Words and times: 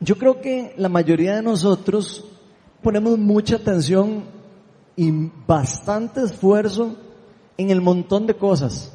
Yo 0.00 0.16
creo 0.16 0.40
que 0.40 0.74
la 0.76 0.88
mayoría 0.88 1.36
de 1.36 1.42
nosotros 1.42 2.24
ponemos 2.82 3.18
mucha 3.18 3.56
atención 3.56 4.24
y 4.96 5.10
bastante 5.46 6.22
esfuerzo 6.22 6.96
en 7.56 7.70
el 7.70 7.80
montón 7.80 8.26
de 8.26 8.34
cosas 8.34 8.92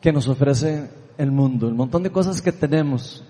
que 0.00 0.12
nos 0.12 0.28
ofrece 0.28 0.90
el 1.16 1.30
mundo, 1.30 1.68
el 1.68 1.74
montón 1.74 2.02
de 2.02 2.10
cosas 2.10 2.42
que 2.42 2.52
tenemos. 2.52 3.24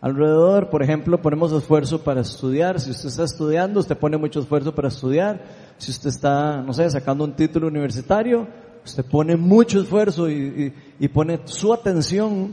Alrededor, 0.00 0.68
por 0.68 0.82
ejemplo, 0.82 1.22
ponemos 1.22 1.52
esfuerzo 1.52 2.02
para 2.02 2.22
estudiar. 2.22 2.80
Si 2.80 2.90
usted 2.90 3.08
está 3.08 3.22
estudiando, 3.22 3.78
usted 3.78 3.96
pone 3.96 4.16
mucho 4.16 4.40
esfuerzo 4.40 4.74
para 4.74 4.88
estudiar. 4.88 5.40
Si 5.78 5.92
usted 5.92 6.08
está, 6.08 6.60
no 6.60 6.72
sé, 6.72 6.90
sacando 6.90 7.22
un 7.22 7.34
título 7.36 7.68
universitario, 7.68 8.48
usted 8.84 9.04
pone 9.04 9.36
mucho 9.36 9.80
esfuerzo 9.80 10.28
y, 10.28 10.72
pone 11.12 11.40
su 11.44 11.72
atención 11.72 12.52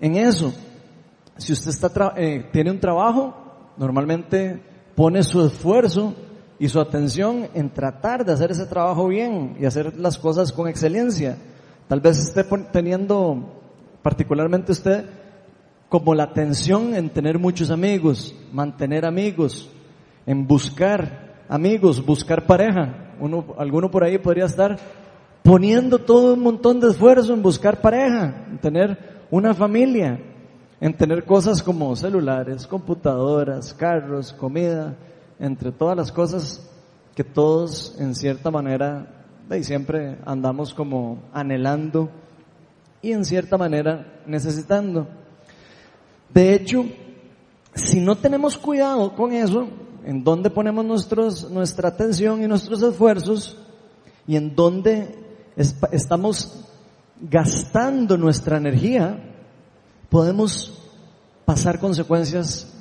en 0.00 0.16
eso. 0.16 0.54
Si 1.38 1.52
usted 1.52 1.70
está 1.70 2.14
eh, 2.16 2.48
tiene 2.52 2.70
un 2.70 2.80
trabajo, 2.80 3.34
normalmente 3.76 4.62
pone 4.94 5.22
su 5.22 5.44
esfuerzo 5.44 6.14
y 6.58 6.68
su 6.68 6.80
atención 6.80 7.48
en 7.54 7.70
tratar 7.70 8.24
de 8.24 8.32
hacer 8.32 8.50
ese 8.50 8.66
trabajo 8.66 9.08
bien 9.08 9.56
y 9.60 9.66
hacer 9.66 9.98
las 9.98 10.18
cosas 10.18 10.52
con 10.52 10.68
excelencia. 10.68 11.36
Tal 11.88 12.00
vez 12.00 12.18
esté 12.18 12.44
teniendo, 12.72 13.60
particularmente 14.02 14.72
usted, 14.72 15.04
como 15.88 16.14
la 16.14 16.24
atención 16.24 16.94
en 16.94 17.10
tener 17.10 17.38
muchos 17.38 17.70
amigos, 17.70 18.34
mantener 18.52 19.04
amigos, 19.04 19.70
en 20.24 20.46
buscar 20.46 21.44
amigos, 21.48 22.04
buscar 22.04 22.46
pareja. 22.46 23.14
Uno, 23.20 23.54
alguno 23.58 23.90
por 23.90 24.02
ahí 24.02 24.18
podría 24.18 24.46
estar 24.46 24.78
poniendo 25.42 25.98
todo 25.98 26.34
un 26.34 26.40
montón 26.40 26.80
de 26.80 26.88
esfuerzo 26.88 27.32
en 27.34 27.42
buscar 27.42 27.80
pareja, 27.80 28.46
en 28.50 28.58
tener 28.58 29.26
una 29.30 29.54
familia, 29.54 30.18
en 30.80 30.94
tener 30.94 31.24
cosas 31.24 31.62
como 31.62 31.94
celulares, 31.96 32.66
computadoras, 32.66 33.72
carros, 33.72 34.32
comida, 34.32 34.94
entre 35.38 35.72
todas 35.72 35.96
las 35.96 36.12
cosas 36.12 36.68
que 37.14 37.24
todos 37.24 37.96
en 37.98 38.14
cierta 38.14 38.50
manera 38.50 39.24
y 39.50 39.62
siempre 39.62 40.18
andamos 40.26 40.74
como 40.74 41.22
anhelando 41.32 42.10
y 43.00 43.12
en 43.12 43.24
cierta 43.24 43.56
manera 43.56 44.20
necesitando. 44.26 45.06
De 46.32 46.54
hecho, 46.54 46.84
si 47.74 48.00
no 48.00 48.16
tenemos 48.16 48.58
cuidado 48.58 49.14
con 49.14 49.32
eso, 49.32 49.68
en 50.04 50.24
dónde 50.24 50.50
ponemos 50.50 50.84
nuestra 51.50 51.88
atención 51.88 52.42
y 52.42 52.48
nuestros 52.48 52.82
esfuerzos 52.82 53.56
y 54.26 54.36
en 54.36 54.54
dónde 54.54 55.14
estamos 55.56 56.64
gastando 57.20 58.18
nuestra 58.18 58.56
energía, 58.56 59.35
podemos 60.08 60.72
pasar 61.44 61.78
consecuencias 61.78 62.72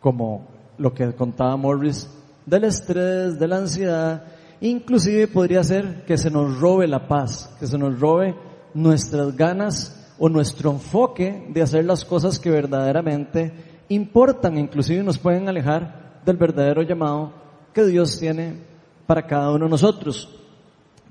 como 0.00 0.46
lo 0.78 0.94
que 0.94 1.12
contaba 1.14 1.56
Morris 1.56 2.08
del 2.46 2.64
estrés, 2.64 3.38
de 3.38 3.48
la 3.48 3.58
ansiedad, 3.58 4.24
inclusive 4.60 5.28
podría 5.28 5.62
ser 5.62 6.04
que 6.06 6.16
se 6.16 6.30
nos 6.30 6.58
robe 6.58 6.86
la 6.86 7.06
paz, 7.06 7.54
que 7.60 7.66
se 7.66 7.76
nos 7.76 7.98
robe 7.98 8.34
nuestras 8.74 9.36
ganas 9.36 9.94
o 10.18 10.28
nuestro 10.28 10.70
enfoque 10.70 11.46
de 11.50 11.62
hacer 11.62 11.84
las 11.84 12.04
cosas 12.04 12.38
que 12.38 12.50
verdaderamente 12.50 13.52
importan, 13.88 14.58
inclusive 14.58 15.02
nos 15.02 15.18
pueden 15.18 15.48
alejar 15.48 16.20
del 16.24 16.36
verdadero 16.36 16.82
llamado 16.82 17.32
que 17.72 17.84
Dios 17.84 18.18
tiene 18.18 18.62
para 19.06 19.26
cada 19.26 19.50
uno 19.50 19.64
de 19.64 19.70
nosotros. 19.70 20.28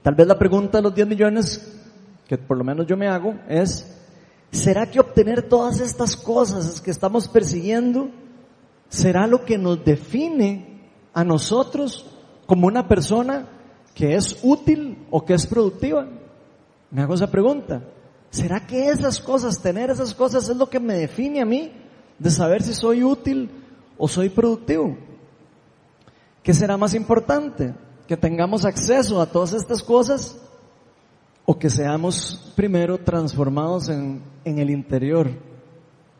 Tal 0.02 0.16
vez 0.16 0.28
la 0.28 0.38
pregunta 0.38 0.78
de 0.78 0.84
los 0.84 0.96
10 0.96 1.08
millones, 1.08 1.80
que 2.28 2.38
por 2.38 2.58
lo 2.58 2.64
menos 2.64 2.86
yo 2.88 2.98
me 2.98 3.08
hago, 3.08 3.36
es, 3.48 3.97
¿será 4.52 4.90
que 4.90 5.00
obtener 5.00 5.48
todas 5.48 5.80
estas 5.80 6.16
cosas 6.16 6.82
que 6.82 6.92
estamos 6.92 7.28
persiguiendo 7.28 8.10
será 8.90 9.28
lo 9.28 9.44
que 9.44 9.58
nos 9.58 9.84
define 9.84 10.90
a 11.14 11.24
nosotros 11.24 12.06
como 12.46 12.68
una 12.68 12.88
persona 12.88 13.50
que 13.94 14.16
es 14.16 14.40
útil 14.44 15.06
o 15.12 15.26
que 15.26 15.34
es 15.34 15.46
productiva? 15.46 16.08
Me 16.92 17.02
hago 17.02 17.16
esa 17.16 17.30
pregunta. 17.30 17.84
¿Será 18.30 18.66
que 18.66 18.90
esas 18.90 19.20
cosas, 19.20 19.62
tener 19.62 19.90
esas 19.90 20.14
cosas 20.14 20.48
es 20.50 20.58
lo 20.58 20.70
que 20.70 20.80
me 20.80 20.96
define 20.96 21.42
a 21.42 21.46
mí 21.46 21.72
de 22.20 22.30
saber 22.30 22.62
si 22.62 22.74
soy 22.74 23.04
útil 23.04 23.50
o 23.98 24.08
soy 24.08 24.30
productivo? 24.30 24.98
¿Qué 26.44 26.54
será 26.54 26.78
más 26.78 26.94
importante? 26.94 27.74
¿Que 28.08 28.16
tengamos 28.16 28.64
acceso 28.64 29.22
a 29.22 29.26
todas 29.26 29.54
estas 29.54 29.84
cosas 29.84 30.40
o 31.50 31.58
que 31.58 31.70
seamos 31.70 32.52
primero 32.58 32.98
transformados 32.98 33.88
en, 33.88 34.22
en 34.44 34.60
el 34.60 34.70
interior 34.70 35.30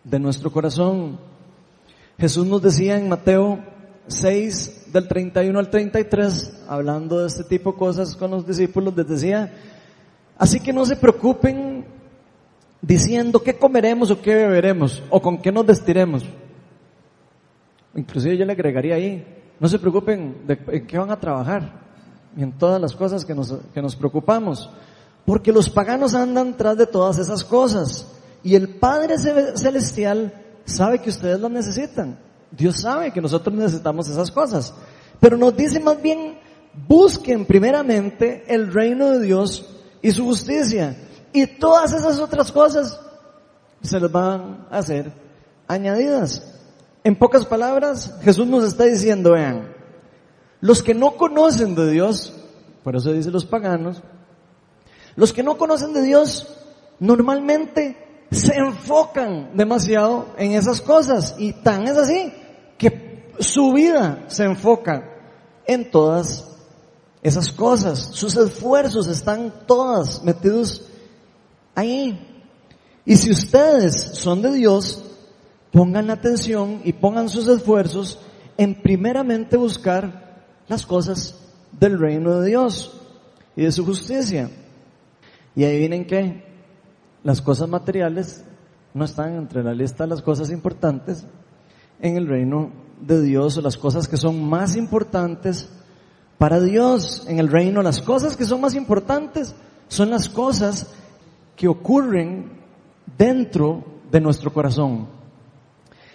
de 0.06 0.20
nuestro 0.20 0.50
corazón? 0.50 1.20
Jesús 2.18 2.48
nos 2.48 2.62
decía 2.62 2.98
en 2.98 3.10
Mateo 3.10 3.60
6 4.08 4.94
del 4.94 5.06
31 5.06 5.60
al 5.60 5.70
33, 5.70 6.64
hablando 6.70 7.20
de 7.20 7.28
este 7.28 7.44
tipo 7.44 7.74
de 7.74 7.78
cosas 7.78 8.16
con 8.16 8.32
los 8.32 8.48
discípulos, 8.48 8.96
les 8.96 9.06
decía, 9.06 9.54
así 10.38 10.62
que 10.62 10.72
no 10.72 10.86
se 10.86 10.96
preocupen 10.96 11.86
diciendo 12.82 13.44
qué 13.44 13.58
comeremos 13.58 14.10
o 14.12 14.22
qué 14.22 14.34
beberemos 14.34 15.04
o 15.10 15.22
con 15.22 15.40
qué 15.40 15.52
nos 15.52 15.66
vestiremos. 15.66 16.24
Inclusive 17.96 18.38
yo 18.38 18.46
le 18.46 18.54
agregaría 18.54 18.96
ahí, 18.96 19.28
no 19.60 19.68
se 19.68 19.78
preocupen 19.78 20.48
de 20.48 20.58
en 20.68 20.88
qué 20.88 20.98
van 20.98 21.12
a 21.12 21.20
trabajar 21.20 21.86
y 22.38 22.44
en 22.44 22.54
todas 22.54 22.80
las 22.80 22.96
cosas 22.96 23.26
que 23.26 23.36
nos, 23.36 23.54
que 23.74 23.82
nos 23.82 23.94
preocupamos, 23.94 24.70
porque 25.28 25.52
los 25.52 25.70
paganos 25.70 26.16
andan 26.16 26.56
tras 26.56 26.78
de 26.78 26.88
todas 26.88 27.20
esas 27.20 27.44
cosas 27.44 28.08
y 28.44 28.56
el 28.56 28.80
Padre 28.80 29.18
Celestial 29.18 30.34
sabe 30.64 31.00
que 31.00 31.10
ustedes 31.10 31.38
las 31.42 31.52
necesitan. 31.52 32.18
Dios 32.50 32.80
sabe 32.80 33.12
que 33.12 33.20
nosotros 33.20 33.54
necesitamos 33.54 34.08
esas 34.08 34.32
cosas, 34.32 34.74
pero 35.20 35.36
nos 35.36 35.54
dice 35.58 35.82
más 35.82 36.02
bien, 36.02 36.40
busquen 36.88 37.46
primeramente 37.46 38.46
el 38.48 38.72
reino 38.72 39.12
de 39.12 39.20
Dios 39.20 39.66
y 40.02 40.14
su 40.14 40.24
justicia 40.24 40.96
y 41.34 41.46
todas 41.46 41.92
esas 41.92 42.20
otras 42.20 42.50
cosas 42.50 42.98
se 43.82 44.00
les 44.00 44.10
van 44.10 44.66
a 44.72 44.78
hacer 44.78 45.12
añadidas. 45.68 46.42
En 47.04 47.18
pocas 47.18 47.46
palabras, 47.46 48.18
Jesús 48.22 48.48
nos 48.48 48.64
está 48.64 48.86
diciendo, 48.86 49.34
vean, 49.34 49.76
los 50.62 50.82
que 50.82 50.94
no 50.94 51.18
conocen 51.18 51.76
de 51.76 51.92
Dios, 51.92 52.34
por 52.82 52.96
eso 52.96 53.12
dice 53.12 53.30
los 53.30 53.44
paganos, 53.44 54.02
los 55.18 55.34
que 55.34 55.44
no 55.44 55.58
conocen 55.58 55.94
de 55.94 56.04
Dios 56.04 56.48
normalmente 57.00 58.26
se 58.32 58.56
enfocan 58.56 59.58
demasiado 59.58 60.28
en 60.38 60.52
esas 60.52 60.80
cosas 60.80 61.36
y 61.40 61.54
tan 61.54 61.88
es 61.88 61.98
así 61.98 62.32
que 62.78 63.34
su 63.40 63.74
vida 63.74 64.26
se 64.28 64.44
enfoca 64.46 65.10
en 65.66 65.90
todas 65.90 66.46
esas 67.24 67.52
cosas. 67.52 68.12
Sus 68.14 68.38
esfuerzos 68.38 69.08
están 69.08 69.66
todas 69.66 70.24
metidos 70.24 70.86
ahí. 71.74 72.46
Y 73.04 73.18
si 73.18 73.32
ustedes 73.32 74.00
son 74.14 74.44
de 74.44 74.54
Dios, 74.54 75.04
pongan 75.72 76.12
atención 76.12 76.82
y 76.84 76.94
pongan 76.94 77.28
sus 77.28 77.48
esfuerzos 77.48 78.20
en 78.56 78.84
primeramente 78.84 79.58
buscar 79.58 80.46
las 80.68 80.86
cosas 80.86 81.34
del 81.72 81.98
reino 81.98 82.40
de 82.40 82.50
Dios 82.50 82.92
y 83.56 83.64
de 83.64 83.72
su 83.72 83.84
justicia. 83.84 84.52
Y 85.58 85.64
ahí 85.64 85.80
vienen 85.80 86.06
que 86.06 86.44
las 87.24 87.42
cosas 87.42 87.68
materiales 87.68 88.46
no 88.94 89.04
están 89.04 89.34
entre 89.34 89.64
la 89.64 89.74
lista 89.74 90.04
de 90.04 90.12
las 90.12 90.22
cosas 90.22 90.52
importantes 90.52 91.26
en 92.00 92.16
el 92.16 92.28
reino 92.28 92.70
de 93.02 93.24
Dios 93.24 93.58
o 93.58 93.62
las 93.62 93.76
cosas 93.76 94.08
que 94.08 94.18
son 94.18 94.48
más 94.48 94.76
importantes 94.76 95.68
para 96.38 96.60
Dios 96.60 97.26
en 97.28 97.40
el 97.40 97.48
reino. 97.48 97.82
Las 97.82 98.04
cosas 98.04 98.38
que 98.38 98.46
son 98.46 98.62
más 98.62 98.76
importantes 98.76 99.56
son 99.88 100.12
las 100.12 100.30
cosas 100.30 100.94
que 101.56 101.68
ocurren 101.68 102.52
dentro 103.18 103.84
de 104.12 104.22
nuestro 104.22 104.54
corazón. 104.54 105.08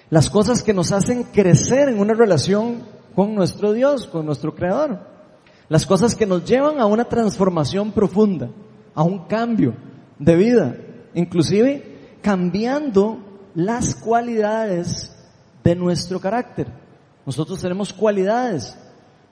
Las 0.08 0.30
cosas 0.30 0.62
que 0.62 0.72
nos 0.72 0.92
hacen 0.92 1.24
crecer 1.24 1.88
en 1.88 1.98
una 1.98 2.14
relación 2.14 2.84
con 3.16 3.34
nuestro 3.34 3.72
Dios, 3.72 4.06
con 4.06 4.24
nuestro 4.24 4.54
Creador. 4.54 5.00
Las 5.68 5.84
cosas 5.84 6.14
que 6.14 6.26
nos 6.26 6.44
llevan 6.44 6.78
a 6.78 6.86
una 6.86 7.06
transformación 7.06 7.90
profunda, 7.90 8.48
a 8.94 9.02
un 9.02 9.26
cambio 9.26 9.74
de 10.18 10.36
vida, 10.36 10.76
inclusive 11.14 12.18
cambiando 12.22 13.18
las 13.54 13.94
cualidades 13.94 15.14
de 15.64 15.74
nuestro 15.74 16.20
carácter. 16.20 16.68
Nosotros 17.26 17.60
tenemos 17.60 17.92
cualidades. 17.92 18.76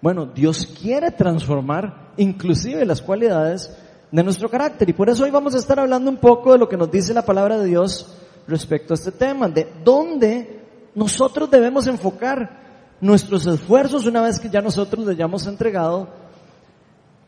Bueno, 0.01 0.27
Dios 0.27 0.67
quiere 0.67 1.11
transformar 1.11 2.13
inclusive 2.17 2.85
las 2.85 3.03
cualidades 3.03 3.77
de 4.11 4.23
nuestro 4.23 4.49
carácter. 4.49 4.89
Y 4.89 4.93
por 4.93 5.09
eso 5.09 5.25
hoy 5.25 5.31
vamos 5.31 5.55
a 5.55 5.59
estar 5.59 5.79
hablando 5.79 6.11
un 6.11 6.17
poco 6.17 6.53
de 6.53 6.59
lo 6.59 6.69
que 6.69 6.77
nos 6.77 6.91
dice 6.91 7.15
la 7.15 7.25
palabra 7.25 7.59
de 7.59 7.67
Dios 7.67 8.17
respecto 8.47 8.95
a 8.95 8.97
este 8.97 9.13
tema, 9.13 9.49
de 9.49 9.69
dónde 9.85 10.61
nosotros 10.95 11.51
debemos 11.51 11.87
enfocar 11.87 12.59
nuestros 13.01 13.47
esfuerzos 13.47 14.07
una 14.07 14.21
vez 14.23 14.39
que 14.39 14.51
ya 14.51 14.61
nosotros 14.61 15.07
le 15.07 15.13
hayamos 15.13 15.47
entregado 15.47 16.09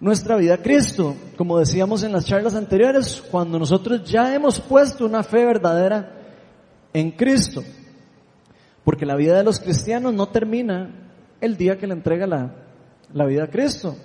nuestra 0.02 0.36
vida 0.36 0.54
a 0.54 0.58
Cristo. 0.58 1.14
Como 1.36 1.58
decíamos 1.58 2.02
en 2.02 2.12
las 2.12 2.26
charlas 2.26 2.56
anteriores, 2.56 3.22
cuando 3.30 3.58
nosotros 3.58 4.02
ya 4.04 4.34
hemos 4.34 4.60
puesto 4.60 5.06
una 5.06 5.22
fe 5.22 5.46
verdadera 5.46 6.12
en 6.92 7.12
Cristo. 7.12 7.62
Porque 8.84 9.06
la 9.06 9.14
vida 9.14 9.38
de 9.38 9.44
los 9.44 9.60
cristianos 9.60 10.12
no 10.12 10.28
termina 10.28 10.90
el 11.40 11.56
día 11.56 11.78
que 11.78 11.86
le 11.86 11.94
entrega 11.94 12.26
la, 12.26 12.52
la 13.14 13.26
vida 13.26 13.44
a 13.44 13.50
Cristo. 13.50 13.96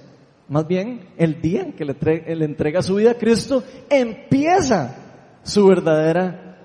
Más 0.47 0.67
bien, 0.67 1.09
el 1.17 1.41
día 1.41 1.63
en 1.63 1.73
que 1.73 1.83
le, 1.83 1.95
le 2.35 2.45
entrega 2.45 2.83
su 2.83 2.95
vida 2.95 3.11
a 3.11 3.17
Cristo, 3.17 3.63
empieza 3.89 4.95
su 5.41 5.65
verdadera 5.65 6.59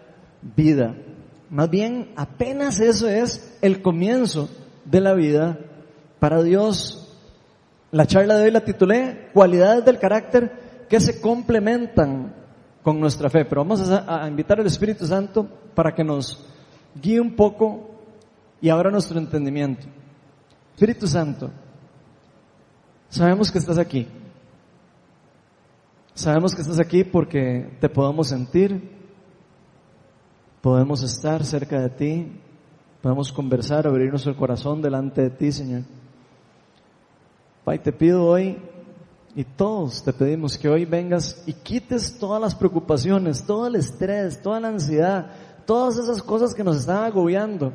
vida. 0.55 0.94
Más 1.49 1.70
bien, 1.70 2.12
apenas 2.17 2.81
eso 2.81 3.08
es 3.08 3.58
el 3.62 3.81
comienzo 3.81 4.50
de 4.85 5.00
la 5.00 5.14
vida 5.14 5.58
para 6.19 6.43
Dios. 6.43 7.01
La 7.93 8.06
charla 8.06 8.39
de 8.39 8.44
hoy 8.44 8.50
la 8.50 8.65
titulé 8.65 9.29
Cualidades 9.35 9.85
del 9.85 9.99
carácter 9.99 10.87
que 10.89 10.99
se 10.99 11.21
complementan 11.21 12.35
con 12.83 12.99
nuestra 12.99 13.29
fe. 13.29 13.44
Pero 13.44 13.61
vamos 13.61 13.87
a, 13.91 14.27
invitar 14.27 14.59
al 14.59 14.67
Espíritu 14.67 15.06
Santo 15.06 15.47
para 15.75 15.94
que 15.94 16.03
nos 16.03 16.43
guíe 17.00 17.21
un 17.21 17.37
poco 17.37 17.91
y 18.62 18.71
abra 18.71 18.91
nuestro 18.91 19.19
entendimiento. 19.19 19.87
Espíritu 20.75 21.06
Santo, 21.06 21.50
sabemos 23.11 23.53
que 23.53 23.59
estás 23.59 23.77
aquí. 23.77 24.09
Sabemos 26.15 26.55
que 26.55 26.62
estás 26.62 26.81
aquí 26.81 27.05
porque 27.05 27.77
te 27.79 27.91
podemos 27.91 28.29
sentir, 28.29 28.91
podemos 30.62 31.03
estar 31.03 31.45
cerca 31.45 31.79
de 31.79 31.91
ti, 31.91 32.41
podemos 33.03 33.31
conversar, 33.33 33.87
abrir 33.87 34.09
nuestro 34.09 34.35
corazón 34.35 34.81
delante 34.81 35.21
de 35.21 35.31
ti, 35.31 35.53
Señor. 35.53 35.83
Pai, 37.64 37.79
te 37.79 37.93
pido 37.93 38.25
hoy, 38.25 38.59
y 39.35 39.44
todos 39.44 40.03
te 40.03 40.12
pedimos 40.12 40.59
que 40.59 40.69
hoy 40.69 40.85
vengas 40.85 41.43
y 41.47 41.53
quites 41.53 42.19
todas 42.19 42.41
las 42.41 42.55
preocupaciones, 42.55 43.44
todo 43.44 43.67
el 43.67 43.76
estrés, 43.76 44.43
toda 44.43 44.61
la 44.61 44.69
ansiedad, 44.69 45.31
todas 45.64 45.97
esas 45.97 46.23
cosas 46.23 46.55
que 46.55 46.64
nos 46.64 46.76
están 46.76 47.05
agobiando 47.05 47.73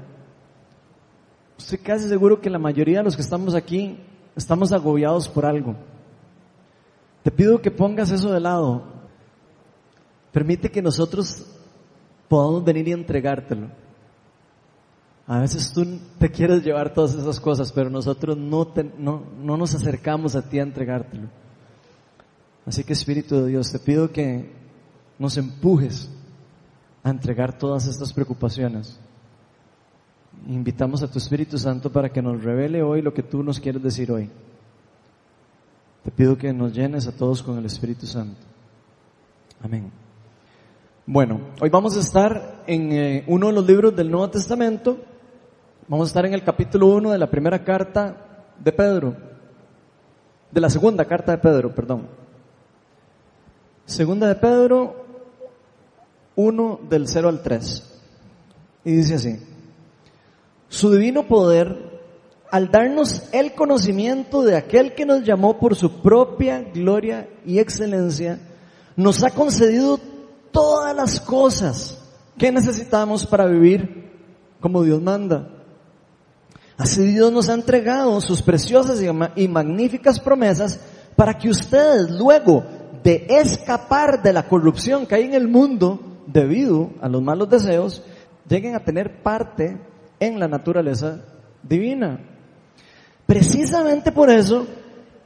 Estoy 1.57 1.79
casi 1.79 2.07
seguro 2.07 2.39
que 2.39 2.49
la 2.49 2.59
mayoría 2.59 2.99
de 2.99 3.03
los 3.03 3.15
que 3.15 3.21
estamos 3.21 3.55
aquí 3.55 3.97
estamos 4.35 4.71
agobiados 4.71 5.27
por 5.27 5.45
algo. 5.45 5.75
Te 7.23 7.31
pido 7.31 7.61
que 7.61 7.71
pongas 7.71 8.11
eso 8.11 8.31
de 8.31 8.39
lado. 8.39 8.83
Permite 10.31 10.69
que 10.69 10.81
nosotros 10.81 11.45
podamos 12.29 12.63
venir 12.63 12.87
y 12.87 12.91
entregártelo. 12.91 13.67
A 15.27 15.39
veces 15.39 15.73
tú 15.73 15.85
te 16.17 16.31
quieres 16.31 16.63
llevar 16.63 16.93
todas 16.93 17.13
esas 17.13 17.39
cosas, 17.41 17.73
pero 17.73 17.89
nosotros 17.89 18.37
no, 18.37 18.71
no, 18.97 19.23
no 19.41 19.57
nos 19.57 19.75
acercamos 19.75 20.35
a 20.35 20.49
ti 20.49 20.57
a 20.57 20.63
entregártelo. 20.63 21.27
Así 22.65 22.85
que 22.85 22.93
Espíritu 22.93 23.35
de 23.35 23.47
Dios, 23.47 23.71
te 23.71 23.79
pido 23.79 24.11
que 24.11 24.53
nos 25.19 25.35
empujes 25.37 26.09
a 27.03 27.09
entregar 27.09 27.57
todas 27.57 27.87
estas 27.87 28.13
preocupaciones. 28.13 28.97
Invitamos 30.47 31.03
a 31.03 31.11
tu 31.11 31.17
Espíritu 31.17 31.57
Santo 31.57 31.91
para 31.91 32.09
que 32.09 32.21
nos 32.21 32.41
revele 32.41 32.81
hoy 32.81 33.01
lo 33.01 33.13
que 33.13 33.23
tú 33.23 33.43
nos 33.43 33.59
quieres 33.59 33.83
decir 33.83 34.09
hoy. 34.11 34.29
Te 36.03 36.11
pido 36.11 36.37
que 36.37 36.53
nos 36.53 36.73
llenes 36.73 37.05
a 37.05 37.11
todos 37.11 37.43
con 37.43 37.57
el 37.57 37.65
Espíritu 37.65 38.05
Santo. 38.05 38.39
Amén. 39.61 39.91
Bueno, 41.05 41.39
hoy 41.61 41.69
vamos 41.69 41.97
a 41.97 42.01
estar 42.01 42.63
en 42.67 42.91
eh, 42.93 43.23
uno 43.27 43.47
de 43.47 43.53
los 43.53 43.65
libros 43.65 43.95
del 43.95 44.11
Nuevo 44.11 44.29
Testamento. 44.29 44.97
Vamos 45.87 46.07
a 46.07 46.09
estar 46.09 46.25
en 46.25 46.33
el 46.33 46.43
capítulo 46.43 46.87
1 46.87 47.11
de 47.11 47.17
la 47.17 47.29
primera 47.29 47.63
carta 47.63 48.15
de 48.59 48.71
Pedro. 48.71 49.15
De 50.51 50.61
la 50.61 50.69
segunda 50.69 51.05
carta 51.05 51.31
de 51.31 51.37
Pedro, 51.37 51.73
perdón. 51.73 52.07
Segunda 53.85 54.27
de 54.27 54.35
Pedro 54.35 55.05
1 56.35 56.79
del 56.89 57.07
0 57.07 57.29
al 57.29 57.41
3. 57.41 57.99
Y 58.83 58.91
dice 58.91 59.15
así 59.15 59.39
su 60.69 60.91
divino 60.91 61.27
poder 61.27 62.01
al 62.51 62.71
darnos 62.71 63.23
el 63.33 63.53
conocimiento 63.53 64.43
de 64.43 64.55
aquel 64.55 64.93
que 64.95 65.05
nos 65.05 65.23
llamó 65.23 65.59
por 65.59 65.75
su 65.75 66.01
propia 66.01 66.61
gloria 66.61 67.29
y 67.45 67.59
excelencia, 67.59 68.39
nos 68.95 69.23
ha 69.23 69.31
concedido 69.31 69.99
todas 70.51 70.95
las 70.95 71.19
cosas 71.19 72.01
que 72.37 72.51
necesitamos 72.51 73.25
para 73.25 73.45
vivir 73.47 74.11
como 74.61 74.83
Dios 74.83 75.01
manda. 75.01 75.56
Así 76.77 77.07
Dios 77.07 77.31
nos 77.31 77.49
ha 77.49 77.55
entregado 77.55 78.21
sus 78.21 78.43
preciosas 78.43 79.01
y 79.35 79.47
magníficas 79.47 80.19
promesas 80.19 80.79
para 81.15 81.35
que 81.35 81.49
ustedes 81.49 82.11
luego 82.11 82.63
de 83.03 83.25
escapar 83.29 84.21
de 84.21 84.31
la 84.31 84.47
corrupción 84.47 85.07
que 85.07 85.15
hay 85.15 85.23
en 85.23 85.33
el 85.33 85.47
mundo 85.47 85.99
debido 86.27 86.91
a 87.01 87.09
los 87.09 87.21
malos 87.23 87.49
deseos, 87.49 88.03
lleguen 88.47 88.75
a 88.75 88.83
tener 88.83 89.23
parte 89.23 89.77
en 90.19 90.39
la 90.39 90.47
naturaleza 90.47 91.21
divina. 91.63 92.19
Precisamente 93.25 94.11
por 94.11 94.29
eso, 94.29 94.67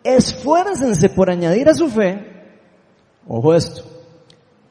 esfuércense 0.04 1.10
por 1.10 1.30
añadir 1.30 1.68
a 1.68 1.74
su 1.74 1.90
fe, 1.90 2.48
ojo 3.28 3.54
esto, 3.54 3.84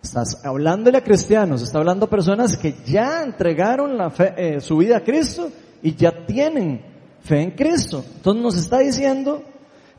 estás 0.02 0.44
hablándole 0.44 0.96
a 0.96 1.04
cristianos, 1.04 1.62
está 1.62 1.78
hablando 1.78 2.06
a 2.06 2.10
personas 2.10 2.56
que 2.56 2.74
ya 2.86 3.22
entregaron 3.22 3.98
eh, 4.36 4.60
su 4.60 4.78
vida 4.78 4.96
a 4.96 5.04
Cristo 5.04 5.50
y 5.82 5.94
ya 5.94 6.26
tienen 6.26 6.82
fe 7.20 7.42
en 7.42 7.50
Cristo. 7.52 8.04
Entonces 8.16 8.42
nos 8.42 8.56
está 8.56 8.78
diciendo, 8.78 9.42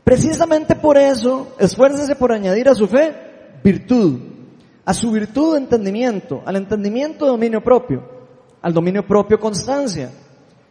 precisamente 0.04 0.74
por 0.74 0.96
eso, 0.96 1.54
esfuércense 1.58 2.14
por 2.16 2.32
añadir 2.32 2.68
a 2.68 2.74
su 2.74 2.86
fe 2.86 3.14
virtud, 3.62 4.20
a 4.84 4.94
su 4.94 5.10
virtud 5.10 5.56
entendimiento, 5.56 6.42
al 6.44 6.56
entendimiento 6.56 7.26
dominio 7.26 7.62
propio, 7.62 8.02
al 8.60 8.72
dominio 8.72 9.06
propio 9.06 9.38
constancia, 9.38 10.10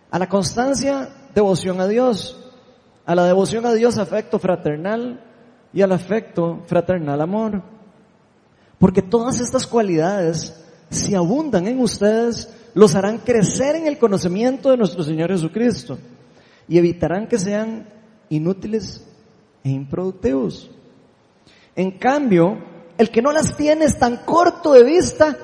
a 0.09 0.19
la 0.19 0.27
constancia 0.27 1.09
devoción 1.33 1.79
a 1.79 1.87
Dios, 1.87 2.37
a 3.05 3.15
la 3.15 3.25
devoción 3.25 3.65
a 3.65 3.73
Dios 3.73 3.97
afecto 3.97 4.39
fraternal 4.39 5.23
y 5.73 5.81
al 5.81 5.91
afecto 5.91 6.61
fraternal 6.65 7.21
amor. 7.21 7.61
Porque 8.77 9.01
todas 9.01 9.39
estas 9.39 9.67
cualidades, 9.67 10.59
si 10.89 11.15
abundan 11.15 11.67
en 11.67 11.79
ustedes, 11.79 12.53
los 12.73 12.95
harán 12.95 13.19
crecer 13.19 13.75
en 13.75 13.88
el 13.88 13.97
conocimiento 13.97 14.71
de 14.71 14.77
nuestro 14.77 15.03
Señor 15.03 15.29
Jesucristo 15.29 15.97
y 16.68 16.77
evitarán 16.77 17.27
que 17.27 17.38
sean 17.38 17.88
inútiles 18.29 19.06
e 19.63 19.69
improductivos. 19.69 20.71
En 21.75 21.91
cambio, 21.91 22.57
el 22.97 23.09
que 23.09 23.21
no 23.21 23.31
las 23.31 23.56
tiene 23.56 23.85
es 23.85 23.97
tan 23.97 24.18
corto 24.18 24.73
de 24.73 24.83
vista 24.83 25.38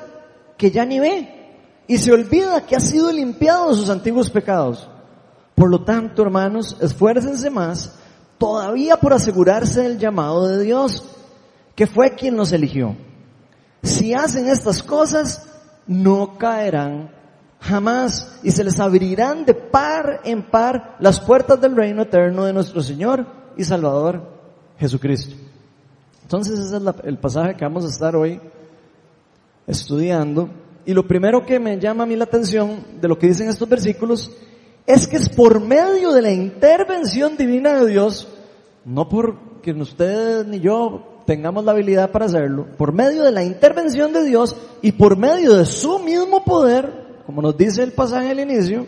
que 0.57 0.71
ya 0.71 0.85
ni 0.85 0.99
ve 0.99 1.33
y 1.87 1.97
se 1.97 2.11
olvida 2.11 2.65
que 2.65 2.75
ha 2.75 2.79
sido 2.79 3.11
limpiado 3.11 3.69
de 3.69 3.75
sus 3.75 3.89
antiguos 3.89 4.29
pecados. 4.29 4.89
Por 5.55 5.69
lo 5.69 5.83
tanto, 5.83 6.21
hermanos, 6.21 6.77
esfuércense 6.81 7.49
más 7.49 7.95
todavía 8.37 8.97
por 8.97 9.13
asegurarse 9.13 9.81
del 9.81 9.97
llamado 9.97 10.47
de 10.47 10.63
Dios, 10.63 11.03
que 11.75 11.87
fue 11.87 12.15
quien 12.15 12.35
nos 12.35 12.51
eligió. 12.51 12.95
Si 13.81 14.13
hacen 14.13 14.47
estas 14.47 14.83
cosas, 14.83 15.47
no 15.87 16.37
caerán 16.37 17.16
jamás 17.59 18.39
y 18.43 18.51
se 18.51 18.63
les 18.63 18.79
abrirán 18.79 19.45
de 19.45 19.53
par 19.53 20.21
en 20.23 20.43
par 20.43 20.95
las 20.99 21.19
puertas 21.19 21.59
del 21.59 21.75
reino 21.75 22.03
eterno 22.03 22.45
de 22.45 22.53
nuestro 22.53 22.81
Señor 22.81 23.25
y 23.55 23.63
Salvador 23.63 24.21
Jesucristo. 24.77 25.35
Entonces 26.23 26.59
ese 26.59 26.77
es 26.77 26.83
el 27.03 27.17
pasaje 27.17 27.55
que 27.55 27.65
vamos 27.65 27.85
a 27.85 27.89
estar 27.89 28.15
hoy 28.15 28.39
estudiando 29.65 30.49
y 30.85 30.93
lo 30.93 31.05
primero 31.05 31.45
que 31.45 31.59
me 31.59 31.77
llama 31.77 32.03
a 32.03 32.07
mí 32.07 32.15
la 32.15 32.23
atención 32.23 32.85
de 33.01 33.07
lo 33.09 33.19
que 33.19 33.27
dicen 33.27 33.49
estos 33.49 33.67
versículos 33.67 34.31
es 34.85 35.05
que 35.05 35.17
es 35.17 35.27
por 35.27 35.59
medio 35.59 36.13
de 36.13 36.21
la 36.21 36.31
intervención 36.31 37.35
divina 37.35 37.81
de 37.81 37.91
Dios, 37.91 38.29
no 38.85 39.09
porque 39.09 39.73
ustedes 39.73 40.47
ni 40.47 40.61
yo 40.61 41.23
tengamos 41.25 41.65
la 41.65 41.73
habilidad 41.73 42.11
para 42.11 42.25
hacerlo, 42.25 42.67
por 42.77 42.93
medio 42.93 43.23
de 43.23 43.33
la 43.33 43.43
intervención 43.43 44.13
de 44.13 44.23
Dios 44.23 44.55
y 44.81 44.93
por 44.93 45.17
medio 45.17 45.55
de 45.55 45.65
su 45.65 45.99
mismo 45.99 46.45
poder, 46.45 47.06
como 47.27 47.41
nos 47.41 47.57
dice 47.57 47.83
el 47.83 47.91
pasaje 47.91 48.31
al 48.31 48.39
inicio, 48.39 48.85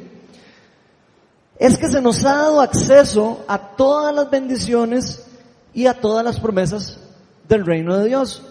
es 1.60 1.78
que 1.78 1.90
se 1.90 2.02
nos 2.02 2.24
ha 2.24 2.38
dado 2.38 2.62
acceso 2.62 3.44
a 3.50 3.58
todas 3.76 4.16
las 4.16 4.32
bendiciones 4.32 5.28
y 5.74 5.88
a 5.88 6.00
todas 6.00 6.24
las 6.24 6.40
promesas 6.40 7.02
del 7.50 7.66
reino 7.66 7.98
de 7.98 8.08
Dios. 8.08 8.42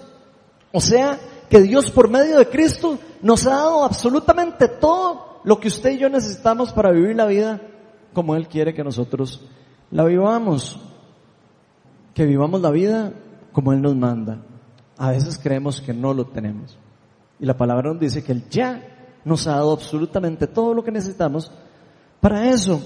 O 0.72 0.82
sea, 0.82 1.18
que 1.48 1.62
Dios 1.62 1.90
por 1.90 2.10
medio 2.10 2.38
de 2.38 2.50
Cristo 2.50 2.98
nos 3.22 3.46
ha 3.46 3.54
dado 3.54 3.82
absolutamente 3.82 4.68
todo 4.68 5.40
lo 5.44 5.58
que 5.58 5.68
usted 5.68 5.92
y 5.92 5.98
yo 6.00 6.10
necesitamos 6.10 6.70
para 6.70 6.90
vivir 6.90 7.16
la 7.16 7.24
vida 7.24 7.62
como 8.12 8.36
Él 8.36 8.46
quiere 8.46 8.74
que 8.74 8.84
nosotros 8.84 9.42
la 9.90 10.04
vivamos. 10.04 10.78
Que 12.12 12.26
vivamos 12.26 12.60
la 12.60 12.70
vida 12.70 13.14
como 13.52 13.72
Él 13.72 13.80
nos 13.80 13.96
manda. 13.96 14.42
A 14.98 15.12
veces 15.12 15.40
creemos 15.42 15.80
que 15.80 15.94
no 15.94 16.12
lo 16.12 16.26
tenemos. 16.26 16.76
Y 17.40 17.46
la 17.46 17.56
palabra 17.56 17.88
nos 17.88 18.00
dice 18.00 18.22
que 18.22 18.32
Él 18.32 18.44
ya 18.50 18.96
nos 19.24 19.46
ha 19.46 19.52
dado 19.52 19.72
absolutamente 19.72 20.46
todo 20.46 20.74
lo 20.74 20.84
que 20.84 20.90
necesitamos 20.90 21.50
para 22.20 22.48
eso. 22.50 22.80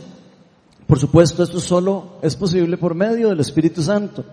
Por 0.86 0.98
supuesto, 0.98 1.42
esto 1.42 1.60
solo 1.60 2.18
es 2.22 2.36
posible 2.36 2.76
por 2.76 2.94
medio 2.94 3.28
del 3.28 3.40
Espíritu 3.40 3.82
Santo 3.82 4.24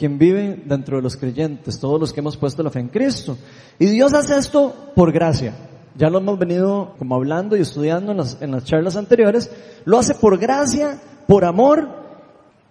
quien 0.00 0.16
vive 0.16 0.62
dentro 0.64 0.96
de 0.96 1.02
los 1.02 1.16
creyentes, 1.18 1.78
todos 1.78 2.00
los 2.00 2.12
que 2.12 2.20
hemos 2.20 2.34
puesto 2.38 2.62
la 2.62 2.70
fe 2.70 2.80
en 2.80 2.88
Cristo. 2.88 3.36
Y 3.78 3.84
Dios 3.84 4.14
hace 4.14 4.38
esto 4.38 4.74
por 4.94 5.12
gracia. 5.12 5.54
ya 5.94 6.08
lo 6.08 6.18
hemos 6.18 6.38
venido 6.38 6.94
como 6.98 7.16
hablando 7.16 7.54
y 7.54 7.60
estudiando 7.60 8.12
en 8.12 8.18
las, 8.18 8.40
en 8.40 8.50
las 8.50 8.64
charlas 8.64 8.96
anteriores, 8.96 9.50
lo 9.84 9.98
hace 9.98 10.14
por 10.14 10.38
gracia, 10.38 10.98
por 11.26 11.44
amor, 11.44 11.86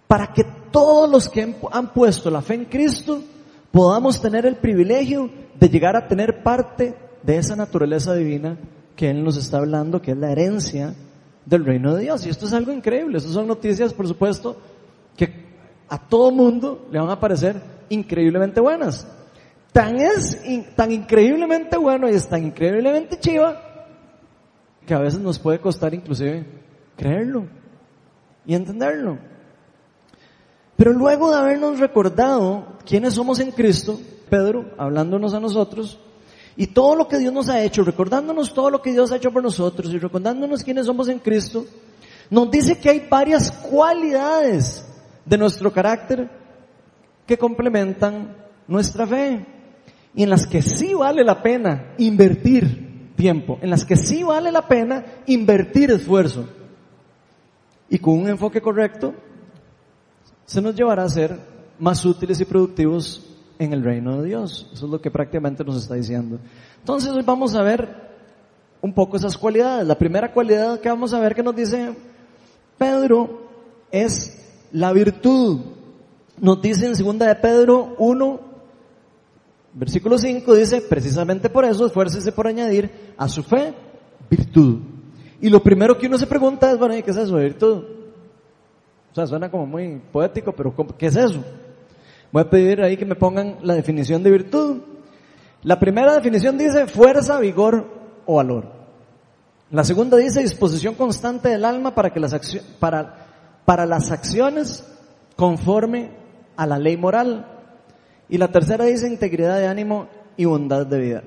para 0.08 0.32
que 0.32 0.42
todos 0.72 1.08
los 1.08 1.28
que 1.28 1.54
han 1.70 1.92
puesto 1.92 2.30
la 2.30 2.42
fe 2.42 2.54
en 2.54 2.64
Cristo 2.64 3.22
podamos 3.70 4.20
tener 4.20 4.44
el 4.44 4.56
privilegio 4.56 5.30
de 5.54 5.68
llegar 5.68 5.94
a 5.94 6.08
tener 6.08 6.42
parte 6.42 6.96
de 7.22 7.36
esa 7.36 7.56
naturaleza 7.56 8.14
divina 8.14 8.56
que 8.96 9.10
Él 9.10 9.24
nos 9.24 9.36
está 9.36 9.58
hablando, 9.58 10.02
que 10.02 10.12
es 10.12 10.16
la 10.16 10.32
herencia 10.32 10.94
del 11.46 11.64
reino 11.64 11.94
de 11.94 12.02
Dios. 12.02 12.26
Y 12.26 12.30
esto 12.30 12.46
es 12.46 12.52
algo 12.52 12.72
increíble, 12.72 13.18
estas 13.18 13.32
son 13.32 13.46
noticias, 13.46 13.92
por 13.92 14.06
supuesto, 14.06 14.56
que 15.16 15.50
a 15.88 15.98
todo 15.98 16.30
mundo 16.30 16.86
le 16.90 16.98
van 16.98 17.10
a 17.10 17.18
parecer 17.18 17.60
increíblemente 17.88 18.60
buenas. 18.60 19.06
Tan 19.72 19.96
es 20.00 20.40
tan 20.74 20.90
increíblemente 20.90 21.76
bueno 21.76 22.08
y 22.08 22.14
es 22.14 22.28
tan 22.28 22.44
increíblemente 22.44 23.18
chiva 23.18 23.62
que 24.84 24.94
a 24.94 24.98
veces 24.98 25.20
nos 25.20 25.38
puede 25.38 25.60
costar 25.60 25.94
inclusive 25.94 26.44
creerlo 26.96 27.46
y 28.44 28.54
entenderlo. 28.54 29.18
Pero 30.76 30.92
luego 30.92 31.30
de 31.30 31.36
habernos 31.36 31.78
recordado 31.78 32.78
quiénes 32.84 33.14
somos 33.14 33.38
en 33.38 33.52
Cristo, 33.52 34.00
Pedro, 34.28 34.72
hablándonos 34.78 35.34
a 35.34 35.40
nosotros, 35.40 36.00
y 36.60 36.66
todo 36.66 36.94
lo 36.94 37.08
que 37.08 37.16
Dios 37.16 37.32
nos 37.32 37.48
ha 37.48 37.62
hecho, 37.62 37.82
recordándonos 37.82 38.52
todo 38.52 38.68
lo 38.68 38.82
que 38.82 38.92
Dios 38.92 39.10
ha 39.10 39.16
hecho 39.16 39.32
por 39.32 39.42
nosotros 39.42 39.94
y 39.94 39.98
recordándonos 39.98 40.62
quiénes 40.62 40.84
somos 40.84 41.08
en 41.08 41.18
Cristo, 41.18 41.64
nos 42.28 42.50
dice 42.50 42.78
que 42.78 42.90
hay 42.90 43.06
varias 43.08 43.50
cualidades 43.50 44.86
de 45.24 45.38
nuestro 45.38 45.72
carácter 45.72 46.28
que 47.26 47.38
complementan 47.38 48.36
nuestra 48.68 49.06
fe 49.06 49.46
y 50.14 50.22
en 50.22 50.28
las 50.28 50.46
que 50.46 50.60
sí 50.60 50.92
vale 50.92 51.24
la 51.24 51.42
pena 51.42 51.94
invertir 51.96 53.14
tiempo, 53.16 53.58
en 53.62 53.70
las 53.70 53.86
que 53.86 53.96
sí 53.96 54.22
vale 54.22 54.52
la 54.52 54.68
pena 54.68 55.02
invertir 55.28 55.90
esfuerzo. 55.92 56.46
Y 57.88 57.98
con 58.00 58.18
un 58.18 58.28
enfoque 58.28 58.60
correcto, 58.60 59.14
se 60.44 60.60
nos 60.60 60.74
llevará 60.74 61.04
a 61.04 61.08
ser 61.08 61.40
más 61.78 62.04
útiles 62.04 62.38
y 62.38 62.44
productivos 62.44 63.29
en 63.60 63.74
el 63.74 63.84
reino 63.84 64.20
de 64.20 64.28
Dios. 64.28 64.66
Eso 64.72 64.86
es 64.86 64.90
lo 64.90 65.00
que 65.00 65.10
prácticamente 65.10 65.62
nos 65.62 65.76
está 65.76 65.94
diciendo. 65.94 66.38
Entonces 66.78 67.10
hoy 67.12 67.22
vamos 67.22 67.54
a 67.54 67.62
ver 67.62 68.10
un 68.80 68.94
poco 68.94 69.18
esas 69.18 69.36
cualidades. 69.36 69.86
La 69.86 69.98
primera 69.98 70.32
cualidad 70.32 70.80
que 70.80 70.88
vamos 70.88 71.12
a 71.12 71.20
ver 71.20 71.34
que 71.34 71.42
nos 71.42 71.54
dice 71.54 71.94
Pedro 72.78 73.42
es 73.92 74.66
la 74.72 74.92
virtud. 74.94 75.60
Nos 76.38 76.62
dice 76.62 76.86
en 76.86 76.96
segunda 76.96 77.26
de 77.26 77.34
Pedro 77.34 77.94
1, 77.98 78.40
versículo 79.74 80.16
5, 80.16 80.54
dice, 80.54 80.80
precisamente 80.80 81.50
por 81.50 81.66
eso 81.66 81.84
esfuércese 81.84 82.32
por 82.32 82.46
añadir 82.46 83.12
a 83.18 83.28
su 83.28 83.42
fe 83.42 83.74
virtud. 84.30 84.78
Y 85.42 85.50
lo 85.50 85.62
primero 85.62 85.98
que 85.98 86.06
uno 86.06 86.16
se 86.16 86.26
pregunta 86.26 86.72
es, 86.72 86.78
bueno, 86.78 86.94
¿qué 87.04 87.10
es 87.10 87.16
eso 87.18 87.36
de 87.36 87.44
virtud? 87.44 87.84
O 89.12 89.14
sea, 89.14 89.26
suena 89.26 89.50
como 89.50 89.66
muy 89.66 90.00
poético, 90.10 90.52
pero 90.52 90.74
¿qué 90.96 91.06
es 91.06 91.16
eso? 91.16 91.44
Voy 92.32 92.42
a 92.42 92.50
pedir 92.50 92.80
ahí 92.82 92.96
que 92.96 93.04
me 93.04 93.16
pongan 93.16 93.58
la 93.62 93.74
definición 93.74 94.22
de 94.22 94.30
virtud. 94.30 94.82
La 95.62 95.78
primera 95.78 96.14
definición 96.14 96.56
dice 96.56 96.86
fuerza, 96.86 97.38
vigor 97.38 97.86
o 98.26 98.36
valor. 98.36 98.72
La 99.70 99.84
segunda 99.84 100.16
dice 100.16 100.40
disposición 100.40 100.94
constante 100.94 101.48
del 101.48 101.64
alma 101.64 101.94
para 101.94 102.12
que 102.12 102.20
las 102.20 102.34
para, 102.78 103.26
para 103.64 103.86
las 103.86 104.10
acciones 104.10 104.84
conforme 105.36 106.10
a 106.56 106.66
la 106.66 106.78
ley 106.78 106.96
moral. 106.96 107.46
Y 108.28 108.38
la 108.38 108.48
tercera 108.48 108.84
dice 108.84 109.08
integridad 109.08 109.58
de 109.58 109.66
ánimo 109.66 110.08
y 110.36 110.44
bondad 110.44 110.86
de 110.86 110.98
vida. 110.98 111.22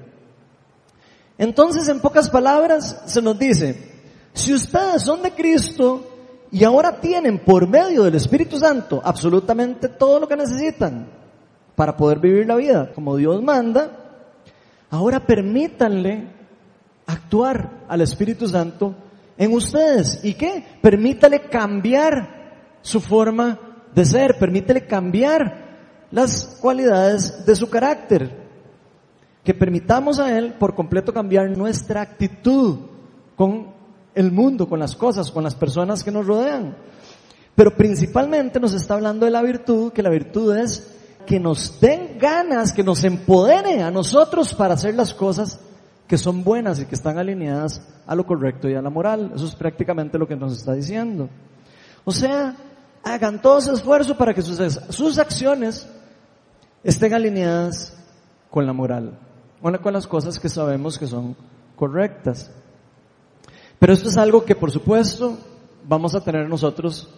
Entonces, 1.38 1.90
en 1.90 2.00
pocas 2.00 2.30
palabras, 2.30 3.04
se 3.06 3.22
nos 3.22 3.38
dice, 3.38 3.92
si 4.34 4.54
ustedes 4.54 5.02
son 5.04 5.22
de 5.22 5.32
Cristo, 5.32 6.13
y 6.54 6.64
ahora 6.66 7.02
tienen 7.02 7.40
por 7.40 7.68
medio 7.68 8.04
del 8.04 8.14
Espíritu 8.14 8.60
Santo 8.60 9.02
absolutamente 9.04 9.90
todo 9.90 10.20
lo 10.20 10.28
que 10.28 10.36
necesitan 10.36 11.08
para 11.76 11.98
poder 11.98 12.20
vivir 12.20 12.46
la 12.46 12.56
vida 12.56 12.92
como 12.94 13.18
Dios 13.18 13.42
manda. 13.42 13.90
Ahora 14.92 15.26
permítanle 15.26 16.28
actuar 17.08 17.86
al 17.88 18.02
Espíritu 18.02 18.48
Santo 18.48 18.94
en 19.36 19.52
ustedes. 19.52 20.24
¿Y 20.24 20.36
qué? 20.36 20.64
Permítale 20.80 21.50
cambiar 21.50 22.78
su 22.84 23.00
forma 23.02 23.60
de 23.96 24.06
ser, 24.06 24.38
permítale 24.38 24.86
cambiar 24.86 26.08
las 26.12 26.60
cualidades 26.62 27.48
de 27.48 27.56
su 27.56 27.68
carácter. 27.68 28.44
Que 29.44 29.56
permitamos 29.56 30.20
a 30.20 30.38
Él 30.38 30.54
por 30.60 30.76
completo 30.76 31.12
cambiar 31.16 31.58
nuestra 31.58 32.02
actitud 32.02 32.78
con 33.36 33.74
el 34.16 34.32
mundo, 34.32 34.68
con 34.68 34.80
las 34.80 34.96
cosas, 34.96 35.32
con 35.32 35.44
las 35.44 35.56
personas 35.56 36.04
que 36.04 36.12
nos 36.12 36.26
rodean. 36.26 36.76
Pero 37.56 37.76
principalmente 37.76 38.60
nos 38.60 38.74
está 38.74 38.96
hablando 38.96 39.26
de 39.26 39.32
la 39.32 39.42
virtud, 39.42 39.92
que 39.92 40.04
la 40.04 40.10
virtud 40.10 40.56
es 40.58 40.90
que 41.26 41.40
nos 41.40 41.80
den 41.80 42.18
ganas, 42.20 42.74
que 42.74 42.84
nos 42.84 43.04
empodere 43.04 43.82
a 43.82 43.92
nosotros 43.92 44.54
para 44.54 44.74
hacer 44.74 44.96
las 44.96 45.14
cosas 45.14 45.60
que 46.08 46.18
son 46.18 46.44
buenas 46.44 46.80
y 46.80 46.86
que 46.86 46.96
están 46.96 47.18
alineadas 47.18 47.82
a 48.06 48.16
lo 48.16 48.26
correcto 48.26 48.70
y 48.70 48.76
a 48.76 48.82
la 48.82 48.90
moral. 48.90 49.32
Eso 49.36 49.46
es 49.46 49.56
prácticamente 49.56 50.18
lo 50.18 50.28
que 50.28 50.36
nos 50.36 50.54
está 50.54 50.74
diciendo. 50.74 51.30
O 52.06 52.12
sea, 52.12 52.56
hagan 53.04 53.42
todo 53.42 53.60
ese 53.60 53.74
esfuerzo 53.74 54.18
para 54.18 54.34
que 54.34 54.42
sus, 54.42 54.58
sus 54.90 55.18
acciones 55.18 55.88
estén 56.84 57.14
alineadas 57.14 57.98
con 58.50 58.66
la 58.66 58.74
moral, 58.74 59.18
con 59.62 59.94
las 59.94 60.08
cosas 60.08 60.40
que 60.40 60.50
sabemos 60.50 61.00
que 61.00 61.08
son 61.08 61.36
correctas. 61.76 62.52
Pero 63.84 63.92
esto 63.92 64.08
es 64.08 64.16
algo 64.16 64.46
que 64.46 64.56
por 64.56 64.72
supuesto 64.72 65.38
vamos 65.86 66.16
a 66.16 66.22
tener 66.22 66.48
nosotros 66.48 67.10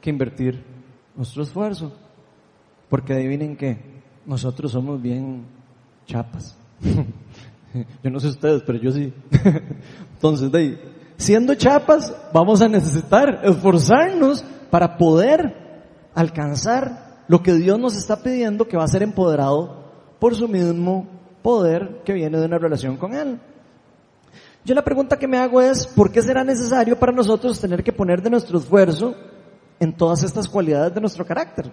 que 0.00 0.08
invertir 0.08 0.64
nuestro 1.14 1.42
esfuerzo. 1.42 1.92
Porque 2.88 3.12
adivinen 3.12 3.58
que 3.58 3.76
nosotros 4.24 4.72
somos 4.72 5.02
bien 5.02 5.44
chapas. 6.06 6.56
yo 8.02 8.10
no 8.10 8.18
sé 8.20 8.28
ustedes, 8.28 8.62
pero 8.62 8.78
yo 8.78 8.90
sí. 8.90 9.12
Entonces, 10.14 10.50
de 10.50 10.58
ahí, 10.58 10.80
siendo 11.18 11.54
chapas, 11.56 12.16
vamos 12.32 12.62
a 12.62 12.68
necesitar 12.68 13.42
esforzarnos 13.44 14.42
para 14.70 14.96
poder 14.96 15.84
alcanzar 16.14 17.26
lo 17.28 17.42
que 17.42 17.52
Dios 17.52 17.78
nos 17.78 17.98
está 17.98 18.22
pidiendo 18.22 18.66
que 18.66 18.78
va 18.78 18.84
a 18.84 18.88
ser 18.88 19.02
empoderado 19.02 19.92
por 20.18 20.34
su 20.34 20.48
mismo 20.48 21.06
poder 21.42 22.00
que 22.02 22.14
viene 22.14 22.38
de 22.38 22.46
una 22.46 22.56
relación 22.56 22.96
con 22.96 23.12
Él. 23.12 23.38
Yo 24.64 24.74
la 24.74 24.82
pregunta 24.82 25.18
que 25.18 25.28
me 25.28 25.36
hago 25.36 25.60
es, 25.60 25.86
¿por 25.86 26.10
qué 26.10 26.22
será 26.22 26.42
necesario 26.42 26.98
para 26.98 27.12
nosotros 27.12 27.60
tener 27.60 27.84
que 27.84 27.92
poner 27.92 28.22
de 28.22 28.30
nuestro 28.30 28.58
esfuerzo 28.58 29.14
en 29.78 29.92
todas 29.92 30.22
estas 30.22 30.48
cualidades 30.48 30.94
de 30.94 31.00
nuestro 31.00 31.26
carácter? 31.26 31.70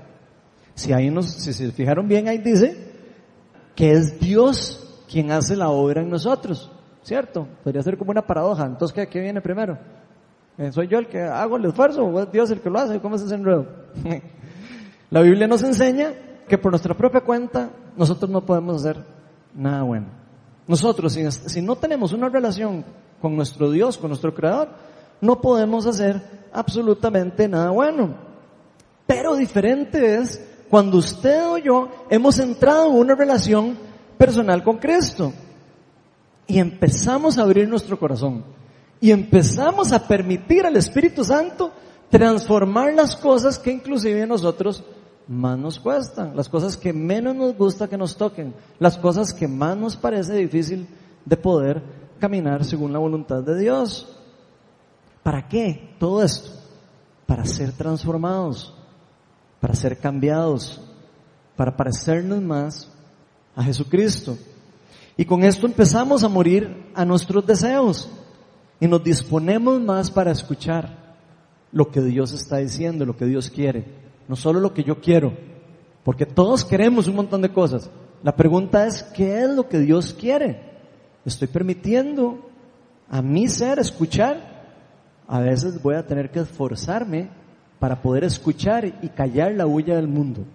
Si 0.76 0.92
ahí 0.92 1.10
nos, 1.10 1.28
si 1.28 1.54
se 1.54 1.72
fijaron 1.72 2.08
bien, 2.08 2.28
ahí 2.28 2.38
dice 2.38 2.92
que 3.76 3.92
es 3.92 4.20
Dios 4.20 5.04
quien 5.10 5.32
hace 5.32 5.56
la 5.56 5.70
obra 5.70 6.02
en 6.02 6.10
nosotros, 6.10 6.70
¿cierto? 7.02 7.48
Podría 7.64 7.82
ser 7.82 7.98
como 7.98 8.12
una 8.12 8.26
paradoja. 8.26 8.66
Entonces, 8.66 8.94
¿qué, 8.94 9.08
qué 9.08 9.22
viene 9.22 9.40
primero? 9.40 9.78
Eh, 10.58 10.72
¿Soy 10.74 10.88
yo 10.88 11.00
el 11.00 11.08
que 11.08 11.22
hago 11.22 11.56
el 11.56 11.66
esfuerzo 11.66 12.04
o 12.04 12.20
es 12.20 12.32
Dios 12.32 12.52
el 12.52 12.60
que 12.60 12.70
lo 12.70 12.78
hace? 12.78 13.00
¿Cómo 13.00 13.16
es 13.16 13.22
ese 13.22 13.36
enredo? 13.36 13.68
la 15.10 15.22
Biblia 15.22 15.48
nos 15.48 15.64
enseña 15.64 16.14
que 16.48 16.58
por 16.58 16.72
nuestra 16.72 16.94
propia 16.94 17.22
cuenta 17.22 17.70
nosotros 17.96 18.30
no 18.30 18.46
podemos 18.46 18.84
hacer 18.84 19.02
nada 19.56 19.84
bueno. 19.84 20.21
Nosotros, 20.68 21.18
si, 21.48 21.62
no 21.62 21.76
tenemos 21.76 22.14
una 22.14 22.30
relación 22.30 22.86
con 23.22 23.36
nuestro 23.36 23.72
Dios, 23.72 23.98
con 23.98 24.10
nuestro 24.10 24.34
Creador, 24.34 24.70
no 25.20 25.42
podemos 25.42 25.86
hacer 25.86 26.22
absolutamente 26.54 27.48
nada 27.48 27.72
bueno. 27.72 28.16
Pero 29.06 29.36
diferente 29.36 30.16
es 30.16 30.42
cuando 30.70 30.98
usted 30.98 31.46
o 31.48 31.58
yo 31.58 31.90
hemos 32.10 32.40
entrado 32.40 32.90
en 32.90 32.96
una 32.98 33.16
relación 33.16 33.78
personal 34.18 34.64
con 34.64 34.78
Cristo 34.78 35.34
y 36.48 36.60
empezamos 36.60 37.38
a 37.38 37.42
abrir 37.42 37.68
nuestro 37.68 38.00
corazón 38.00 38.44
y 39.02 39.12
empezamos 39.12 39.92
a 39.92 40.08
permitir 40.08 40.66
al 40.66 40.78
Espíritu 40.78 41.24
Santo 41.24 41.72
transformar 42.10 42.94
las 42.94 43.16
cosas 43.16 43.58
que 43.58 43.72
inclusive 43.72 44.28
nosotros 44.28 44.84
más 45.32 45.58
nos 45.58 45.80
cuestan, 45.80 46.36
las 46.36 46.50
cosas 46.50 46.76
que 46.76 46.92
menos 46.92 47.34
nos 47.34 47.56
gusta 47.56 47.88
que 47.88 47.98
nos 47.98 48.18
toquen, 48.18 48.54
las 48.80 48.98
cosas 48.98 49.34
que 49.34 49.48
más 49.48 49.78
nos 49.78 49.96
parece 49.96 50.34
difícil 50.34 50.86
de 51.24 51.38
poder 51.38 51.82
caminar 52.20 52.66
según 52.66 52.92
la 52.92 53.00
voluntad 53.00 53.42
de 53.42 53.58
Dios. 53.58 54.14
¿Para 55.24 55.48
qué 55.48 55.96
todo 55.98 56.22
esto? 56.22 56.52
Para 57.26 57.46
ser 57.46 57.72
transformados, 57.72 58.74
para 59.62 59.74
ser 59.74 59.98
cambiados, 59.98 60.82
para 61.56 61.78
parecernos 61.78 62.42
más 62.42 62.92
a 63.56 63.64
Jesucristo. 63.64 64.38
Y 65.16 65.24
con 65.24 65.44
esto 65.44 65.66
empezamos 65.66 66.26
a 66.26 66.30
morir 66.30 66.92
a 66.94 67.06
nuestros 67.06 67.46
deseos 67.46 68.10
y 68.82 68.88
nos 68.88 69.02
disponemos 69.02 69.80
más 69.80 70.12
para 70.12 70.32
escuchar 70.32 71.16
lo 71.72 71.90
que 71.90 72.02
Dios 72.02 72.34
está 72.34 72.58
diciendo, 72.58 73.06
lo 73.06 73.16
que 73.16 73.26
Dios 73.26 73.50
quiere 73.50 74.01
no 74.28 74.36
solo 74.36 74.60
lo 74.60 74.74
que 74.74 74.84
yo 74.84 75.00
quiero, 75.00 75.34
porque 76.04 76.26
todos 76.26 76.66
queremos 76.66 77.08
un 77.08 77.16
montón 77.16 77.42
de 77.42 77.52
cosas. 77.52 77.90
La 78.24 78.36
pregunta 78.36 78.86
es, 78.86 79.04
¿qué 79.04 79.42
es 79.42 79.50
lo 79.50 79.68
que 79.68 79.80
Dios 79.80 80.14
quiere? 80.14 80.62
¿Estoy 81.26 81.48
permitiendo 81.48 82.40
a 83.10 83.22
mi 83.22 83.48
ser 83.48 83.78
escuchar, 83.80 84.38
a 85.28 85.40
veces 85.40 85.82
voy 85.82 85.96
a 85.96 86.06
tener 86.06 86.32
que 86.32 86.40
esforzarme 86.40 87.30
para 87.80 88.02
poder 88.02 88.24
escuchar 88.24 88.86
y 88.86 89.10
callar 89.10 89.54
la 89.54 89.66
huella 89.66 89.96
del 89.96 90.08
mundo 90.08 90.46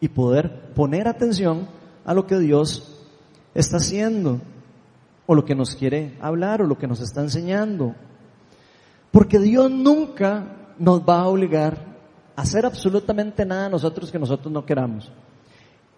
y 0.00 0.08
poder 0.08 0.72
poner 0.74 1.08
atención 1.08 1.68
a 2.04 2.14
lo 2.14 2.26
que 2.26 2.38
Dios 2.38 3.04
está 3.54 3.78
haciendo 3.78 4.40
o 5.26 5.34
lo 5.34 5.44
que 5.44 5.54
nos 5.54 5.74
quiere 5.74 6.16
hablar 6.20 6.62
o 6.62 6.66
lo 6.66 6.78
que 6.78 6.86
nos 6.86 7.00
está 7.00 7.20
enseñando. 7.20 7.94
Porque 9.10 9.38
Dios 9.38 9.70
nunca 9.70 10.72
nos 10.78 11.02
va 11.02 11.20
a 11.20 11.28
obligar 11.28 11.87
hacer 12.38 12.64
absolutamente 12.64 13.44
nada 13.44 13.68
nosotros 13.68 14.12
que 14.12 14.18
nosotros 14.18 14.52
no 14.52 14.64
queramos. 14.64 15.10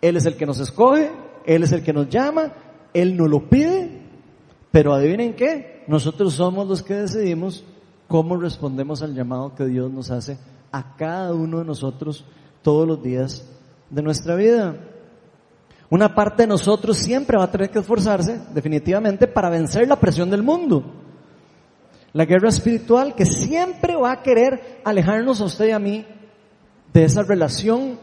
Él 0.01 0.17
es 0.17 0.25
el 0.25 0.37
que 0.39 0.47
nos 0.47 0.59
escoge, 0.59 1.11
Él 1.45 1.63
es 1.63 1.73
el 1.73 1.83
que 1.83 1.93
nos 1.93 2.09
llama, 2.09 2.55
Él 2.95 3.15
nos 3.15 3.29
lo 3.29 3.51
pide, 3.51 4.01
pero 4.73 4.95
adivinen 4.95 5.35
qué, 5.35 5.85
nosotros 5.87 6.33
somos 6.33 6.67
los 6.67 6.83
que 6.83 6.95
decidimos 6.95 7.63
cómo 8.09 8.39
respondemos 8.39 9.03
al 9.03 9.15
llamado 9.15 9.55
que 9.55 9.67
Dios 9.67 9.93
nos 9.93 10.11
hace 10.11 10.39
a 10.73 10.97
cada 10.97 11.35
uno 11.35 11.59
de 11.59 11.67
nosotros 11.67 12.25
todos 12.63 12.89
los 12.89 13.03
días 13.03 13.47
de 13.91 14.01
nuestra 14.01 14.35
vida. 14.35 14.77
Una 15.91 16.15
parte 16.15 16.45
de 16.45 16.47
nosotros 16.47 16.97
siempre 16.97 17.37
va 17.37 17.45
a 17.45 17.51
tener 17.51 17.69
que 17.69 17.81
esforzarse, 17.81 18.41
definitivamente, 18.55 19.27
para 19.27 19.51
vencer 19.51 19.87
la 19.87 20.01
presión 20.01 20.31
del 20.31 20.43
mundo. 20.43 20.85
La 22.15 22.25
guerra 22.25 22.49
espiritual 22.49 23.15
que 23.15 23.27
siempre 23.27 23.95
va 23.95 24.13
a 24.13 24.23
querer 24.23 24.81
alejarnos 24.85 25.43
a 25.43 25.45
usted 25.45 25.69
y 25.69 25.73
a 25.73 25.79
mí 25.79 26.07
de 26.93 27.05
esa 27.05 27.23
relación 27.23 27.99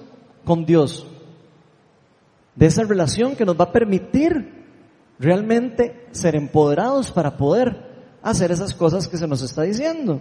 con 0.45 0.65
Dios. 0.65 1.07
De 2.55 2.65
esa 2.65 2.83
relación 2.83 3.35
que 3.35 3.45
nos 3.45 3.59
va 3.59 3.65
a 3.65 3.71
permitir 3.71 4.65
realmente 5.19 6.07
ser 6.11 6.35
empoderados 6.35 7.11
para 7.11 7.37
poder 7.37 7.87
hacer 8.21 8.51
esas 8.51 8.73
cosas 8.73 9.07
que 9.07 9.17
se 9.17 9.27
nos 9.27 9.41
está 9.41 9.63
diciendo. 9.63 10.19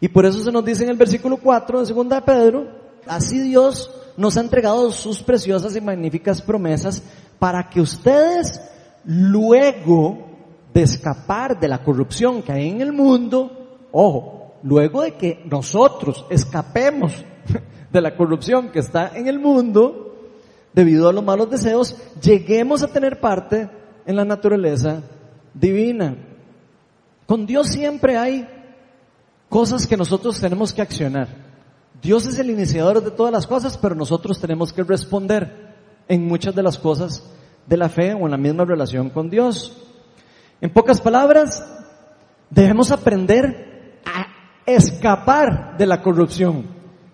Y 0.00 0.08
por 0.08 0.24
eso 0.24 0.42
se 0.42 0.52
nos 0.52 0.64
dice 0.64 0.84
en 0.84 0.90
el 0.90 0.96
versículo 0.96 1.36
4 1.36 1.84
de 1.84 1.92
2 1.92 2.08
de 2.08 2.22
Pedro, 2.22 2.66
así 3.06 3.40
Dios 3.40 3.90
nos 4.16 4.36
ha 4.36 4.40
entregado 4.40 4.90
sus 4.90 5.22
preciosas 5.22 5.76
y 5.76 5.80
magníficas 5.80 6.42
promesas 6.42 7.02
para 7.38 7.68
que 7.68 7.80
ustedes 7.80 8.60
luego 9.04 10.26
de 10.72 10.82
escapar 10.82 11.58
de 11.58 11.68
la 11.68 11.82
corrupción 11.82 12.42
que 12.42 12.52
hay 12.52 12.68
en 12.68 12.80
el 12.80 12.92
mundo, 12.92 13.78
ojo, 13.92 14.39
luego 14.62 15.02
de 15.02 15.12
que 15.12 15.42
nosotros 15.44 16.26
escapemos 16.30 17.12
de 17.92 18.00
la 18.00 18.16
corrupción 18.16 18.70
que 18.70 18.78
está 18.78 19.16
en 19.16 19.26
el 19.26 19.38
mundo, 19.38 20.30
debido 20.72 21.08
a 21.08 21.12
los 21.12 21.24
malos 21.24 21.50
deseos, 21.50 21.96
lleguemos 22.20 22.82
a 22.82 22.88
tener 22.88 23.20
parte 23.20 23.68
en 24.06 24.16
la 24.16 24.24
naturaleza 24.24 25.02
divina. 25.54 26.16
Con 27.26 27.46
Dios 27.46 27.68
siempre 27.68 28.16
hay 28.16 28.46
cosas 29.48 29.86
que 29.86 29.96
nosotros 29.96 30.40
tenemos 30.40 30.72
que 30.72 30.82
accionar. 30.82 31.28
Dios 32.00 32.26
es 32.26 32.38
el 32.38 32.50
iniciador 32.50 33.02
de 33.02 33.10
todas 33.10 33.32
las 33.32 33.46
cosas, 33.46 33.76
pero 33.76 33.94
nosotros 33.94 34.40
tenemos 34.40 34.72
que 34.72 34.82
responder 34.82 35.70
en 36.08 36.26
muchas 36.26 36.54
de 36.54 36.62
las 36.62 36.78
cosas 36.78 37.22
de 37.66 37.76
la 37.76 37.88
fe 37.88 38.14
o 38.14 38.24
en 38.24 38.30
la 38.30 38.36
misma 38.36 38.64
relación 38.64 39.10
con 39.10 39.28
Dios. 39.28 39.76
En 40.60 40.70
pocas 40.70 41.00
palabras, 41.00 41.62
debemos 42.48 42.90
aprender 42.90 44.00
a 44.04 44.29
escapar 44.74 45.76
de 45.76 45.86
la 45.86 46.02
corrupción. 46.02 46.66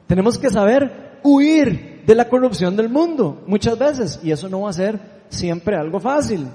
Tenemos 0.07 0.39
que 0.39 0.51
saber 0.51 1.19
huir 1.23 2.03
de 2.07 2.15
la 2.15 2.29
corrupción 2.29 2.77
del 2.77 2.89
mundo 2.89 3.43
muchas 3.47 3.79
veces 3.79 4.21
y 4.23 4.31
eso 4.31 4.49
no 4.49 4.63
va 4.63 4.71
a 4.71 4.75
ser 4.75 5.01
siempre 5.29 5.77
algo 5.77 6.01
fácil. 6.01 6.47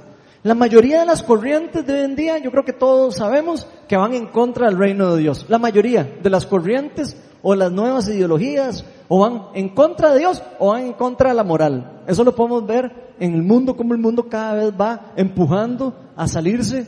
La 0.44 0.56
mayoría 0.56 1.02
de 1.02 1.06
las 1.06 1.22
corrientes 1.22 1.86
de 1.86 1.94
hoy 1.94 2.00
en 2.00 2.16
día, 2.16 2.38
yo 2.40 2.50
creo 2.50 2.66
que 2.66 2.74
todos 2.74 3.18
sabemos 3.18 3.68
que 3.88 3.98
van 3.98 4.14
en 4.14 4.26
contra 4.28 4.68
del 4.68 4.78
reino 4.78 5.14
de 5.14 5.22
Dios. 5.22 5.46
La 5.50 5.60
mayoría 5.60 6.18
de 6.22 6.30
las 6.32 6.48
corrientes 6.48 7.16
o 7.44 7.54
las 7.54 7.72
nuevas 7.72 8.08
ideologías 8.08 8.84
o 9.08 9.20
van 9.20 9.50
en 9.54 9.70
contra 9.70 10.14
de 10.14 10.20
Dios 10.20 10.42
o 10.58 10.72
van 10.72 10.86
en 10.86 10.94
contra 10.94 11.30
de 11.30 11.36
la 11.36 11.44
moral. 11.44 12.02
Eso 12.08 12.24
lo 12.24 12.36
podemos 12.36 12.66
ver 12.66 13.14
en 13.20 13.36
el 13.36 13.44
mundo, 13.44 13.76
como 13.76 13.94
el 13.94 14.00
mundo 14.00 14.30
cada 14.30 14.56
vez 14.56 14.74
va 14.80 15.12
empujando 15.16 15.94
a 16.16 16.28
salirse 16.28 16.88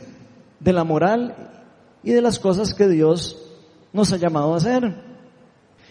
de 0.58 0.72
la 0.72 0.82
moral 0.82 1.52
y 2.02 2.10
de 2.10 2.22
las 2.22 2.40
cosas 2.40 2.74
que 2.74 2.88
Dios 2.88 3.43
nos 3.94 4.12
ha 4.12 4.18
llamado 4.18 4.52
a 4.52 4.58
hacer. 4.58 4.94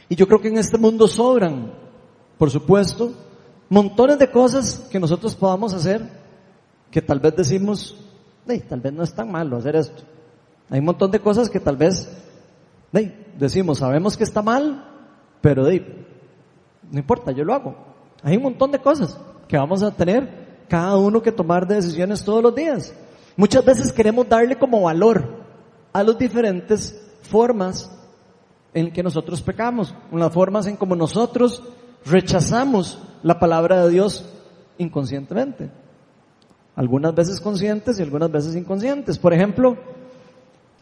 Y 0.10 0.16
yo 0.16 0.28
creo 0.28 0.40
que 0.40 0.50
en 0.50 0.58
este 0.58 0.78
mundo 0.78 1.08
sobran, 1.08 1.74
por 2.38 2.52
supuesto, 2.52 3.14
montones 3.70 4.20
de 4.20 4.30
cosas 4.30 4.88
que 4.92 5.00
nosotros 5.00 5.34
podamos 5.36 5.74
hacer 5.74 6.22
que 6.92 7.02
tal 7.02 7.20
vez 7.20 7.36
decimos, 7.36 7.98
tal 8.70 8.82
vez 8.82 8.94
no 8.94 9.02
es 9.02 9.16
tan 9.16 9.32
malo 9.32 9.58
hacer 9.58 9.76
esto. 9.76 10.04
Hay 10.70 10.80
un 10.80 10.86
montón 10.86 11.10
de 11.10 11.20
cosas 11.20 11.50
que 11.50 11.60
tal 11.60 11.78
vez 11.78 12.08
decimos, 13.40 13.80
sabemos 13.80 14.16
que 14.16 14.24
está 14.24 14.44
mal, 14.44 14.86
pero 15.42 15.64
no 15.64 17.00
importa, 17.00 17.32
yo 17.32 17.44
lo 17.44 17.54
hago. 17.54 17.76
Hay 18.22 18.38
un 18.38 18.44
montón 18.44 18.72
de 18.72 18.80
cosas 18.80 19.18
que 19.48 19.58
vamos 19.58 19.82
a 19.82 19.92
tener 19.92 20.66
cada 20.68 20.98
uno 20.98 21.22
que 21.22 21.32
tomar 21.32 21.68
decisiones 21.68 22.24
todos 22.24 22.44
los 22.44 22.54
días. 22.54 22.94
Muchas 23.36 23.66
veces 23.66 23.92
queremos 23.92 24.28
darle 24.30 24.58
como 24.58 24.82
valor 24.82 25.44
a 25.92 26.04
las 26.04 26.18
diferentes 26.18 27.03
formas 27.24 27.92
en 28.74 28.92
que 28.92 29.04
nosotros 29.04 29.42
pecamos, 29.42 29.96
las 30.12 30.34
formas 30.34 30.68
en 30.68 30.76
como 30.76 30.96
nosotros 30.96 31.64
rechazamos 32.06 33.00
la 33.22 33.40
palabra 33.40 33.84
de 33.84 33.90
Dios 33.92 34.26
inconscientemente. 34.78 35.70
Algunas 36.76 37.14
veces 37.14 37.40
conscientes 37.40 38.00
y 38.00 38.04
algunas 38.04 38.32
veces 38.32 38.56
inconscientes. 38.56 39.18
Por 39.20 39.34
ejemplo, 39.34 39.78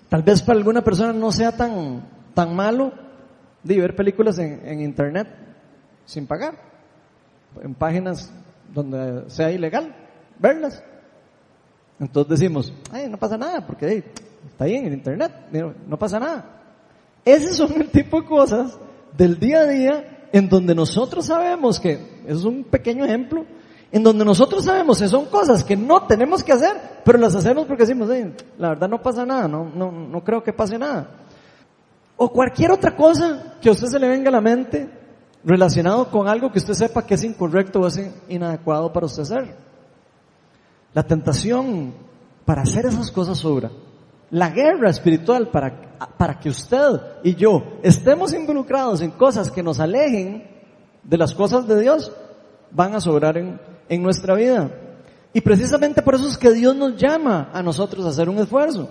tal 0.10 0.24
vez 0.24 0.42
para 0.42 0.58
alguna 0.58 0.84
persona 0.84 1.12
no 1.14 1.32
sea 1.32 1.52
tan, 1.52 2.08
tan 2.34 2.56
malo 2.56 2.94
ver 3.64 3.96
películas 3.96 4.40
en, 4.40 4.62
en 4.66 4.82
internet 4.82 5.28
sin 6.06 6.28
pagar, 6.28 6.56
en 7.62 7.76
páginas 7.76 8.32
donde 8.74 9.30
sea 9.30 9.52
ilegal, 9.52 9.96
verlas. 10.40 10.84
Entonces 12.00 12.40
decimos, 12.40 12.74
ay, 12.92 13.08
no 13.10 13.18
pasa 13.18 13.38
nada, 13.38 13.66
porque 13.66 13.86
está 14.48 14.66
ahí 14.66 14.76
en 14.76 14.94
internet, 14.94 15.32
no 15.88 15.98
pasa 15.98 16.20
nada. 16.20 16.46
Esos 17.24 17.58
son 17.58 17.80
el 17.80 17.90
tipo 17.90 18.22
de 18.22 18.28
cosas 18.28 18.78
del 19.16 19.40
día 19.40 19.60
a 19.60 19.68
día 19.68 20.28
en 20.32 20.50
donde 20.50 20.74
nosotros 20.74 21.26
sabemos 21.26 21.80
que, 21.80 21.94
eso 22.26 22.40
es 22.40 22.46
un 22.46 22.64
pequeño 22.64 23.06
ejemplo, 23.06 23.46
en 23.92 24.04
donde 24.04 24.24
nosotros 24.24 24.64
sabemos 24.64 25.00
que 25.00 25.10
son 25.10 25.26
cosas 25.26 25.64
que 25.64 25.76
no 25.76 26.08
tenemos 26.08 26.44
que 26.44 26.54
hacer, 26.54 27.02
pero 27.04 27.18
las 27.18 27.36
hacemos 27.36 27.66
porque 27.66 27.84
decimos, 27.84 28.10
la 28.58 28.70
verdad 28.70 28.88
no 28.88 29.02
pasa 29.02 29.26
nada, 29.26 29.48
no, 29.48 29.70
no, 29.70 29.92
no 29.92 30.24
creo 30.24 30.42
que 30.42 30.54
pase 30.54 30.78
nada. 30.78 31.10
O 32.16 32.32
cualquier 32.32 32.72
otra 32.72 32.96
cosa 32.96 33.58
que 33.62 33.70
a 33.70 33.74
usted 33.74 33.88
se 33.88 34.00
le 34.00 34.08
venga 34.08 34.30
a 34.30 34.32
la 34.32 34.42
mente 34.42 34.90
relacionado 35.44 36.10
con 36.10 36.28
algo 36.28 36.52
que 36.52 36.60
usted 36.60 36.74
sepa 36.74 37.06
que 37.06 37.16
es 37.16 37.24
incorrecto 37.24 37.82
o 37.82 37.88
es 37.88 38.00
inadecuado 38.30 38.94
para 38.94 39.08
usted 39.08 39.24
hacer. 39.24 39.56
La 40.94 41.04
tentación 41.04 41.94
para 42.46 42.62
hacer 42.62 42.86
esas 42.86 43.12
cosas 43.12 43.40
sobra. 43.40 43.72
La 44.32 44.50
guerra 44.50 44.90
espiritual 44.90 45.50
para, 45.50 45.98
para 46.18 46.40
que 46.40 46.50
usted 46.50 47.02
y 47.24 47.36
yo 47.36 47.80
estemos 47.84 48.34
involucrados 48.34 49.02
en 49.02 49.12
cosas 49.12 49.52
que 49.52 49.62
nos 49.62 49.80
alejen 49.80 50.50
de 51.04 51.18
las 51.18 51.34
cosas 51.34 51.68
de 51.68 51.82
Dios 51.82 52.12
van 52.72 52.96
a 52.96 53.02
sobrar 53.02 53.38
en, 53.38 53.60
en 53.90 54.02
nuestra 54.02 54.36
vida. 54.36 54.72
Y 55.34 55.42
precisamente 55.42 56.02
por 56.02 56.16
eso 56.16 56.28
es 56.28 56.38
que 56.38 56.52
Dios 56.52 56.76
nos 56.76 56.96
llama 56.98 57.50
a 57.54 57.62
nosotros 57.62 58.06
a 58.06 58.10
hacer 58.10 58.30
un 58.30 58.40
esfuerzo. 58.40 58.90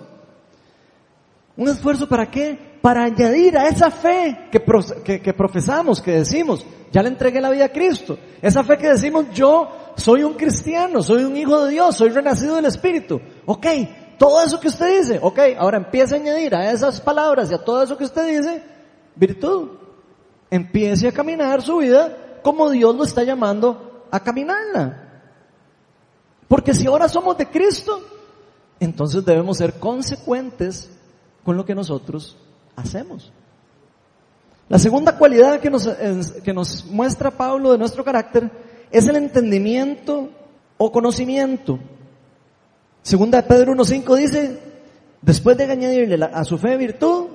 ¿Un 1.56 1.68
esfuerzo 1.68 2.08
para 2.08 2.30
qué? 2.30 2.58
Para 2.80 3.04
añadir 3.04 3.56
a 3.58 3.68
esa 3.68 3.90
fe 3.90 4.48
que, 4.50 5.20
que, 5.20 5.34
profesamos, 5.34 6.00
que 6.00 6.12
decimos, 6.12 6.64
ya 6.90 7.02
le 7.02 7.10
entregué 7.10 7.40
la 7.40 7.50
vida 7.50 7.66
a 7.66 7.72
Cristo. 7.72 8.18
Esa 8.40 8.64
fe 8.64 8.78
que 8.78 8.88
decimos, 8.88 9.26
yo 9.34 9.68
soy 9.96 10.22
un 10.22 10.34
cristiano, 10.34 11.02
soy 11.02 11.24
un 11.24 11.36
hijo 11.36 11.64
de 11.64 11.72
Dios, 11.72 11.96
soy 11.96 12.08
renacido 12.08 12.56
del 12.56 12.64
Espíritu. 12.64 13.20
Ok, 13.44 13.66
todo 14.20 14.42
eso 14.42 14.60
que 14.60 14.68
usted 14.68 14.98
dice, 14.98 15.18
ok, 15.22 15.38
ahora 15.56 15.78
empiece 15.78 16.14
a 16.14 16.18
añadir 16.18 16.54
a 16.54 16.70
esas 16.70 17.00
palabras 17.00 17.50
y 17.50 17.54
a 17.54 17.64
todo 17.64 17.82
eso 17.82 17.96
que 17.96 18.04
usted 18.04 18.36
dice, 18.36 18.62
virtud. 19.16 19.70
Empiece 20.50 21.08
a 21.08 21.12
caminar 21.12 21.62
su 21.62 21.78
vida 21.78 22.38
como 22.42 22.68
Dios 22.68 22.94
lo 22.94 23.04
está 23.04 23.22
llamando 23.22 24.04
a 24.10 24.20
caminarla. 24.20 25.22
Porque 26.48 26.74
si 26.74 26.86
ahora 26.86 27.08
somos 27.08 27.38
de 27.38 27.46
Cristo, 27.48 28.02
entonces 28.78 29.24
debemos 29.24 29.56
ser 29.56 29.78
consecuentes 29.78 30.90
con 31.42 31.56
lo 31.56 31.64
que 31.64 31.74
nosotros 31.74 32.36
hacemos. 32.76 33.32
La 34.68 34.78
segunda 34.78 35.16
cualidad 35.16 35.60
que 35.60 35.70
nos, 35.70 35.88
que 36.44 36.52
nos 36.52 36.84
muestra 36.84 37.30
Pablo 37.30 37.72
de 37.72 37.78
nuestro 37.78 38.04
carácter 38.04 38.50
es 38.90 39.08
el 39.08 39.16
entendimiento 39.16 40.28
o 40.76 40.92
conocimiento. 40.92 41.78
Segunda 43.02 43.42
de 43.42 43.48
Pedro 43.48 43.74
1.5 43.74 44.16
dice, 44.16 44.58
después 45.22 45.56
de 45.56 45.64
añadirle 45.64 46.24
a 46.24 46.44
su 46.44 46.58
fe 46.58 46.76
virtud, 46.76 47.26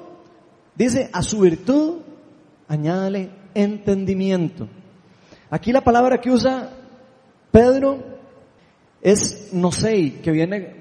dice, 0.76 1.10
a 1.12 1.22
su 1.22 1.40
virtud 1.40 2.02
añádale 2.68 3.32
entendimiento. 3.54 4.68
Aquí 5.50 5.72
la 5.72 5.82
palabra 5.82 6.20
que 6.20 6.32
usa 6.32 6.70
Pedro 7.52 8.16
es 9.02 9.50
no 9.54 9.72
sé, 9.72 10.20
que 10.22 10.32
viene 10.32 10.76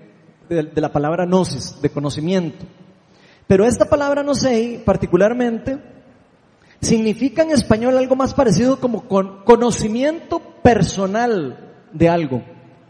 de, 0.48 0.80
la 0.80 0.92
palabra 0.92 1.26
gnosis, 1.26 1.80
de 1.80 1.90
conocimiento. 1.90 2.64
Pero 3.46 3.66
esta 3.66 3.84
palabra 3.84 4.22
nosei, 4.22 4.78
particularmente, 4.78 5.78
significa 6.80 7.42
en 7.42 7.50
español 7.50 7.98
algo 7.98 8.16
más 8.16 8.32
parecido 8.32 8.80
como 8.80 9.06
con 9.06 9.44
conocimiento 9.44 10.40
personal 10.62 11.74
de 11.92 12.08
algo. 12.08 12.42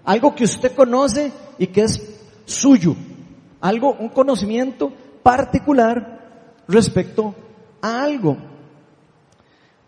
Algo 0.05 0.35
que 0.35 0.45
usted 0.45 0.73
conoce 0.73 1.33
y 1.59 1.67
que 1.69 1.83
es 1.83 2.03
suyo. 2.45 2.95
Algo, 3.61 3.97
un 3.99 4.09
conocimiento 4.09 4.93
particular 5.23 6.63
respecto 6.69 7.35
a 7.81 8.03
algo. 8.03 8.37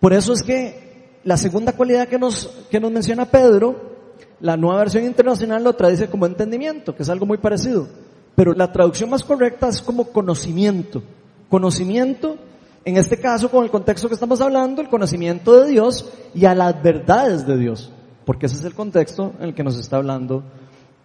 Por 0.00 0.12
eso 0.12 0.32
es 0.32 0.42
que 0.42 1.20
la 1.24 1.36
segunda 1.36 1.72
cualidad 1.72 2.08
que 2.08 2.18
nos, 2.18 2.46
que 2.70 2.80
nos 2.80 2.92
menciona 2.92 3.26
Pedro, 3.26 3.96
la 4.40 4.56
nueva 4.56 4.78
versión 4.78 5.04
internacional 5.04 5.64
lo 5.64 5.72
traduce 5.72 6.08
como 6.08 6.26
entendimiento, 6.26 6.94
que 6.94 7.02
es 7.02 7.08
algo 7.08 7.26
muy 7.26 7.38
parecido. 7.38 7.88
Pero 8.34 8.52
la 8.52 8.70
traducción 8.70 9.10
más 9.10 9.24
correcta 9.24 9.68
es 9.68 9.80
como 9.80 10.04
conocimiento. 10.04 11.02
Conocimiento, 11.48 12.36
en 12.84 12.96
este 12.96 13.18
caso 13.18 13.50
con 13.50 13.64
el 13.64 13.70
contexto 13.70 14.08
que 14.08 14.14
estamos 14.14 14.40
hablando, 14.40 14.82
el 14.82 14.88
conocimiento 14.88 15.60
de 15.60 15.70
Dios 15.70 16.10
y 16.34 16.44
a 16.44 16.54
las 16.54 16.80
verdades 16.82 17.46
de 17.46 17.56
Dios. 17.56 17.90
Porque 18.24 18.46
ese 18.46 18.56
es 18.56 18.64
el 18.64 18.74
contexto 18.74 19.32
en 19.38 19.46
el 19.46 19.54
que 19.54 19.64
nos 19.64 19.78
está 19.78 19.96
hablando 19.96 20.42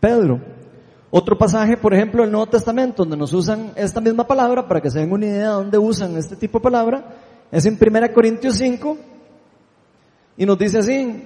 Pedro. 0.02 0.42
Otro 1.12 1.38
pasaje, 1.38 1.78
por 1.78 1.94
ejemplo, 1.94 2.24
del 2.24 2.32
Nuevo 2.32 2.48
Testamento, 2.48 3.04
donde 3.04 3.18
nos 3.18 3.32
usan 3.32 3.72
esta 3.76 4.02
misma 4.02 4.26
palabra, 4.26 4.68
para 4.68 4.82
que 4.82 4.90
se 4.90 5.00
den 5.00 5.12
una 5.12 5.26
idea 5.26 5.50
de 5.50 5.54
dónde 5.54 5.78
usan 5.78 6.18
este 6.18 6.36
tipo 6.36 6.58
de 6.58 6.64
palabra, 6.64 7.06
es 7.52 7.66
en 7.66 7.78
1 7.80 8.14
Corintios 8.14 8.56
5, 8.56 8.98
y 10.38 10.46
nos 10.46 10.58
dice 10.58 10.80
así, 10.80 11.24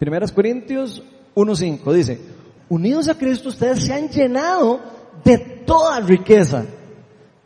1 0.00 0.20
Corintios 0.34 1.02
1.5, 1.34 1.92
dice, 1.92 2.20
unidos 2.68 3.08
a 3.08 3.14
Cristo 3.16 3.48
ustedes 3.48 3.82
se 3.82 3.94
han 3.94 4.08
llenado 4.08 4.80
de 5.24 5.38
toda 5.38 6.00
riqueza, 6.00 6.64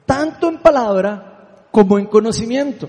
tanto 0.04 0.48
en 0.48 0.58
palabra 0.58 1.66
como 1.70 1.98
en 1.98 2.06
conocimiento. 2.06 2.88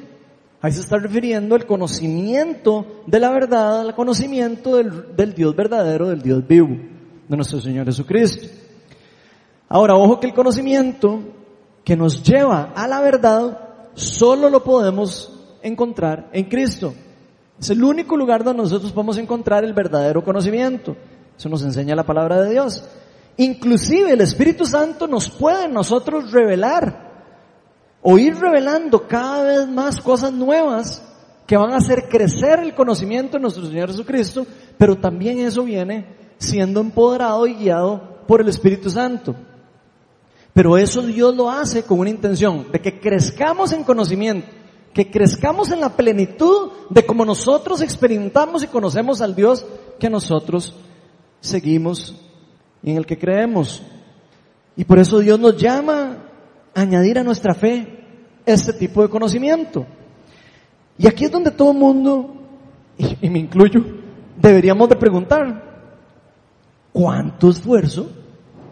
Ahí 0.61 0.71
se 0.71 0.81
está 0.81 0.97
refiriendo 0.97 1.53
al 1.53 1.67
conocimiento 1.67 3.03
de 3.05 3.19
la 3.19 3.29
verdad, 3.29 3.81
al 3.81 3.93
conocimiento 3.93 4.77
del, 4.77 5.15
del 5.15 5.35
Dios 5.35 5.55
verdadero, 5.55 6.09
del 6.09 6.23
Dios 6.23 6.47
vivo, 6.47 6.75
de 7.27 7.35
nuestro 7.35 7.59
Señor 7.59 7.85
Jesucristo. 7.85 8.47
Ahora, 9.67 9.95
ojo 9.95 10.19
que 10.19 10.27
el 10.27 10.33
conocimiento 10.33 11.21
que 11.83 11.95
nos 11.95 12.23
lleva 12.23 12.73
a 12.75 12.87
la 12.87 13.01
verdad 13.01 13.59
solo 13.93 14.49
lo 14.49 14.63
podemos 14.63 15.31
encontrar 15.61 16.29
en 16.33 16.45
Cristo. 16.45 16.93
Es 17.59 17.69
el 17.69 17.83
único 17.83 18.17
lugar 18.17 18.43
donde 18.43 18.63
nosotros 18.63 18.91
podemos 18.91 19.17
encontrar 19.17 19.63
el 19.63 19.73
verdadero 19.73 20.23
conocimiento. 20.23 20.95
Eso 21.37 21.49
nos 21.49 21.63
enseña 21.63 21.95
la 21.95 22.05
palabra 22.05 22.41
de 22.41 22.51
Dios. 22.51 22.83
Inclusive 23.37 24.11
el 24.11 24.21
Espíritu 24.21 24.65
Santo 24.65 25.07
nos 25.07 25.29
puede 25.29 25.67
nosotros 25.67 26.31
revelar 26.31 27.05
o 28.01 28.17
ir 28.17 28.35
revelando 28.35 29.07
cada 29.07 29.43
vez 29.43 29.67
más 29.67 29.99
cosas 29.99 30.31
nuevas 30.31 31.01
que 31.47 31.57
van 31.57 31.73
a 31.73 31.77
hacer 31.77 32.07
crecer 32.09 32.59
el 32.59 32.73
conocimiento 32.73 33.37
de 33.37 33.41
nuestro 33.41 33.65
Señor 33.65 33.89
Jesucristo, 33.89 34.45
pero 34.77 34.97
también 34.97 35.39
eso 35.39 35.63
viene 35.63 36.24
siendo 36.37 36.81
empoderado 36.81 37.47
y 37.47 37.55
guiado 37.55 38.01
por 38.27 38.41
el 38.41 38.49
Espíritu 38.49 38.89
Santo. 38.89 39.35
Pero 40.53 40.77
eso 40.77 41.01
Dios 41.01 41.35
lo 41.35 41.49
hace 41.49 41.83
con 41.83 41.99
una 41.99 42.09
intención 42.09 42.71
de 42.71 42.79
que 42.79 42.99
crezcamos 42.99 43.73
en 43.73 43.83
conocimiento, 43.83 44.47
que 44.93 45.11
crezcamos 45.11 45.71
en 45.71 45.81
la 45.81 45.89
plenitud 45.89 46.71
de 46.89 47.05
cómo 47.05 47.25
nosotros 47.25 47.81
experimentamos 47.81 48.63
y 48.63 48.67
conocemos 48.67 49.21
al 49.21 49.35
Dios 49.35 49.65
que 49.99 50.09
nosotros 50.09 50.73
seguimos 51.41 52.15
y 52.81 52.91
en 52.91 52.97
el 52.97 53.05
que 53.05 53.17
creemos. 53.17 53.83
Y 54.77 54.85
por 54.85 54.99
eso 54.99 55.19
Dios 55.19 55.39
nos 55.39 55.57
llama 55.57 56.17
a 56.73 56.81
añadir 56.81 57.19
a 57.19 57.23
nuestra 57.23 57.53
fe 57.53 58.05
este 58.45 58.73
tipo 58.73 59.01
de 59.01 59.09
conocimiento. 59.09 59.85
Y 60.97 61.07
aquí 61.07 61.25
es 61.25 61.31
donde 61.31 61.51
todo 61.51 61.71
el 61.71 61.77
mundo, 61.77 62.33
y, 62.97 63.29
me 63.29 63.39
incluyo, 63.39 63.83
deberíamos 64.37 64.87
de 64.87 64.95
preguntar, 64.95 65.64
¿cuánto 66.95 67.49
esfuerzo 67.49 68.09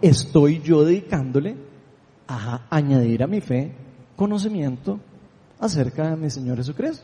estoy 0.02 0.62
yo 0.62 0.86
dedicándole 0.86 1.58
a 2.26 2.62
añadir 2.70 3.22
a 3.22 3.28
mi 3.28 3.42
fe 3.42 3.76
conocimiento 4.16 4.98
acerca 5.60 6.10
de 6.10 6.16
mi 6.16 6.30
Señor 6.30 6.56
Jesucristo? 6.56 7.04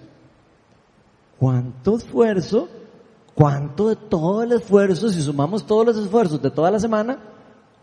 ¿Cuánto 1.38 1.98
esfuerzo, 1.98 2.70
cuánto 3.36 3.90
de 3.90 3.98
todo 3.98 4.44
el 4.44 4.54
esfuerzo, 4.54 5.10
si 5.10 5.22
sumamos 5.22 5.66
todos 5.66 5.88
los 5.88 5.98
esfuerzos 5.98 6.42
de 6.42 6.52
toda 6.52 6.72
la 6.72 6.80
semana, 6.80 7.20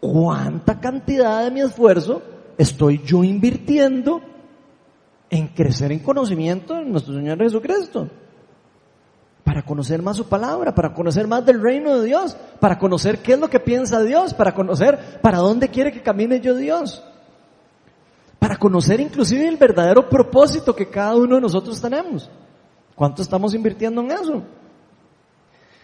cuánta 0.01 0.81
cantidad 0.81 1.44
de 1.44 1.51
mi 1.51 1.61
esfuerzo 1.61 2.22
estoy 2.57 3.03
yo 3.05 3.22
invirtiendo 3.22 4.22
en 5.29 5.49
crecer 5.49 5.92
en 5.92 5.99
conocimiento 5.99 6.72
de 6.72 6.87
nuestro 6.87 7.12
Señor 7.12 7.37
Jesucristo. 7.37 8.09
Para 9.46 9.62
conocer 9.62 10.02
más 10.02 10.16
su 10.16 10.28
palabra, 10.28 10.74
para 10.74 10.92
conocer 10.92 11.28
más 11.28 11.46
del 11.46 11.62
reino 11.62 12.00
de 12.00 12.06
Dios, 12.06 12.37
para 12.59 12.80
conocer 12.80 13.22
qué 13.22 13.35
es 13.35 13.38
lo 13.38 13.48
que 13.48 13.61
piensa 13.61 14.02
Dios, 14.02 14.35
para 14.35 14.52
conocer 14.52 15.20
para 15.22 15.38
dónde 15.38 15.68
quiere 15.68 15.92
que 15.92 16.02
camine 16.02 16.40
yo 16.40 16.56
Dios. 16.56 17.04
Para 18.40 18.56
conocer 18.56 18.98
inclusive 18.98 19.46
el 19.46 19.56
verdadero 19.56 20.09
propósito 20.09 20.74
que 20.74 20.90
cada 20.90 21.14
uno 21.14 21.37
de 21.37 21.40
nosotros 21.40 21.80
tenemos. 21.80 22.28
¿Cuánto 22.96 23.22
estamos 23.22 23.54
invirtiendo 23.54 24.00
en 24.00 24.11
eso? 24.11 24.42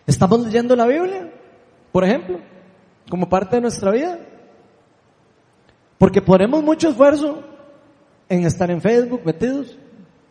¿Estamos 0.08 0.40
leyendo 0.40 0.74
la 0.74 0.86
Biblia, 0.86 1.32
por 1.92 2.02
ejemplo, 2.02 2.40
como 3.08 3.28
parte 3.28 3.54
de 3.54 3.62
nuestra 3.62 3.92
vida? 3.92 4.18
Porque 5.98 6.20
ponemos 6.20 6.64
mucho 6.64 6.88
esfuerzo 6.88 7.44
en 8.28 8.44
estar 8.44 8.72
en 8.72 8.80
Facebook 8.80 9.20
metidos, 9.24 9.78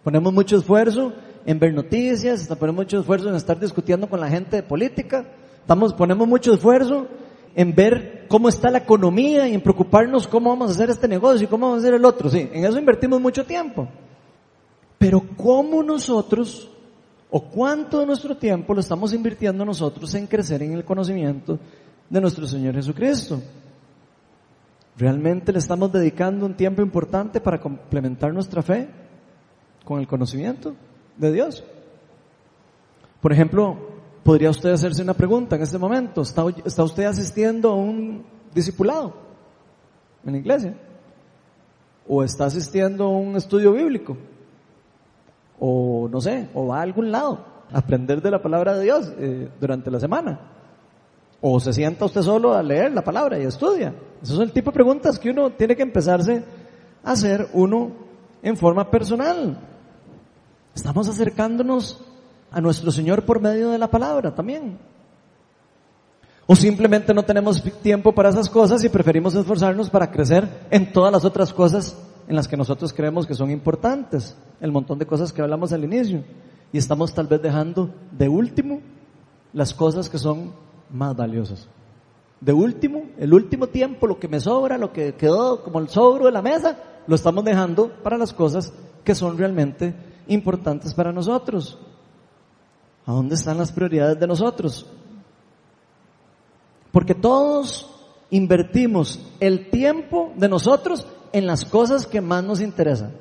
ponemos 0.03 0.33
mucho 0.33 0.57
esfuerzo 0.57 1.13
en 1.45 1.59
ver 1.59 1.73
noticias, 1.73 2.47
ponemos 2.47 2.83
mucho 2.83 2.99
esfuerzo 2.99 3.29
en 3.29 3.35
estar 3.35 3.59
discutiendo 3.59 4.09
con 4.09 4.19
la 4.19 4.29
gente 4.29 4.57
de 4.57 4.63
política, 4.63 5.25
estamos, 5.61 5.93
ponemos 5.93 6.27
mucho 6.27 6.53
esfuerzo 6.53 7.07
en 7.55 7.75
ver 7.75 8.25
cómo 8.27 8.49
está 8.49 8.69
la 8.69 8.79
economía 8.79 9.47
y 9.47 9.53
en 9.53 9.61
preocuparnos 9.61 10.27
cómo 10.27 10.49
vamos 10.49 10.69
a 10.69 10.73
hacer 10.73 10.89
este 10.89 11.07
negocio 11.07 11.45
y 11.45 11.47
cómo 11.49 11.67
vamos 11.67 11.83
a 11.83 11.87
hacer 11.87 11.95
el 11.95 12.05
otro. 12.05 12.29
Sí, 12.29 12.49
en 12.51 12.65
eso 12.65 12.79
invertimos 12.79 13.19
mucho 13.19 13.45
tiempo. 13.45 13.87
Pero 14.97 15.21
¿cómo 15.35 15.83
nosotros 15.83 16.69
o 17.29 17.41
cuánto 17.41 17.99
de 17.99 18.05
nuestro 18.05 18.37
tiempo 18.37 18.73
lo 18.73 18.81
estamos 18.81 19.13
invirtiendo 19.13 19.65
nosotros 19.65 20.13
en 20.15 20.27
crecer 20.27 20.63
en 20.63 20.73
el 20.73 20.85
conocimiento 20.85 21.59
de 22.09 22.21
nuestro 22.21 22.47
Señor 22.47 22.75
Jesucristo? 22.75 23.41
¿Realmente 24.97 25.51
le 25.51 25.59
estamos 25.59 25.91
dedicando 25.91 26.45
un 26.45 26.55
tiempo 26.55 26.81
importante 26.81 27.41
para 27.41 27.59
complementar 27.59 28.33
nuestra 28.33 28.61
fe 28.61 28.87
con 29.83 29.99
el 29.99 30.07
conocimiento 30.07 30.75
de 31.21 31.31
Dios? 31.31 31.63
Por 33.21 33.31
ejemplo, 33.31 33.77
podría 34.23 34.49
usted 34.49 34.71
hacerse 34.71 35.03
una 35.03 35.13
pregunta 35.13 35.55
en 35.55 35.61
este 35.61 35.77
momento. 35.77 36.21
¿Está, 36.21 36.43
usted 36.83 37.03
asistiendo 37.03 37.69
a 37.69 37.75
un 37.75 38.25
discipulado 38.53 39.13
en 40.25 40.33
la 40.33 40.39
iglesia? 40.39 40.75
¿O 42.07 42.23
está 42.23 42.45
asistiendo 42.45 43.05
a 43.05 43.09
un 43.09 43.35
estudio 43.35 43.71
bíblico? 43.73 44.17
¿O 45.59 46.09
no 46.11 46.19
sé, 46.19 46.49
o 46.55 46.67
va 46.67 46.79
a 46.79 46.81
algún 46.81 47.11
lado 47.11 47.45
a 47.71 47.77
aprender 47.77 48.19
de 48.21 48.31
la 48.31 48.41
palabra 48.41 48.75
de 48.75 48.83
Dios 48.83 49.13
eh, 49.19 49.49
durante 49.59 49.91
la 49.91 49.99
semana? 49.99 50.39
¿O 51.39 51.59
se 51.59 51.71
sienta 51.71 52.05
usted 52.05 52.21
solo 52.21 52.53
a 52.53 52.63
leer 52.63 52.91
la 52.91 53.03
palabra 53.03 53.37
y 53.37 53.43
estudia? 53.43 53.93
Esos 54.21 54.37
son 54.37 54.45
el 54.45 54.51
tipo 54.51 54.71
de 54.71 54.75
preguntas 54.75 55.19
que 55.19 55.29
uno 55.29 55.51
tiene 55.51 55.75
que 55.75 55.83
empezarse 55.83 56.43
a 57.03 57.11
hacer 57.11 57.47
uno 57.53 57.91
en 58.41 58.57
forma 58.57 58.89
personal. 58.89 59.70
Estamos 60.75 61.07
acercándonos 61.07 61.99
a 62.51 62.61
nuestro 62.61 62.91
Señor 62.91 63.23
por 63.25 63.41
medio 63.41 63.69
de 63.69 63.77
la 63.77 63.89
palabra 63.89 64.33
también. 64.33 64.77
O 66.47 66.55
simplemente 66.55 67.13
no 67.13 67.23
tenemos 67.23 67.63
tiempo 67.81 68.13
para 68.13 68.29
esas 68.29 68.49
cosas 68.49 68.83
y 68.83 68.89
preferimos 68.89 69.35
esforzarnos 69.35 69.89
para 69.89 70.11
crecer 70.11 70.67
en 70.69 70.91
todas 70.91 71.11
las 71.11 71.23
otras 71.23 71.53
cosas 71.53 71.97
en 72.27 72.35
las 72.35 72.47
que 72.47 72.57
nosotros 72.57 72.93
creemos 72.93 73.25
que 73.25 73.35
son 73.35 73.51
importantes. 73.51 74.35
El 74.59 74.71
montón 74.71 74.99
de 74.99 75.05
cosas 75.05 75.31
que 75.31 75.41
hablamos 75.41 75.71
al 75.73 75.83
inicio. 75.83 76.23
Y 76.73 76.77
estamos 76.77 77.13
tal 77.13 77.27
vez 77.27 77.41
dejando 77.41 77.89
de 78.11 78.27
último 78.27 78.81
las 79.53 79.73
cosas 79.73 80.09
que 80.09 80.17
son 80.17 80.53
más 80.89 81.15
valiosas 81.15 81.67
de 82.41 82.53
último, 82.53 83.03
el 83.19 83.33
último 83.33 83.67
tiempo, 83.67 84.07
lo 84.07 84.19
que 84.19 84.27
me 84.27 84.39
sobra, 84.39 84.77
lo 84.77 84.91
que 84.91 85.13
quedó 85.13 85.63
como 85.63 85.79
el 85.79 85.89
sobro 85.89 86.25
de 86.25 86.31
la 86.31 86.41
mesa, 86.41 86.77
lo 87.07 87.15
estamos 87.15 87.45
dejando 87.45 87.89
para 88.03 88.17
las 88.17 88.33
cosas 88.33 88.73
que 89.03 89.13
son 89.13 89.37
realmente 89.37 89.93
importantes 90.27 90.93
para 90.93 91.11
nosotros. 91.11 91.77
¿A 93.05 93.11
dónde 93.11 93.35
están 93.35 93.57
las 93.57 93.71
prioridades 93.71 94.19
de 94.19 94.27
nosotros? 94.27 94.85
Porque 96.91 97.15
todos 97.15 97.89
invertimos 98.29 99.19
el 99.39 99.69
tiempo 99.69 100.31
de 100.35 100.49
nosotros 100.49 101.07
en 101.31 101.47
las 101.47 101.65
cosas 101.65 102.05
que 102.05 102.21
más 102.21 102.43
nos 102.43 102.61
interesan. 102.61 103.13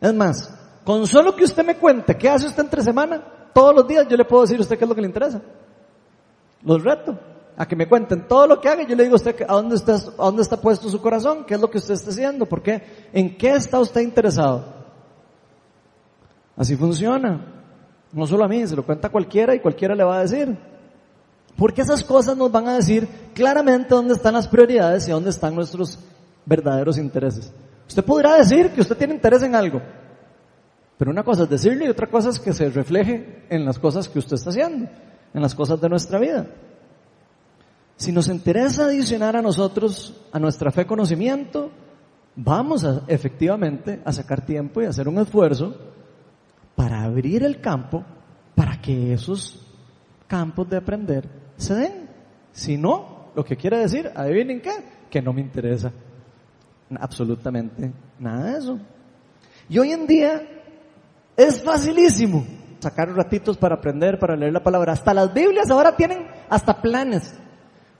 Es 0.00 0.14
más, 0.14 0.52
con 0.84 1.06
solo 1.06 1.34
que 1.34 1.44
usted 1.44 1.64
me 1.64 1.76
cuente 1.76 2.16
qué 2.16 2.28
hace 2.28 2.46
usted 2.46 2.64
entre 2.64 2.82
semana, 2.82 3.22
todos 3.54 3.74
los 3.74 3.86
días 3.86 4.06
yo 4.08 4.16
le 4.16 4.24
puedo 4.24 4.42
decir 4.42 4.58
a 4.58 4.62
usted 4.62 4.76
qué 4.76 4.84
es 4.84 4.88
lo 4.88 4.94
que 4.94 5.00
le 5.00 5.06
interesa. 5.06 5.40
Los 6.62 6.82
reto 6.82 7.18
a 7.56 7.66
que 7.66 7.76
me 7.76 7.88
cuenten 7.88 8.26
todo 8.26 8.46
lo 8.46 8.60
que 8.60 8.68
haga. 8.68 8.82
Yo 8.82 8.96
le 8.96 9.04
digo 9.04 9.14
a 9.14 9.16
usted 9.16 9.42
a 9.46 9.54
dónde 9.54 9.76
está, 9.76 9.94
a 9.94 10.24
dónde 10.24 10.42
está 10.42 10.60
puesto 10.60 10.88
su 10.88 11.00
corazón, 11.00 11.44
qué 11.44 11.54
es 11.54 11.60
lo 11.60 11.70
que 11.70 11.78
usted 11.78 11.94
está 11.94 12.10
haciendo, 12.10 12.46
por 12.46 12.62
qué, 12.62 13.08
en 13.12 13.36
qué 13.36 13.50
está 13.50 13.78
usted 13.78 14.00
interesado. 14.00 14.73
Así 16.56 16.76
funciona. 16.76 17.40
No 18.12 18.26
solo 18.26 18.44
a 18.44 18.48
mí, 18.48 18.66
se 18.66 18.76
lo 18.76 18.84
cuenta 18.84 19.08
cualquiera 19.08 19.54
y 19.54 19.60
cualquiera 19.60 19.94
le 19.94 20.04
va 20.04 20.18
a 20.18 20.22
decir. 20.22 20.56
Porque 21.56 21.82
esas 21.82 22.04
cosas 22.04 22.36
nos 22.36 22.50
van 22.50 22.68
a 22.68 22.76
decir 22.76 23.08
claramente 23.34 23.94
dónde 23.94 24.14
están 24.14 24.34
las 24.34 24.48
prioridades 24.48 25.06
y 25.08 25.12
dónde 25.12 25.30
están 25.30 25.54
nuestros 25.54 25.98
verdaderos 26.46 26.98
intereses. 26.98 27.52
Usted 27.88 28.04
podrá 28.04 28.36
decir 28.36 28.70
que 28.70 28.80
usted 28.80 28.96
tiene 28.96 29.14
interés 29.14 29.42
en 29.42 29.54
algo, 29.54 29.80
pero 30.98 31.10
una 31.10 31.22
cosa 31.22 31.44
es 31.44 31.50
decirlo 31.50 31.84
y 31.84 31.88
otra 31.88 32.08
cosa 32.08 32.30
es 32.30 32.40
que 32.40 32.52
se 32.52 32.70
refleje 32.70 33.44
en 33.50 33.64
las 33.64 33.78
cosas 33.78 34.08
que 34.08 34.18
usted 34.18 34.34
está 34.34 34.50
haciendo, 34.50 34.88
en 35.32 35.42
las 35.42 35.54
cosas 35.54 35.80
de 35.80 35.88
nuestra 35.88 36.18
vida. 36.18 36.46
Si 37.96 38.10
nos 38.10 38.28
interesa 38.28 38.86
adicionar 38.86 39.36
a 39.36 39.42
nosotros, 39.42 40.20
a 40.32 40.38
nuestra 40.38 40.72
fe 40.72 40.86
conocimiento, 40.86 41.70
vamos 42.34 42.84
a, 42.84 43.02
efectivamente 43.06 44.00
a 44.04 44.12
sacar 44.12 44.44
tiempo 44.44 44.82
y 44.82 44.86
hacer 44.86 45.08
un 45.08 45.18
esfuerzo 45.18 45.76
para 46.74 47.02
abrir 47.02 47.42
el 47.44 47.60
campo 47.60 48.04
para 48.54 48.80
que 48.80 49.12
esos 49.12 49.60
campos 50.26 50.68
de 50.68 50.76
aprender 50.76 51.28
se 51.56 51.74
den. 51.74 52.08
Si 52.52 52.76
no, 52.76 53.30
lo 53.34 53.44
que 53.44 53.56
quiere 53.56 53.78
decir, 53.78 54.10
adivinen 54.14 54.60
qué, 54.60 54.72
que 55.10 55.20
no 55.22 55.32
me 55.32 55.40
interesa 55.40 55.92
absolutamente 57.00 57.92
nada 58.18 58.52
de 58.52 58.58
eso. 58.58 58.78
Y 59.68 59.78
hoy 59.78 59.92
en 59.92 60.06
día 60.06 60.42
es 61.36 61.62
facilísimo 61.62 62.44
sacar 62.78 63.08
ratitos 63.14 63.56
para 63.56 63.76
aprender, 63.76 64.18
para 64.18 64.36
leer 64.36 64.52
la 64.52 64.62
palabra. 64.62 64.92
Hasta 64.92 65.14
las 65.14 65.32
Biblias 65.32 65.70
ahora 65.70 65.96
tienen 65.96 66.26
hasta 66.48 66.80
planes. 66.80 67.34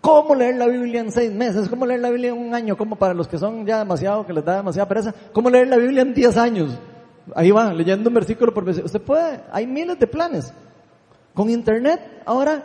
¿Cómo 0.01 0.35
leer 0.35 0.57
la 0.57 0.67
Biblia 0.67 1.01
en 1.01 1.11
seis 1.11 1.33
meses? 1.33 1.69
¿Cómo 1.69 1.87
leer 1.87 2.01
la 2.01 2.11
Biblia 2.11 2.31
en 2.31 2.39
un 2.39 2.55
año? 2.55 2.77
¿Cómo 2.77 2.97
para 2.97 3.15
los 3.15 3.27
que 3.27 3.39
son 3.39 3.65
ya 3.65 3.79
demasiado, 3.79 4.27
que 4.27 4.35
les 4.35 4.45
da 4.45 4.57
demasiada 4.57 4.87
pereza? 4.87 5.15
¿Cómo 5.33 5.49
leer 5.49 5.69
la 5.69 5.79
Biblia 5.79 6.03
en 6.03 6.13
diez 6.13 6.37
años? 6.37 6.79
Ahí 7.35 7.51
va, 7.51 7.73
leyendo 7.73 8.11
un 8.11 8.15
versículo 8.15 8.53
por 8.53 8.65
versículo. 8.65 8.87
Usted 8.87 9.01
puede, 9.01 9.41
hay 9.51 9.67
miles 9.67 9.99
de 9.99 10.07
planes. 10.07 10.53
Con 11.33 11.49
internet, 11.49 12.23
ahora, 12.27 12.63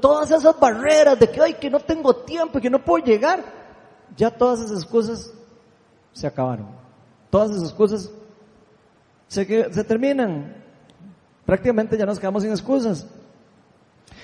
todas 0.00 0.30
esas 0.30 0.58
barreras 0.58 1.18
de 1.18 1.28
que, 1.28 1.40
ay, 1.40 1.54
que 1.54 1.70
no 1.70 1.80
tengo 1.80 2.14
tiempo 2.16 2.58
y 2.58 2.60
que 2.60 2.70
no 2.70 2.84
puedo 2.84 3.04
llegar, 3.04 3.42
ya 4.16 4.30
todas 4.30 4.60
esas 4.60 4.84
cosas 4.84 5.32
se 6.12 6.26
acabaron. 6.26 6.68
Todas 7.30 7.50
esas 7.56 7.72
cosas 7.72 8.10
se, 9.26 9.72
se 9.72 9.84
terminan. 9.84 10.56
Prácticamente 11.46 11.96
ya 11.96 12.06
nos 12.06 12.20
quedamos 12.20 12.42
sin 12.42 12.52
excusas. 12.52 13.06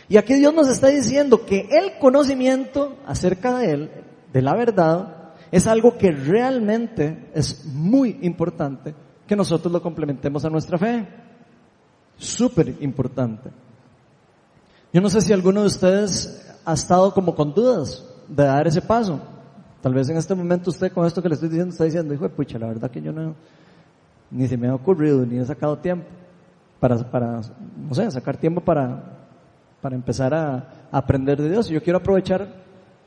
Y 0.08 0.18
aquí 0.18 0.34
Dios 0.34 0.54
nos 0.54 0.68
está 0.68 0.88
diciendo 0.88 1.46
que 1.46 1.68
el 1.70 1.98
conocimiento 1.98 2.96
acerca 3.06 3.58
de 3.58 3.70
Él, 3.72 3.90
de 4.32 4.42
la 4.42 4.54
verdad, 4.54 5.32
es 5.50 5.66
algo 5.66 5.96
que 5.96 6.12
realmente 6.12 7.30
es 7.34 7.64
muy 7.64 8.18
importante 8.22 8.94
que 9.26 9.36
nosotros 9.36 9.72
lo 9.72 9.82
complementemos 9.82 10.44
a 10.44 10.50
nuestra 10.50 10.78
fe. 10.78 11.06
Súper 12.16 12.76
importante. 12.80 13.50
Yo 14.92 15.00
no 15.00 15.10
sé 15.10 15.20
si 15.20 15.32
alguno 15.32 15.60
de 15.60 15.66
ustedes 15.66 16.56
ha 16.64 16.72
estado 16.72 17.12
como 17.12 17.34
con 17.34 17.52
dudas 17.52 18.04
de 18.28 18.44
dar 18.44 18.66
ese 18.66 18.80
paso. 18.80 19.20
Tal 19.82 19.94
vez 19.94 20.08
en 20.08 20.16
este 20.16 20.34
momento 20.34 20.70
usted 20.70 20.92
con 20.92 21.06
esto 21.06 21.22
que 21.22 21.28
le 21.28 21.34
estoy 21.34 21.48
diciendo 21.48 21.72
está 21.72 21.84
diciendo, 21.84 22.14
hijo 22.14 22.24
de 22.24 22.30
pucha, 22.30 22.58
la 22.58 22.66
verdad 22.66 22.90
que 22.90 23.02
yo 23.02 23.12
no, 23.12 23.34
ni 24.30 24.48
se 24.48 24.56
me 24.56 24.68
ha 24.68 24.74
ocurrido, 24.74 25.24
ni 25.24 25.38
he 25.38 25.44
sacado 25.44 25.78
tiempo 25.78 26.06
para, 26.80 26.96
para 27.10 27.40
no 27.76 27.94
sé, 27.94 28.10
sacar 28.10 28.36
tiempo 28.36 28.60
para, 28.60 29.02
para 29.80 29.94
empezar 29.94 30.34
a, 30.34 30.88
aprender 30.90 31.40
de 31.40 31.50
Dios. 31.50 31.70
Y 31.70 31.74
yo 31.74 31.82
quiero 31.82 31.98
aprovechar 31.98 32.48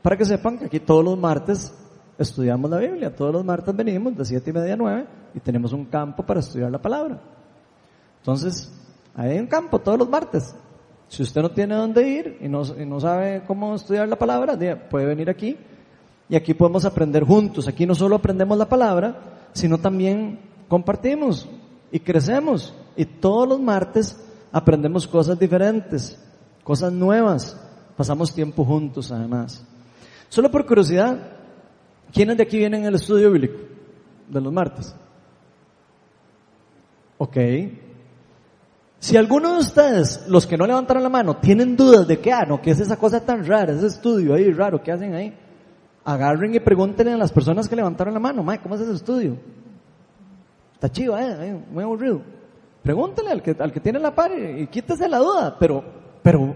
para 0.02 0.16
que 0.16 0.24
sepan 0.24 0.58
que 0.58 0.66
aquí 0.66 0.80
todos 0.80 1.04
los 1.04 1.18
martes 1.18 1.74
estudiamos 2.22 2.70
la 2.70 2.78
Biblia, 2.78 3.14
todos 3.14 3.32
los 3.32 3.44
martes 3.44 3.74
venimos 3.74 4.16
de 4.16 4.24
siete 4.24 4.50
y 4.50 4.52
media 4.52 4.74
a 4.74 4.76
nueve 4.76 5.06
y 5.34 5.40
tenemos 5.40 5.72
un 5.72 5.86
campo 5.86 6.22
para 6.22 6.40
estudiar 6.40 6.70
la 6.70 6.80
palabra. 6.80 7.20
Entonces, 8.18 8.70
hay 9.14 9.38
un 9.38 9.46
campo 9.46 9.78
todos 9.78 9.98
los 9.98 10.08
martes. 10.08 10.54
Si 11.08 11.22
usted 11.22 11.40
no 11.40 11.50
tiene 11.50 11.74
dónde 11.74 12.06
ir 12.06 12.38
y 12.40 12.48
no, 12.48 12.62
y 12.78 12.84
no 12.84 13.00
sabe 13.00 13.42
cómo 13.46 13.74
estudiar 13.74 14.06
la 14.08 14.16
palabra, 14.16 14.56
puede 14.90 15.06
venir 15.06 15.30
aquí 15.30 15.56
y 16.28 16.36
aquí 16.36 16.54
podemos 16.54 16.84
aprender 16.84 17.24
juntos. 17.24 17.66
Aquí 17.66 17.86
no 17.86 17.94
solo 17.94 18.16
aprendemos 18.16 18.56
la 18.56 18.68
palabra, 18.68 19.48
sino 19.52 19.78
también 19.78 20.38
compartimos 20.68 21.48
y 21.90 22.00
crecemos. 22.00 22.74
Y 22.96 23.06
todos 23.06 23.48
los 23.48 23.60
martes 23.60 24.22
aprendemos 24.52 25.08
cosas 25.08 25.38
diferentes, 25.38 26.22
cosas 26.62 26.92
nuevas. 26.92 27.58
Pasamos 27.96 28.32
tiempo 28.34 28.64
juntos 28.64 29.10
además. 29.10 29.66
Solo 30.28 30.50
por 30.50 30.64
curiosidad, 30.66 31.18
¿quiénes 32.12 32.36
de 32.36 32.42
aquí 32.42 32.58
vienen 32.58 32.86
al 32.86 32.94
estudio 32.94 33.30
bíblico 33.30 33.58
de 34.28 34.40
los 34.40 34.52
martes? 34.52 34.94
Ok. 37.18 37.36
Si 38.98 39.16
alguno 39.16 39.54
de 39.54 39.58
ustedes, 39.60 40.26
los 40.28 40.46
que 40.46 40.56
no 40.56 40.66
levantaron 40.66 41.02
la 41.02 41.08
mano, 41.08 41.36
tienen 41.36 41.76
dudas 41.76 42.06
de 42.06 42.18
que, 42.18 42.32
ah, 42.32 42.44
no, 42.46 42.60
¿qué 42.60 42.70
es 42.70 42.80
esa 42.80 42.96
cosa 42.96 43.24
tan 43.24 43.46
rara, 43.46 43.72
ese 43.72 43.86
estudio 43.86 44.34
ahí 44.34 44.50
raro, 44.52 44.82
¿qué 44.82 44.92
hacen 44.92 45.14
ahí? 45.14 45.34
agarren 46.04 46.54
y 46.54 46.60
pregúntenle 46.60 47.12
a 47.12 47.16
las 47.16 47.32
personas 47.32 47.68
que 47.68 47.76
levantaron 47.76 48.14
la 48.14 48.20
mano, 48.20 48.44
¿cómo 48.62 48.74
es 48.74 48.80
ese 48.80 48.94
estudio? 48.94 49.36
Está 50.74 50.90
chido, 50.90 51.18
¿eh? 51.18 51.62
Muy 51.70 51.84
aburrido. 51.84 52.22
Pregúntele 52.82 53.30
al 53.30 53.42
que, 53.42 53.54
al 53.58 53.72
que 53.72 53.80
tiene 53.80 53.98
la 53.98 54.14
par 54.14 54.32
y, 54.32 54.66
quítese 54.68 55.08
la 55.08 55.18
duda, 55.18 55.56
pero, 55.58 55.84
pero 56.22 56.54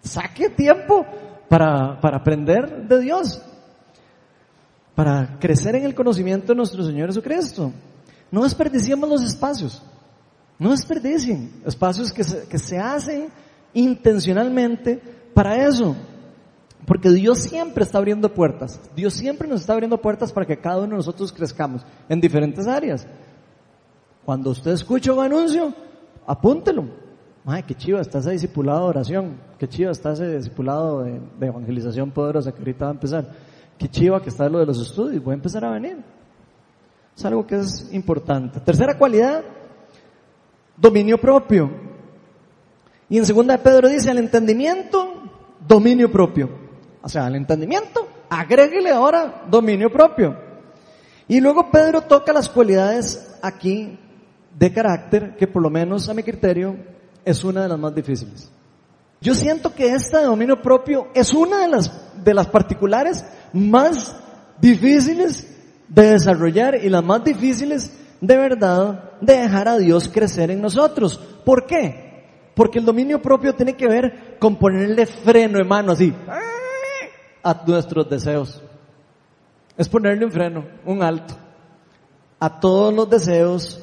saque 0.00 0.50
tiempo 0.50 1.06
para, 1.48 1.98
para 2.00 2.18
aprender 2.18 2.86
de 2.86 3.00
Dios, 3.00 3.42
para 5.00 5.38
crecer 5.38 5.74
en 5.76 5.84
el 5.86 5.94
conocimiento 5.94 6.48
de 6.48 6.56
nuestro 6.56 6.84
Señor 6.84 7.08
Jesucristo. 7.08 7.72
No 8.30 8.42
desperdiciemos 8.42 9.08
los 9.08 9.22
espacios, 9.22 9.82
no 10.58 10.72
desperdicien 10.72 11.62
espacios 11.64 12.12
que 12.12 12.22
que 12.22 12.58
se 12.58 12.78
hacen 12.78 13.30
intencionalmente 13.72 15.00
para 15.32 15.66
eso. 15.66 15.96
Porque 16.86 17.08
Dios 17.08 17.38
siempre 17.38 17.82
está 17.82 17.96
abriendo 17.96 18.34
puertas. 18.34 18.78
Dios 18.94 19.14
siempre 19.14 19.48
nos 19.48 19.62
está 19.62 19.72
abriendo 19.72 19.96
puertas 19.96 20.34
para 20.34 20.44
que 20.44 20.58
cada 20.58 20.80
uno 20.80 20.88
de 20.90 20.96
nosotros 20.96 21.32
crezcamos 21.32 21.80
en 22.06 22.20
diferentes 22.20 22.66
áreas. 22.66 23.06
Cuando 24.26 24.50
usted 24.50 24.72
escucha 24.72 25.14
un 25.14 25.24
anuncio, 25.24 25.72
apúntelo. 26.26 26.90
Ay, 27.46 27.62
qué 27.62 27.74
chiva 27.74 28.02
está 28.02 28.18
ese 28.18 28.32
discipulado 28.32 28.80
de 28.80 28.88
oración. 28.90 29.36
Qué 29.58 29.66
chiva 29.66 29.92
está 29.92 30.12
ese 30.12 30.36
discipulado 30.36 31.04
de, 31.04 31.22
evangelización 31.40 32.10
poderosa 32.10 32.52
que 32.52 32.58
ahorita 32.58 32.84
va 32.84 32.90
a 32.90 32.94
empezar. 32.94 33.49
Qué 33.80 33.88
chiva 33.88 34.20
que 34.20 34.28
está 34.28 34.46
lo 34.46 34.58
de 34.58 34.66
los 34.66 34.78
estudios. 34.78 35.24
Voy 35.24 35.32
a 35.32 35.36
empezar 35.36 35.64
a 35.64 35.70
venir. 35.70 35.96
Es 37.16 37.24
algo 37.24 37.46
que 37.46 37.56
es 37.56 37.88
importante. 37.94 38.60
Tercera 38.60 38.98
cualidad, 38.98 39.42
dominio 40.76 41.18
propio. 41.18 41.70
Y 43.08 43.16
en 43.16 43.24
segunda 43.24 43.56
Pedro 43.56 43.88
dice, 43.88 44.10
el 44.10 44.18
entendimiento, 44.18 45.14
dominio 45.66 46.12
propio. 46.12 46.50
O 47.00 47.08
sea, 47.08 47.24
al 47.24 47.36
entendimiento, 47.36 48.06
agréguele 48.28 48.90
ahora 48.90 49.46
dominio 49.50 49.90
propio. 49.90 50.36
Y 51.26 51.40
luego 51.40 51.70
Pedro 51.70 52.02
toca 52.02 52.34
las 52.34 52.50
cualidades 52.50 53.38
aquí 53.40 53.98
de 54.58 54.72
carácter 54.74 55.36
que 55.38 55.46
por 55.46 55.62
lo 55.62 55.70
menos 55.70 56.06
a 56.10 56.12
mi 56.12 56.22
criterio 56.22 56.76
es 57.24 57.42
una 57.44 57.62
de 57.62 57.68
las 57.68 57.78
más 57.78 57.94
difíciles. 57.94 58.52
Yo 59.20 59.34
siento 59.34 59.74
que 59.74 59.92
esta 59.92 60.20
de 60.20 60.24
dominio 60.24 60.62
propio 60.62 61.08
es 61.14 61.34
una 61.34 61.62
de 61.62 61.68
las, 61.68 62.24
de 62.24 62.34
las 62.34 62.46
particulares 62.46 63.24
más 63.52 64.16
difíciles 64.60 65.46
de 65.88 66.12
desarrollar 66.12 66.76
y 66.82 66.88
las 66.88 67.04
más 67.04 67.22
difíciles 67.24 67.92
de 68.20 68.36
verdad 68.36 69.12
de 69.20 69.38
dejar 69.38 69.68
a 69.68 69.76
Dios 69.76 70.08
crecer 70.08 70.50
en 70.50 70.62
nosotros. 70.62 71.18
¿Por 71.44 71.66
qué? 71.66 72.52
Porque 72.54 72.78
el 72.78 72.84
dominio 72.84 73.20
propio 73.20 73.54
tiene 73.54 73.76
que 73.76 73.88
ver 73.88 74.36
con 74.38 74.56
ponerle 74.56 75.06
freno, 75.06 75.58
hermano, 75.58 75.92
así 75.92 76.14
a 77.42 77.62
nuestros 77.66 78.08
deseos. 78.08 78.62
Es 79.76 79.88
ponerle 79.88 80.24
un 80.24 80.32
freno, 80.32 80.64
un 80.84 81.02
alto, 81.02 81.34
a 82.38 82.60
todos 82.60 82.92
los 82.92 83.08
deseos 83.08 83.80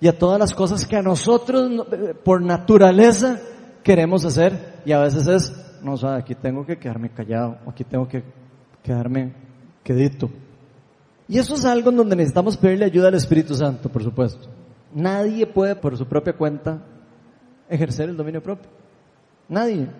y 0.00 0.08
a 0.08 0.18
todas 0.18 0.38
las 0.38 0.54
cosas 0.54 0.86
que 0.86 0.96
a 0.96 1.02
nosotros 1.02 1.86
por 2.24 2.42
naturaleza 2.42 3.40
queremos 3.82 4.24
hacer 4.24 4.77
y 4.88 4.92
a 4.92 5.00
veces 5.00 5.26
es, 5.26 5.52
no, 5.82 5.92
o 5.92 6.06
aquí 6.06 6.34
tengo 6.34 6.64
que 6.64 6.78
quedarme 6.78 7.10
callado, 7.10 7.58
aquí 7.66 7.84
tengo 7.84 8.08
que 8.08 8.24
quedarme 8.82 9.34
quedito. 9.84 10.30
Y 11.28 11.36
eso 11.36 11.56
es 11.56 11.66
algo 11.66 11.90
en 11.90 11.98
donde 11.98 12.16
necesitamos 12.16 12.56
pedirle 12.56 12.86
ayuda 12.86 13.08
al 13.08 13.14
Espíritu 13.14 13.54
Santo, 13.54 13.90
por 13.90 14.02
supuesto. 14.02 14.48
Nadie 14.94 15.46
puede 15.46 15.76
por 15.76 15.94
su 15.98 16.06
propia 16.06 16.32
cuenta 16.32 16.82
ejercer 17.68 18.08
el 18.08 18.16
dominio 18.16 18.42
propio. 18.42 18.70
Nadie. 19.46 19.90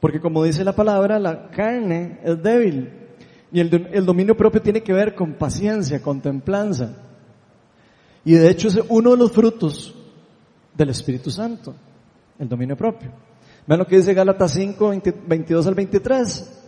Porque 0.00 0.18
como 0.18 0.42
dice 0.42 0.64
la 0.64 0.74
palabra, 0.74 1.20
la 1.20 1.48
carne 1.48 2.18
es 2.24 2.42
débil. 2.42 2.90
Y 3.52 3.60
el, 3.60 4.04
dominio 4.04 4.36
propio 4.36 4.60
tiene 4.60 4.82
que 4.82 4.92
ver 4.92 5.14
con 5.14 5.34
paciencia, 5.34 6.02
con 6.02 6.20
templanza. 6.20 6.96
Y 8.24 8.32
de 8.32 8.50
hecho 8.50 8.66
es 8.66 8.80
uno 8.88 9.12
de 9.12 9.18
los 9.18 9.30
frutos 9.30 9.94
del 10.74 10.88
Espíritu 10.88 11.30
Santo, 11.30 11.76
el 12.40 12.48
dominio 12.48 12.76
propio. 12.76 13.29
Vean 13.70 13.78
lo 13.78 13.86
que 13.86 13.98
dice 13.98 14.14
Gálatas 14.14 14.50
5, 14.50 14.94
22 15.28 15.64
al 15.68 15.76
23. 15.76 16.60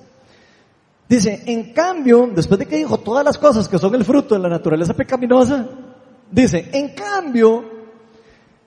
Dice, 1.08 1.42
en 1.46 1.72
cambio, 1.72 2.30
después 2.32 2.60
de 2.60 2.66
que 2.66 2.76
dijo 2.76 2.96
todas 2.98 3.24
las 3.24 3.38
cosas 3.38 3.68
que 3.68 3.76
son 3.76 3.92
el 3.96 4.04
fruto 4.04 4.36
de 4.36 4.40
la 4.40 4.48
naturaleza 4.48 4.94
pecaminosa, 4.94 5.68
dice, 6.30 6.70
en 6.72 6.94
cambio, 6.94 7.64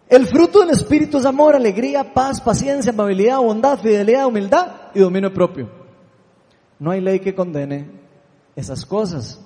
el 0.09 0.27
fruto 0.27 0.59
del 0.59 0.71
Espíritu 0.71 1.17
es 1.17 1.25
amor, 1.25 1.55
alegría, 1.55 2.13
paz, 2.13 2.41
paciencia, 2.41 2.91
amabilidad, 2.91 3.37
bondad, 3.37 3.79
fidelidad, 3.79 4.25
humildad 4.25 4.67
y 4.93 4.99
dominio 4.99 5.33
propio. 5.33 5.69
No 6.77 6.91
hay 6.91 6.99
ley 6.99 7.21
que 7.21 7.33
condene 7.33 7.89
esas 8.53 8.85
cosas. 8.85 9.39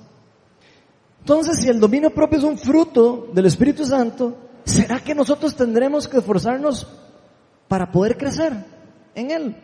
Entonces, 1.19 1.59
si 1.59 1.69
el 1.69 1.79
dominio 1.79 2.09
propio 2.09 2.39
es 2.39 2.43
un 2.43 2.57
fruto 2.57 3.27
del 3.33 3.45
Espíritu 3.45 3.85
Santo, 3.85 4.35
¿será 4.63 4.99
que 4.99 5.13
nosotros 5.13 5.55
tendremos 5.55 6.07
que 6.07 6.17
esforzarnos 6.17 6.87
para 7.67 7.91
poder 7.91 8.17
crecer 8.17 8.78
en 9.19 9.31
Él? 9.31 9.55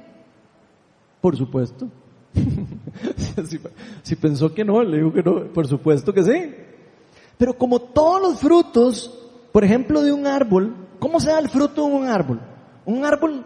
Por 1.21 1.35
supuesto. 1.35 1.89
si, 4.03 4.15
pensó 4.15 4.53
que 4.53 4.63
no, 4.63 4.83
le 4.83 4.97
digo 4.97 5.13
que 5.13 5.23
no, 5.23 5.45
por 5.53 5.67
supuesto 5.67 6.13
que 6.13 6.23
sí. 6.23 6.55
Pero 7.37 7.57
como 7.57 7.79
todos 7.79 8.21
los 8.21 8.39
frutos, 8.39 9.27
por 9.51 9.63
ejemplo, 9.63 10.01
de 10.01 10.11
un 10.11 10.27
árbol, 10.27 10.75
¿cómo 10.99 11.19
se 11.19 11.29
da 11.29 11.39
el 11.39 11.49
fruto 11.49 11.87
de 11.87 11.93
un 11.93 12.07
árbol? 12.07 12.39
Un 12.85 13.05
árbol 13.05 13.45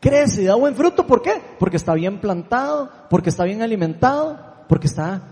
crece 0.00 0.44
da 0.44 0.54
buen 0.54 0.74
fruto, 0.74 1.06
¿por 1.06 1.22
qué? 1.22 1.42
Porque 1.58 1.76
está 1.76 1.94
bien 1.94 2.20
plantado, 2.20 2.90
porque 3.10 3.30
está 3.30 3.44
bien 3.44 3.62
alimentado, 3.62 4.38
porque 4.68 4.86
está 4.86 5.22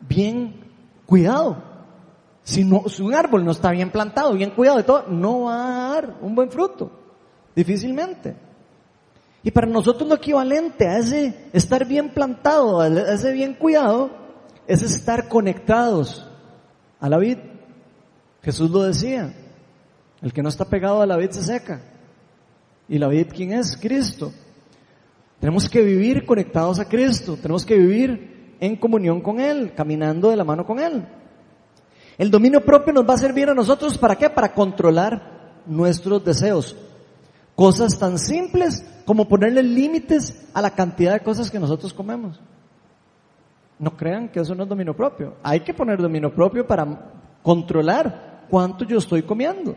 bien 0.00 0.60
cuidado. 1.06 1.62
Si, 2.42 2.64
no, 2.64 2.88
si 2.88 3.02
un 3.02 3.14
árbol 3.14 3.44
no 3.44 3.50
está 3.50 3.70
bien 3.70 3.90
plantado, 3.90 4.32
bien 4.34 4.50
cuidado 4.50 4.78
y 4.80 4.84
todo, 4.84 5.04
no 5.08 5.42
va 5.42 5.54
a 5.56 5.94
dar 5.94 6.16
un 6.20 6.34
buen 6.34 6.50
fruto. 6.50 6.90
Difícilmente. 7.54 8.45
Y 9.46 9.52
para 9.52 9.68
nosotros 9.68 10.08
lo 10.08 10.16
equivalente 10.16 10.88
a 10.88 10.98
ese 10.98 11.32
estar 11.52 11.86
bien 11.86 12.08
plantado, 12.08 12.80
a 12.80 12.88
ese 12.88 13.30
bien 13.30 13.54
cuidado, 13.54 14.10
es 14.66 14.82
estar 14.82 15.28
conectados 15.28 16.28
a 16.98 17.08
la 17.08 17.16
vid. 17.16 17.38
Jesús 18.42 18.68
lo 18.72 18.82
decía, 18.82 19.32
el 20.20 20.32
que 20.32 20.42
no 20.42 20.48
está 20.48 20.64
pegado 20.64 21.00
a 21.00 21.06
la 21.06 21.16
vid 21.16 21.30
se 21.30 21.44
seca. 21.44 21.80
¿Y 22.88 22.98
la 22.98 23.06
vid 23.06 23.28
quién 23.32 23.52
es? 23.52 23.76
Cristo. 23.76 24.32
Tenemos 25.38 25.68
que 25.68 25.80
vivir 25.80 26.26
conectados 26.26 26.80
a 26.80 26.88
Cristo, 26.88 27.38
tenemos 27.40 27.64
que 27.64 27.76
vivir 27.76 28.56
en 28.58 28.74
comunión 28.74 29.20
con 29.20 29.38
Él, 29.38 29.74
caminando 29.76 30.30
de 30.30 30.36
la 30.38 30.42
mano 30.42 30.66
con 30.66 30.80
Él. 30.80 31.06
El 32.18 32.32
dominio 32.32 32.64
propio 32.64 32.92
nos 32.92 33.08
va 33.08 33.14
a 33.14 33.18
servir 33.18 33.48
a 33.48 33.54
nosotros 33.54 33.96
para 33.96 34.16
qué? 34.16 34.28
Para 34.28 34.52
controlar 34.52 35.62
nuestros 35.66 36.24
deseos. 36.24 36.74
Cosas 37.54 37.96
tan 37.96 38.18
simples 38.18 38.82
como 39.06 39.28
ponerle 39.28 39.62
límites 39.62 40.50
a 40.52 40.60
la 40.60 40.72
cantidad 40.72 41.12
de 41.12 41.20
cosas 41.20 41.50
que 41.50 41.60
nosotros 41.60 41.94
comemos. 41.94 42.40
No 43.78 43.96
crean 43.96 44.28
que 44.28 44.40
eso 44.40 44.54
no 44.54 44.64
es 44.64 44.68
dominio 44.68 44.94
propio. 44.94 45.34
Hay 45.44 45.60
que 45.60 45.72
poner 45.72 46.02
dominio 46.02 46.34
propio 46.34 46.66
para 46.66 46.84
controlar 47.42 48.46
cuánto 48.50 48.84
yo 48.84 48.98
estoy 48.98 49.22
comiendo. 49.22 49.76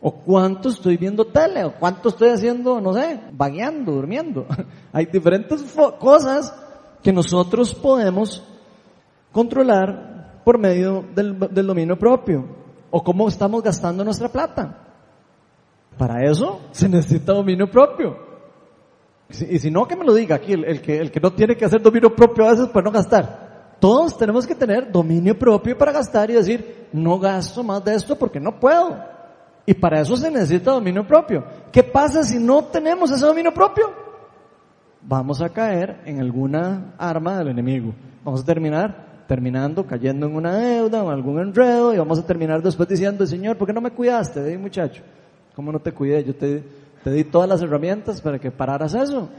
O 0.00 0.12
cuánto 0.12 0.68
estoy 0.68 0.96
viendo 0.96 1.24
tele, 1.24 1.64
o 1.64 1.72
cuánto 1.72 2.10
estoy 2.10 2.28
haciendo, 2.28 2.80
no 2.80 2.92
sé, 2.92 3.18
vagueando, 3.32 3.92
durmiendo. 3.92 4.46
Hay 4.92 5.06
diferentes 5.06 5.64
cosas 5.98 6.54
que 7.02 7.12
nosotros 7.12 7.74
podemos 7.74 8.44
controlar 9.32 10.42
por 10.44 10.58
medio 10.58 11.04
del, 11.12 11.36
del 11.38 11.66
dominio 11.66 11.98
propio. 11.98 12.44
O 12.90 13.02
cómo 13.02 13.26
estamos 13.26 13.64
gastando 13.64 14.04
nuestra 14.04 14.28
plata. 14.28 14.85
Para 15.96 16.24
eso 16.24 16.60
se 16.72 16.88
necesita 16.88 17.32
dominio 17.32 17.70
propio. 17.70 18.16
Y 19.28 19.58
si 19.58 19.70
no, 19.70 19.88
que 19.88 19.96
me 19.96 20.04
lo 20.04 20.14
diga 20.14 20.36
aquí, 20.36 20.52
el, 20.52 20.80
que, 20.80 20.98
el 20.98 21.10
que 21.10 21.20
no 21.20 21.32
tiene 21.32 21.56
que 21.56 21.64
hacer 21.64 21.82
dominio 21.82 22.14
propio 22.14 22.46
a 22.46 22.50
veces 22.50 22.68
para 22.68 22.84
no 22.84 22.92
gastar. 22.92 23.76
Todos 23.80 24.16
tenemos 24.16 24.46
que 24.46 24.54
tener 24.54 24.90
dominio 24.90 25.38
propio 25.38 25.76
para 25.76 25.92
gastar 25.92 26.30
y 26.30 26.34
decir, 26.34 26.88
no 26.92 27.18
gasto 27.18 27.62
más 27.62 27.84
de 27.84 27.94
esto 27.94 28.16
porque 28.16 28.40
no 28.40 28.58
puedo. 28.58 28.96
Y 29.66 29.74
para 29.74 30.00
eso 30.00 30.16
se 30.16 30.30
necesita 30.30 30.70
dominio 30.70 31.06
propio. 31.06 31.44
¿Qué 31.72 31.82
pasa 31.82 32.22
si 32.22 32.38
no 32.38 32.64
tenemos 32.64 33.10
ese 33.10 33.26
dominio 33.26 33.52
propio? 33.52 33.92
Vamos 35.02 35.42
a 35.42 35.48
caer 35.48 36.00
en 36.04 36.20
alguna 36.20 36.94
arma 36.96 37.38
del 37.38 37.48
enemigo. 37.48 37.94
Vamos 38.24 38.42
a 38.42 38.44
terminar 38.44 39.06
terminando 39.26 39.84
cayendo 39.84 40.26
en 40.26 40.36
una 40.36 40.56
deuda 40.56 41.02
o 41.02 41.08
en 41.08 41.14
algún 41.14 41.40
enredo 41.40 41.92
y 41.92 41.98
vamos 41.98 42.18
a 42.18 42.26
terminar 42.26 42.62
después 42.62 42.88
diciendo, 42.88 43.26
Señor, 43.26 43.56
¿por 43.56 43.66
qué 43.66 43.72
no 43.72 43.80
me 43.80 43.90
cuidaste 43.90 44.40
de 44.40 44.56
muchacho? 44.56 45.02
¿Cómo 45.56 45.72
no 45.72 45.80
te 45.80 45.92
cuidé? 45.92 46.22
Yo 46.22 46.36
te, 46.36 46.62
te 47.02 47.10
di 47.10 47.24
todas 47.24 47.48
las 47.48 47.62
herramientas 47.62 48.20
para 48.20 48.38
que 48.38 48.50
pararas 48.50 48.92
eso. 48.92 49.30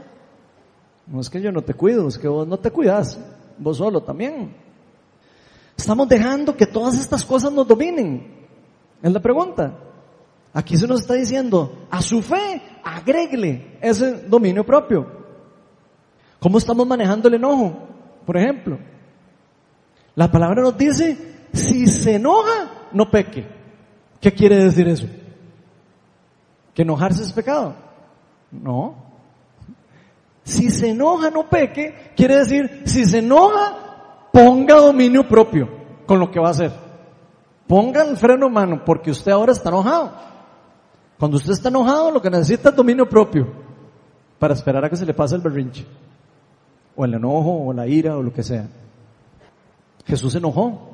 No 1.06 1.20
es 1.20 1.30
que 1.30 1.40
yo 1.40 1.52
no 1.52 1.62
te 1.62 1.74
cuido, 1.74 2.08
es 2.08 2.18
que 2.18 2.26
vos 2.26 2.44
no 2.46 2.58
te 2.58 2.72
cuidas, 2.72 3.20
vos 3.56 3.76
solo 3.76 4.02
también. 4.02 4.52
Estamos 5.76 6.08
dejando 6.08 6.56
que 6.56 6.66
todas 6.66 6.98
estas 6.98 7.24
cosas 7.24 7.52
nos 7.52 7.68
dominen. 7.68 8.48
Es 9.00 9.12
la 9.12 9.20
pregunta. 9.20 9.78
Aquí 10.52 10.76
se 10.76 10.88
nos 10.88 11.02
está 11.02 11.14
diciendo, 11.14 11.86
a 11.88 12.02
su 12.02 12.20
fe, 12.20 12.60
agregle 12.82 13.78
ese 13.80 14.26
dominio 14.26 14.66
propio. 14.66 15.06
¿Cómo 16.40 16.58
estamos 16.58 16.84
manejando 16.84 17.28
el 17.28 17.34
enojo? 17.34 17.78
Por 18.26 18.36
ejemplo, 18.36 18.76
la 20.16 20.28
palabra 20.28 20.62
nos 20.62 20.76
dice, 20.76 21.16
si 21.52 21.86
se 21.86 22.16
enoja, 22.16 22.88
no 22.92 23.08
peque. 23.08 23.46
¿Qué 24.20 24.32
quiere 24.32 24.64
decir 24.64 24.88
eso? 24.88 25.06
¿Que 26.78 26.82
enojarse 26.82 27.24
es 27.24 27.32
pecado? 27.32 27.74
No. 28.52 28.94
Si 30.44 30.70
se 30.70 30.90
enoja, 30.90 31.28
no 31.28 31.48
peque, 31.48 32.12
quiere 32.14 32.36
decir, 32.36 32.84
si 32.84 33.04
se 33.04 33.18
enoja, 33.18 34.28
ponga 34.32 34.76
dominio 34.76 35.26
propio 35.26 35.68
con 36.06 36.20
lo 36.20 36.30
que 36.30 36.38
va 36.38 36.46
a 36.46 36.50
hacer. 36.52 36.70
Ponga 37.66 38.02
el 38.04 38.16
freno 38.16 38.48
mano, 38.48 38.84
porque 38.84 39.10
usted 39.10 39.32
ahora 39.32 39.50
está 39.50 39.70
enojado. 39.70 40.12
Cuando 41.18 41.38
usted 41.38 41.50
está 41.50 41.68
enojado, 41.68 42.12
lo 42.12 42.22
que 42.22 42.30
necesita 42.30 42.68
es 42.68 42.76
dominio 42.76 43.08
propio 43.08 43.48
para 44.38 44.54
esperar 44.54 44.84
a 44.84 44.88
que 44.88 44.96
se 44.96 45.04
le 45.04 45.14
pase 45.14 45.34
el 45.34 45.40
berrinche, 45.40 45.84
o 46.94 47.04
el 47.04 47.14
enojo, 47.14 47.66
o 47.66 47.72
la 47.72 47.88
ira, 47.88 48.16
o 48.16 48.22
lo 48.22 48.32
que 48.32 48.44
sea. 48.44 48.68
Jesús 50.06 50.30
se 50.30 50.38
enojó 50.38 50.92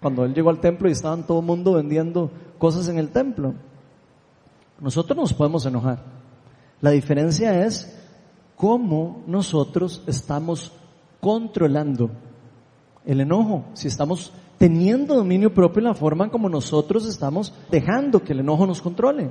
cuando 0.00 0.24
él 0.24 0.34
llegó 0.34 0.50
al 0.50 0.58
templo 0.58 0.88
y 0.88 0.92
estaban 0.92 1.22
todo 1.22 1.38
el 1.38 1.46
mundo 1.46 1.74
vendiendo 1.74 2.32
cosas 2.58 2.88
en 2.88 2.98
el 2.98 3.10
templo. 3.10 3.54
Nosotros 4.80 5.16
nos 5.16 5.32
podemos 5.32 5.66
enojar. 5.66 6.02
La 6.80 6.90
diferencia 6.90 7.64
es 7.64 7.96
cómo 8.56 9.22
nosotros 9.26 10.02
estamos 10.06 10.72
controlando 11.20 12.10
el 13.04 13.20
enojo, 13.20 13.64
si 13.72 13.88
estamos 13.88 14.32
teniendo 14.58 15.14
dominio 15.14 15.54
propio 15.54 15.78
en 15.78 15.84
la 15.86 15.94
forma 15.94 16.30
como 16.30 16.48
nosotros 16.48 17.06
estamos 17.06 17.54
dejando 17.70 18.22
que 18.22 18.32
el 18.32 18.40
enojo 18.40 18.66
nos 18.66 18.82
controle. 18.82 19.30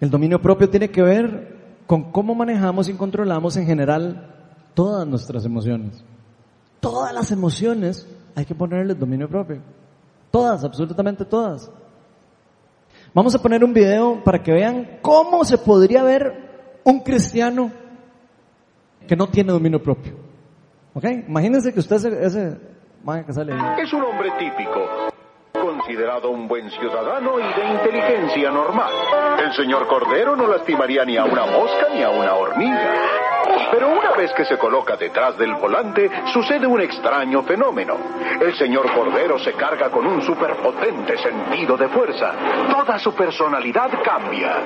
El 0.00 0.10
dominio 0.10 0.40
propio 0.40 0.68
tiene 0.68 0.90
que 0.90 1.02
ver 1.02 1.82
con 1.86 2.10
cómo 2.10 2.34
manejamos 2.34 2.88
y 2.88 2.94
controlamos 2.94 3.56
en 3.56 3.66
general 3.66 4.34
todas 4.74 5.06
nuestras 5.06 5.44
emociones. 5.44 6.02
Todas 6.80 7.14
las 7.14 7.30
emociones 7.30 8.08
hay 8.34 8.44
que 8.44 8.54
ponerles 8.54 8.98
dominio 8.98 9.28
propio. 9.28 9.60
Todas, 10.30 10.64
absolutamente 10.64 11.24
todas. 11.24 11.70
Vamos 13.14 13.34
a 13.34 13.42
poner 13.42 13.62
un 13.62 13.74
video 13.74 14.22
para 14.24 14.42
que 14.42 14.52
vean 14.52 14.98
cómo 15.02 15.44
se 15.44 15.58
podría 15.58 16.02
ver 16.02 16.80
un 16.84 17.00
cristiano 17.00 17.70
que 19.06 19.14
no 19.14 19.28
tiene 19.28 19.52
dominio 19.52 19.82
propio. 19.82 20.14
¿Ok? 20.94 21.04
Imagínense 21.28 21.74
que 21.74 21.80
usted 21.80 21.96
es 21.96 22.04
ese, 22.04 22.58
que 23.26 23.32
sale. 23.32 23.52
Es 23.82 23.92
un 23.92 24.02
hombre 24.02 24.30
típico, 24.38 24.80
considerado 25.52 26.30
un 26.30 26.48
buen 26.48 26.70
ciudadano 26.70 27.38
y 27.38 27.42
de 27.42 27.72
inteligencia 27.74 28.50
normal. 28.50 28.92
El 29.44 29.52
señor 29.52 29.86
Cordero 29.88 30.34
no 30.34 30.46
lastimaría 30.46 31.04
ni 31.04 31.18
a 31.18 31.24
una 31.24 31.44
mosca 31.44 31.88
ni 31.94 32.02
a 32.02 32.08
una 32.08 32.34
hormiga. 32.34 33.31
Pero 33.70 33.88
una 33.88 34.12
vez 34.12 34.32
que 34.32 34.44
se 34.44 34.58
coloca 34.58 34.96
detrás 34.96 35.36
del 35.36 35.54
volante, 35.54 36.10
sucede 36.32 36.66
un 36.66 36.80
extraño 36.80 37.42
fenómeno. 37.42 37.96
El 38.40 38.54
señor 38.54 38.90
Cordero 38.92 39.38
se 39.38 39.52
carga 39.54 39.90
con 39.90 40.06
un 40.06 40.22
superpotente 40.22 41.16
sentido 41.18 41.76
de 41.76 41.88
fuerza. 41.88 42.32
Toda 42.70 42.98
su 42.98 43.14
personalidad 43.14 43.90
cambia. 44.02 44.56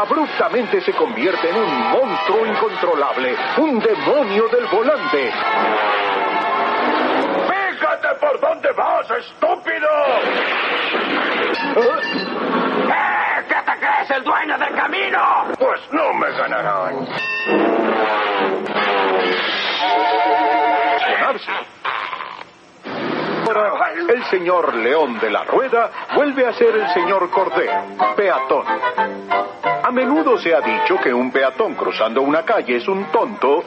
Abruptamente 0.00 0.80
se 0.80 0.92
convierte 0.92 1.50
en 1.50 1.56
un 1.56 1.90
monstruo 1.90 2.46
incontrolable, 2.46 3.34
un 3.58 3.78
demonio 3.78 4.48
del 4.48 4.66
volante. 4.66 5.32
¡Fíjate 7.48 8.08
por 8.20 8.40
dónde 8.40 8.72
vas, 8.72 9.10
estúpido! 9.10 9.88
¿Eh? 11.76 13.23
¿Qué 14.04 14.14
te 14.14 14.14
crees, 14.14 14.18
el 14.18 14.24
dueño 14.24 14.58
del 14.58 14.74
camino? 14.74 15.44
Pues 15.58 15.80
no 15.92 16.14
me 16.14 16.30
ganarán. 16.32 17.06
Ahora, 23.46 23.92
el 24.08 24.24
señor 24.24 24.74
León 24.74 25.18
de 25.20 25.30
la 25.30 25.44
Rueda 25.44 25.90
vuelve 26.14 26.46
a 26.46 26.52
ser 26.54 26.74
el 26.76 26.88
señor 26.92 27.30
Cordero, 27.30 27.84
peatón. 28.16 28.64
A 29.82 29.90
menudo 29.90 30.38
se 30.38 30.54
ha 30.54 30.60
dicho 30.60 30.96
que 31.02 31.12
un 31.12 31.30
peatón 31.30 31.74
cruzando 31.74 32.22
una 32.22 32.42
calle 32.42 32.76
es 32.76 32.88
un 32.88 33.04
tonto. 33.12 33.62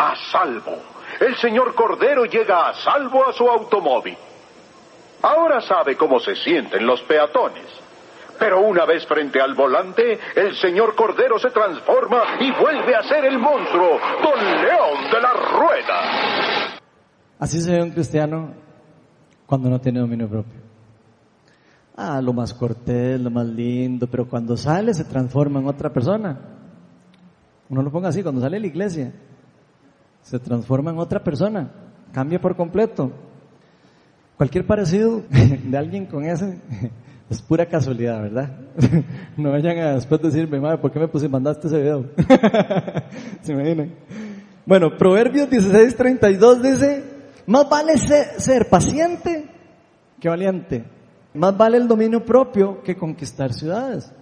A 0.00 0.14
El 1.20 1.36
señor 1.36 1.74
Cordero 1.74 2.24
llega 2.24 2.68
a 2.68 2.74
salvo 2.74 3.26
a 3.28 3.32
su 3.32 3.48
automóvil. 3.48 4.16
Ahora 5.22 5.60
sabe 5.60 5.96
cómo 5.96 6.20
se 6.20 6.36
sienten 6.36 6.86
los 6.86 7.02
peatones. 7.02 7.66
Pero 8.38 8.60
una 8.60 8.84
vez 8.84 9.04
frente 9.04 9.40
al 9.40 9.54
volante, 9.54 10.18
el 10.36 10.54
señor 10.54 10.94
Cordero 10.94 11.38
se 11.38 11.50
transforma 11.50 12.22
y 12.38 12.52
vuelve 12.52 12.94
a 12.94 13.02
ser 13.02 13.24
el 13.24 13.36
monstruo, 13.36 13.98
Don 14.22 14.62
León 14.62 15.10
de 15.12 15.20
la 15.20 15.32
Rueda. 15.32 16.78
Así 17.40 17.60
se 17.60 17.72
ve 17.72 17.82
un 17.82 17.90
cristiano 17.90 18.54
cuando 19.44 19.68
no 19.68 19.80
tiene 19.80 19.98
dominio 19.98 20.28
propio. 20.28 20.60
Ah, 21.96 22.20
lo 22.22 22.32
más 22.32 22.54
cortés, 22.54 23.20
lo 23.20 23.28
más 23.28 23.46
lindo, 23.46 24.06
pero 24.06 24.28
cuando 24.28 24.56
sale 24.56 24.94
se 24.94 25.04
transforma 25.04 25.58
en 25.58 25.66
otra 25.66 25.92
persona. 25.92 26.38
Uno 27.68 27.82
lo 27.82 27.90
ponga 27.90 28.10
así, 28.10 28.22
cuando 28.22 28.40
sale 28.40 28.56
de 28.56 28.60
la 28.60 28.66
iglesia, 28.68 29.12
se 30.28 30.38
transforma 30.38 30.90
en 30.90 30.98
otra 30.98 31.24
persona, 31.24 31.70
cambia 32.12 32.38
por 32.38 32.54
completo. 32.54 33.10
Cualquier 34.36 34.66
parecido 34.66 35.22
de 35.30 35.78
alguien 35.78 36.04
con 36.04 36.22
ese 36.24 36.60
es 37.30 37.40
pura 37.40 37.64
casualidad, 37.64 38.20
¿verdad? 38.22 38.50
No 39.38 39.52
vayan 39.52 39.78
a 39.78 39.94
después 39.94 40.20
decirme, 40.20 40.60
madre, 40.60 40.78
¿por 40.78 40.92
qué 40.92 40.98
me 40.98 41.08
puse, 41.08 41.28
mandaste 41.28 41.68
ese 41.68 41.80
video? 41.80 42.10
¿Se 43.40 43.52
imaginan? 43.52 43.94
Bueno, 44.66 44.98
Proverbios 44.98 45.48
16:32 45.48 46.60
dice, 46.60 47.04
más 47.46 47.70
vale 47.70 47.96
ser, 47.96 48.38
ser 48.38 48.68
paciente 48.68 49.48
que 50.20 50.28
valiente. 50.28 50.84
Más 51.32 51.56
vale 51.56 51.78
el 51.78 51.88
dominio 51.88 52.22
propio 52.22 52.82
que 52.82 52.96
conquistar 52.96 53.54
ciudades. 53.54 54.12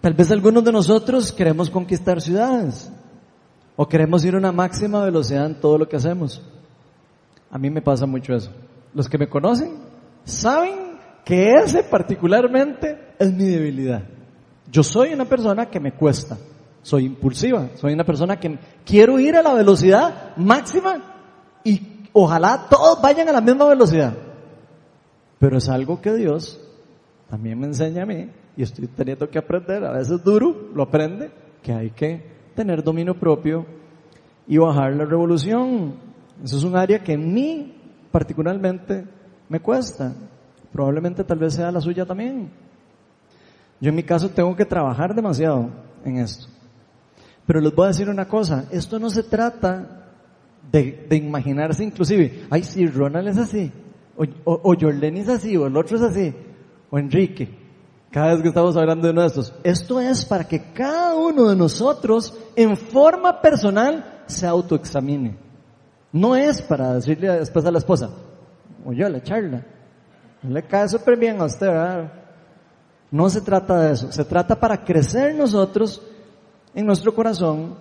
Tal 0.00 0.14
vez 0.14 0.30
algunos 0.30 0.62
de 0.62 0.70
nosotros 0.70 1.32
queremos 1.32 1.70
conquistar 1.70 2.20
ciudades 2.20 2.92
o 3.80 3.88
queremos 3.88 4.24
ir 4.24 4.34
a 4.34 4.38
una 4.38 4.50
máxima 4.50 5.04
velocidad 5.04 5.46
en 5.46 5.60
todo 5.60 5.78
lo 5.78 5.88
que 5.88 5.94
hacemos. 5.94 6.42
A 7.48 7.58
mí 7.58 7.70
me 7.70 7.80
pasa 7.80 8.06
mucho 8.06 8.34
eso. 8.34 8.50
Los 8.92 9.08
que 9.08 9.16
me 9.16 9.28
conocen 9.28 9.76
saben 10.24 10.98
que 11.24 11.52
ese 11.52 11.84
particularmente 11.84 13.14
es 13.20 13.32
mi 13.32 13.44
debilidad. 13.44 14.02
Yo 14.68 14.82
soy 14.82 15.14
una 15.14 15.26
persona 15.26 15.66
que 15.66 15.78
me 15.78 15.92
cuesta, 15.92 16.36
soy 16.82 17.04
impulsiva, 17.04 17.68
soy 17.76 17.92
una 17.92 18.02
persona 18.02 18.40
que 18.40 18.58
quiero 18.84 19.16
ir 19.20 19.36
a 19.36 19.44
la 19.44 19.54
velocidad 19.54 20.36
máxima 20.36 21.14
y 21.62 22.08
ojalá 22.12 22.66
todos 22.68 23.00
vayan 23.00 23.28
a 23.28 23.32
la 23.32 23.40
misma 23.40 23.66
velocidad. 23.66 24.12
Pero 25.38 25.56
es 25.56 25.68
algo 25.68 26.00
que 26.00 26.14
Dios 26.14 26.60
también 27.30 27.60
me 27.60 27.66
enseña 27.66 28.02
a 28.02 28.06
mí 28.06 28.28
y 28.56 28.62
estoy 28.64 28.88
teniendo 28.88 29.30
que 29.30 29.38
aprender, 29.38 29.84
a 29.84 29.92
veces 29.92 30.20
duro, 30.24 30.68
lo 30.74 30.82
aprende, 30.82 31.30
que 31.62 31.72
hay 31.72 31.90
que 31.90 32.37
tener 32.58 32.82
dominio 32.82 33.14
propio 33.14 33.64
y 34.48 34.58
bajar 34.58 34.92
la 34.96 35.04
revolución. 35.04 35.94
Eso 36.42 36.56
es 36.56 36.64
un 36.64 36.74
área 36.74 37.04
que 37.04 37.12
en 37.12 37.32
mí 37.32 37.72
particularmente 38.10 39.04
me 39.48 39.60
cuesta. 39.60 40.12
Probablemente 40.72 41.22
tal 41.22 41.38
vez 41.38 41.54
sea 41.54 41.70
la 41.70 41.80
suya 41.80 42.04
también. 42.04 42.50
Yo 43.80 43.90
en 43.90 43.94
mi 43.94 44.02
caso 44.02 44.28
tengo 44.28 44.56
que 44.56 44.64
trabajar 44.64 45.14
demasiado 45.14 45.70
en 46.04 46.16
esto. 46.16 46.48
Pero 47.46 47.60
les 47.60 47.72
voy 47.72 47.84
a 47.84 47.88
decir 47.88 48.10
una 48.10 48.26
cosa, 48.26 48.66
esto 48.72 48.98
no 48.98 49.08
se 49.08 49.22
trata 49.22 50.08
de, 50.72 51.06
imaginarse 51.12 51.84
inclusive, 51.84 52.46
ay 52.50 52.64
si 52.64 52.86
Ronald 52.88 53.28
es 53.28 53.38
así, 53.38 53.72
o, 54.16 54.24
o, 54.44 54.60
o 54.64 54.74
es 54.74 55.28
así, 55.28 55.56
o 55.56 55.66
el 55.66 55.76
otro 55.76 55.96
es 55.96 56.02
así, 56.02 56.34
o 56.90 56.98
Enrique. 56.98 57.48
Cada 58.10 58.32
vez 58.32 58.42
que 58.42 58.48
estamos 58.48 58.76
hablando 58.76 59.06
de 59.06 59.12
uno 59.12 59.20
de 59.20 59.26
estos. 59.26 59.54
Esto 59.62 60.00
es 60.00 60.24
para 60.24 60.44
que 60.44 60.72
cada 60.72 61.14
uno 61.14 61.48
de 61.48 61.56
nosotros, 61.56 62.34
en 62.56 62.76
forma 62.76 63.40
personal, 63.40 64.22
se 64.26 64.46
autoexamine. 64.46 65.36
No 66.12 66.34
es 66.34 66.62
para 66.62 66.94
decirle 66.94 67.28
después 67.38 67.64
a 67.66 67.70
la 67.70 67.78
esposa, 67.78 68.10
o 68.84 68.92
yo 68.92 69.08
la 69.08 69.22
charla, 69.22 69.66
no 70.42 70.50
le 70.50 70.62
cae 70.62 70.88
súper 70.88 71.18
bien 71.18 71.40
a 71.40 71.44
usted, 71.44 71.66
¿verdad? 71.66 72.12
No 73.10 73.28
se 73.28 73.42
trata 73.42 73.80
de 73.80 73.92
eso, 73.92 74.10
se 74.10 74.24
trata 74.24 74.58
para 74.58 74.84
crecer 74.84 75.34
nosotros 75.34 76.02
en 76.74 76.86
nuestro 76.86 77.14
corazón 77.14 77.76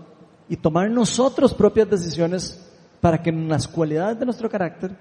y 0.49 0.57
tomar 0.57 0.89
nosotros 0.89 1.53
propias 1.53 1.89
decisiones 1.89 2.63
para 2.99 3.21
que 3.21 3.32
las 3.32 3.67
cualidades 3.67 4.19
de 4.19 4.25
nuestro 4.25 4.49
carácter 4.49 4.91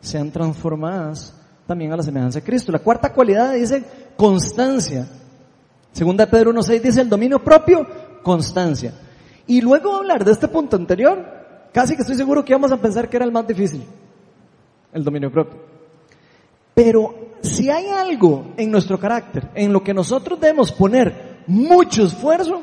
sean 0.00 0.30
transformadas 0.30 1.34
también 1.66 1.92
a 1.92 1.96
la 1.96 2.02
semejanza 2.02 2.40
de 2.40 2.44
Cristo. 2.44 2.72
La 2.72 2.78
cuarta 2.78 3.12
cualidad 3.12 3.54
dice 3.54 3.84
constancia. 4.16 5.06
Segunda 5.92 6.26
Pedro 6.26 6.52
1.6 6.52 6.80
dice 6.80 7.00
el 7.00 7.08
dominio 7.08 7.42
propio, 7.42 7.86
constancia. 8.22 8.94
Y 9.46 9.60
luego 9.60 9.96
hablar 9.96 10.24
de 10.24 10.32
este 10.32 10.48
punto 10.48 10.76
anterior, 10.76 11.24
casi 11.72 11.94
que 11.94 12.02
estoy 12.02 12.16
seguro 12.16 12.44
que 12.44 12.52
íbamos 12.52 12.72
a 12.72 12.76
pensar 12.78 13.08
que 13.08 13.16
era 13.16 13.24
el 13.24 13.32
más 13.32 13.46
difícil, 13.46 13.84
el 14.92 15.04
dominio 15.04 15.30
propio. 15.30 15.60
Pero 16.74 17.32
si 17.42 17.68
hay 17.68 17.88
algo 17.88 18.52
en 18.56 18.70
nuestro 18.70 18.98
carácter, 18.98 19.50
en 19.54 19.72
lo 19.72 19.82
que 19.82 19.92
nosotros 19.92 20.40
debemos 20.40 20.72
poner 20.72 21.42
mucho 21.46 22.04
esfuerzo, 22.04 22.62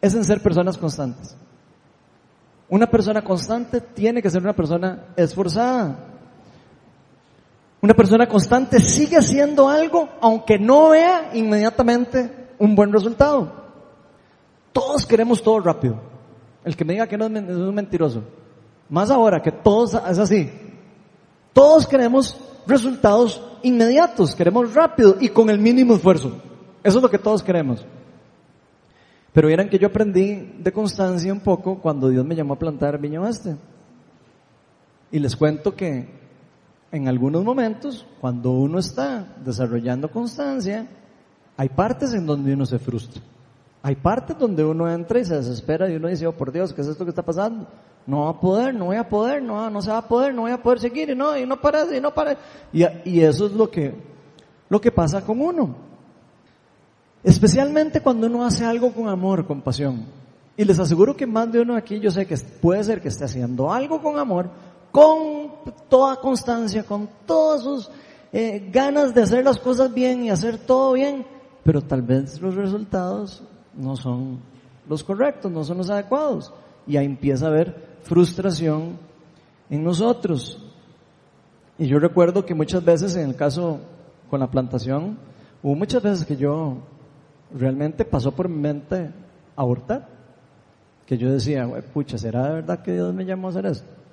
es 0.00 0.14
en 0.14 0.24
ser 0.24 0.40
personas 0.40 0.76
constantes. 0.76 1.36
Una 2.68 2.86
persona 2.86 3.22
constante 3.22 3.80
tiene 3.80 4.20
que 4.20 4.30
ser 4.30 4.42
una 4.42 4.54
persona 4.54 5.06
esforzada. 5.16 6.13
Una 7.84 7.92
persona 7.92 8.26
constante 8.26 8.80
sigue 8.80 9.18
haciendo 9.18 9.68
algo 9.68 10.08
aunque 10.22 10.58
no 10.58 10.88
vea 10.88 11.32
inmediatamente 11.34 12.30
un 12.58 12.74
buen 12.74 12.90
resultado. 12.90 13.52
Todos 14.72 15.04
queremos 15.04 15.42
todo 15.42 15.60
rápido. 15.60 16.00
El 16.64 16.74
que 16.74 16.84
me 16.86 16.94
diga 16.94 17.06
que 17.06 17.18
no 17.18 17.26
es, 17.26 17.30
un 17.30 17.74
mentiroso. 17.74 18.22
Más 18.88 19.10
ahora 19.10 19.42
que 19.42 19.52
todos 19.52 19.92
es 19.92 20.18
así. 20.18 20.50
Todos 21.52 21.86
queremos 21.86 22.40
resultados 22.66 23.42
inmediatos, 23.62 24.34
queremos 24.34 24.72
rápido 24.72 25.18
y 25.20 25.28
con 25.28 25.50
el 25.50 25.58
mínimo 25.58 25.96
esfuerzo. 25.96 26.40
Eso 26.82 26.96
es 26.96 27.02
lo 27.02 27.10
que 27.10 27.18
todos 27.18 27.42
queremos. 27.42 27.84
Pero 29.34 29.48
vieran 29.48 29.68
que 29.68 29.78
yo 29.78 29.88
aprendí 29.88 30.54
de 30.58 30.72
constancia 30.72 31.30
un 31.30 31.40
poco 31.40 31.78
cuando 31.80 32.08
Dios 32.08 32.24
me 32.24 32.34
llamó 32.34 32.54
a 32.54 32.58
plantar 32.58 32.98
Viña 32.98 33.28
Este. 33.28 33.54
Y 35.12 35.18
les 35.18 35.36
cuento 35.36 35.76
que 35.76 36.23
en 36.94 37.08
algunos 37.08 37.42
momentos, 37.42 38.06
cuando 38.20 38.52
uno 38.52 38.78
está 38.78 39.26
desarrollando 39.44 40.08
constancia, 40.08 40.86
hay 41.56 41.68
partes 41.68 42.14
en 42.14 42.24
donde 42.24 42.54
uno 42.54 42.64
se 42.66 42.78
frustra. 42.78 43.20
Hay 43.82 43.96
partes 43.96 44.38
donde 44.38 44.64
uno 44.64 44.88
entra 44.88 45.18
y 45.18 45.24
se 45.24 45.34
desespera 45.34 45.90
y 45.90 45.96
uno 45.96 46.06
dice, 46.06 46.24
oh 46.28 46.36
por 46.36 46.52
Dios, 46.52 46.72
¿qué 46.72 46.82
es 46.82 46.86
esto 46.86 47.04
que 47.04 47.10
está 47.10 47.24
pasando? 47.24 47.66
No 48.06 48.20
va 48.20 48.30
a 48.30 48.40
poder, 48.40 48.72
no 48.76 48.86
voy 48.86 48.96
a 48.96 49.08
poder, 49.08 49.42
no, 49.42 49.68
no 49.70 49.82
se 49.82 49.90
va 49.90 49.98
a 49.98 50.06
poder, 50.06 50.32
no 50.32 50.42
voy 50.42 50.52
a 50.52 50.62
poder 50.62 50.78
seguir 50.78 51.10
y 51.10 51.16
no, 51.16 51.36
y 51.36 51.44
no 51.44 51.60
para, 51.60 51.84
y 51.96 52.00
no 52.00 52.14
para. 52.14 52.38
Y, 52.72 52.84
y 53.04 53.20
eso 53.22 53.46
es 53.46 53.52
lo 53.52 53.68
que, 53.68 53.92
lo 54.68 54.80
que 54.80 54.92
pasa 54.92 55.24
con 55.24 55.40
uno. 55.40 55.74
Especialmente 57.24 58.02
cuando 58.02 58.28
uno 58.28 58.44
hace 58.44 58.64
algo 58.64 58.92
con 58.92 59.08
amor, 59.08 59.44
con 59.48 59.62
pasión. 59.62 60.04
Y 60.56 60.64
les 60.64 60.78
aseguro 60.78 61.16
que 61.16 61.26
más 61.26 61.50
de 61.50 61.60
uno 61.60 61.74
aquí, 61.74 61.98
yo 61.98 62.12
sé 62.12 62.24
que 62.24 62.36
puede 62.36 62.84
ser 62.84 63.00
que 63.02 63.08
esté 63.08 63.24
haciendo 63.24 63.72
algo 63.72 64.00
con 64.00 64.16
amor, 64.16 64.50
con 64.94 65.50
toda 65.88 66.20
constancia, 66.20 66.84
con 66.84 67.08
todas 67.26 67.64
sus 67.64 67.90
eh, 68.32 68.70
ganas 68.70 69.12
de 69.12 69.22
hacer 69.22 69.44
las 69.44 69.58
cosas 69.58 69.92
bien 69.92 70.22
y 70.22 70.30
hacer 70.30 70.56
todo 70.56 70.92
bien, 70.92 71.26
pero 71.64 71.82
tal 71.82 72.02
vez 72.02 72.40
los 72.40 72.54
resultados 72.54 73.42
no 73.74 73.96
son 73.96 74.38
los 74.88 75.02
correctos, 75.02 75.50
no 75.50 75.64
son 75.64 75.78
los 75.78 75.90
adecuados. 75.90 76.54
Y 76.86 76.96
ahí 76.96 77.06
empieza 77.06 77.46
a 77.46 77.48
haber 77.48 77.98
frustración 78.02 78.96
en 79.68 79.82
nosotros. 79.82 80.64
Y 81.76 81.88
yo 81.88 81.98
recuerdo 81.98 82.46
que 82.46 82.54
muchas 82.54 82.84
veces 82.84 83.16
en 83.16 83.30
el 83.30 83.34
caso 83.34 83.80
con 84.30 84.38
la 84.38 84.48
plantación, 84.48 85.18
hubo 85.60 85.74
muchas 85.74 86.04
veces 86.04 86.24
que 86.24 86.36
yo 86.36 86.76
realmente 87.52 88.04
pasó 88.04 88.30
por 88.30 88.48
mi 88.48 88.58
mente 88.58 89.10
abortar. 89.56 90.06
Que 91.04 91.18
yo 91.18 91.32
decía, 91.32 91.68
pucha, 91.92 92.16
¿será 92.16 92.46
de 92.46 92.54
verdad 92.54 92.80
que 92.80 92.92
Dios 92.92 93.12
me 93.12 93.24
llamó 93.24 93.48
a 93.48 93.50
hacer 93.50 93.66
esto? 93.66 94.03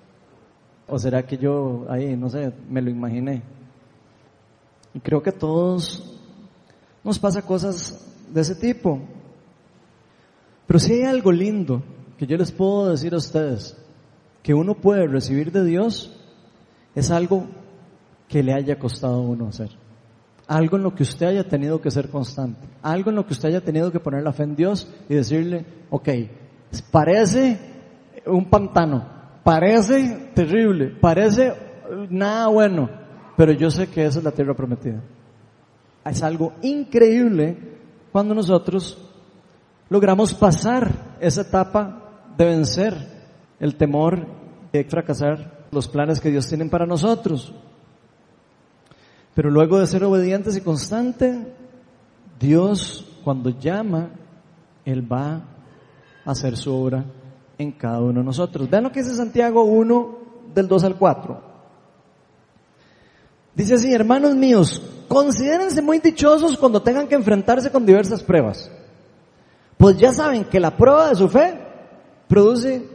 ¿O 0.87 0.97
será 0.99 1.25
que 1.25 1.37
yo 1.37 1.85
ahí, 1.89 2.15
no 2.15 2.29
sé, 2.29 2.51
me 2.69 2.81
lo 2.81 2.89
imaginé? 2.89 3.43
Y 4.93 4.99
creo 4.99 5.21
que 5.21 5.31
todos 5.31 6.19
nos 7.03 7.17
pasa 7.17 7.41
cosas 7.41 8.07
de 8.31 8.41
ese 8.41 8.55
tipo. 8.55 8.99
Pero 10.67 10.79
si 10.79 10.93
hay 10.93 11.03
algo 11.03 11.31
lindo 11.31 11.81
que 12.17 12.27
yo 12.27 12.37
les 12.37 12.51
puedo 12.51 12.89
decir 12.89 13.13
a 13.13 13.17
ustedes, 13.17 13.77
que 14.43 14.53
uno 14.53 14.75
puede 14.75 15.07
recibir 15.07 15.51
de 15.51 15.63
Dios, 15.65 16.17
es 16.95 17.11
algo 17.11 17.45
que 18.27 18.43
le 18.43 18.53
haya 18.53 18.79
costado 18.79 19.15
a 19.15 19.21
uno 19.21 19.47
hacer. 19.47 19.69
algo 20.47 20.75
en 20.75 20.83
lo 20.83 20.93
que 20.93 21.03
usted 21.03 21.27
haya 21.27 21.47
tenido 21.47 21.79
que 21.79 21.91
ser 21.91 22.09
constante, 22.09 22.67
algo 22.81 23.09
en 23.09 23.15
lo 23.15 23.25
que 23.25 23.31
usted 23.31 23.49
haya 23.49 23.61
tenido 23.61 23.89
que 23.91 24.01
poner 24.01 24.21
la 24.23 24.33
fe 24.33 24.43
en 24.43 24.55
Dios 24.55 24.85
y 25.07 25.15
decirle, 25.15 25.65
ok, 25.89 26.09
parece 26.91 27.57
un 28.25 28.49
pantano, 28.49 29.20
parece 29.43 30.31
terrible, 30.33 30.87
parece 30.87 31.53
nada 32.09 32.47
bueno, 32.47 32.89
pero 33.35 33.51
yo 33.51 33.69
sé 33.69 33.87
que 33.87 34.05
esa 34.05 34.19
es 34.19 34.25
la 34.25 34.31
tierra 34.31 34.53
prometida. 34.53 35.01
Es 36.05 36.23
algo 36.23 36.53
increíble 36.61 37.57
cuando 38.11 38.33
nosotros 38.33 38.97
logramos 39.89 40.33
pasar 40.33 41.17
esa 41.19 41.41
etapa 41.41 42.33
de 42.37 42.45
vencer 42.45 42.95
el 43.59 43.75
temor 43.75 44.25
de 44.71 44.83
fracasar 44.85 45.67
los 45.71 45.87
planes 45.87 46.19
que 46.19 46.31
Dios 46.31 46.47
tiene 46.47 46.65
para 46.65 46.85
nosotros. 46.85 47.53
Pero 49.33 49.49
luego 49.49 49.79
de 49.79 49.87
ser 49.87 50.03
obedientes 50.03 50.57
y 50.57 50.61
constantes, 50.61 51.37
Dios 52.39 53.07
cuando 53.23 53.49
llama, 53.51 54.09
Él 54.83 55.09
va 55.09 55.43
a 56.25 56.31
hacer 56.31 56.57
su 56.57 56.73
obra 56.73 57.05
en 57.57 57.71
cada 57.71 57.99
uno 58.01 58.19
de 58.19 58.25
nosotros. 58.25 58.69
Vean 58.69 58.83
lo 58.83 58.91
que 58.91 59.01
dice 59.01 59.15
Santiago 59.15 59.63
1 59.63 60.17
del 60.53 60.67
2 60.67 60.83
al 60.83 60.95
4. 60.95 61.51
Dice 63.53 63.75
así, 63.75 63.93
hermanos 63.93 64.35
míos, 64.35 64.81
considérense 65.07 65.81
muy 65.81 65.99
dichosos 65.99 66.57
cuando 66.57 66.81
tengan 66.81 67.07
que 67.07 67.15
enfrentarse 67.15 67.69
con 67.69 67.85
diversas 67.85 68.23
pruebas. 68.23 68.71
Pues 69.77 69.97
ya 69.97 70.13
saben 70.13 70.45
que 70.45 70.59
la 70.59 70.75
prueba 70.77 71.09
de 71.09 71.15
su 71.15 71.27
fe 71.27 71.59
produce 72.27 72.87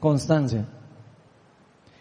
constancia. 0.00 0.66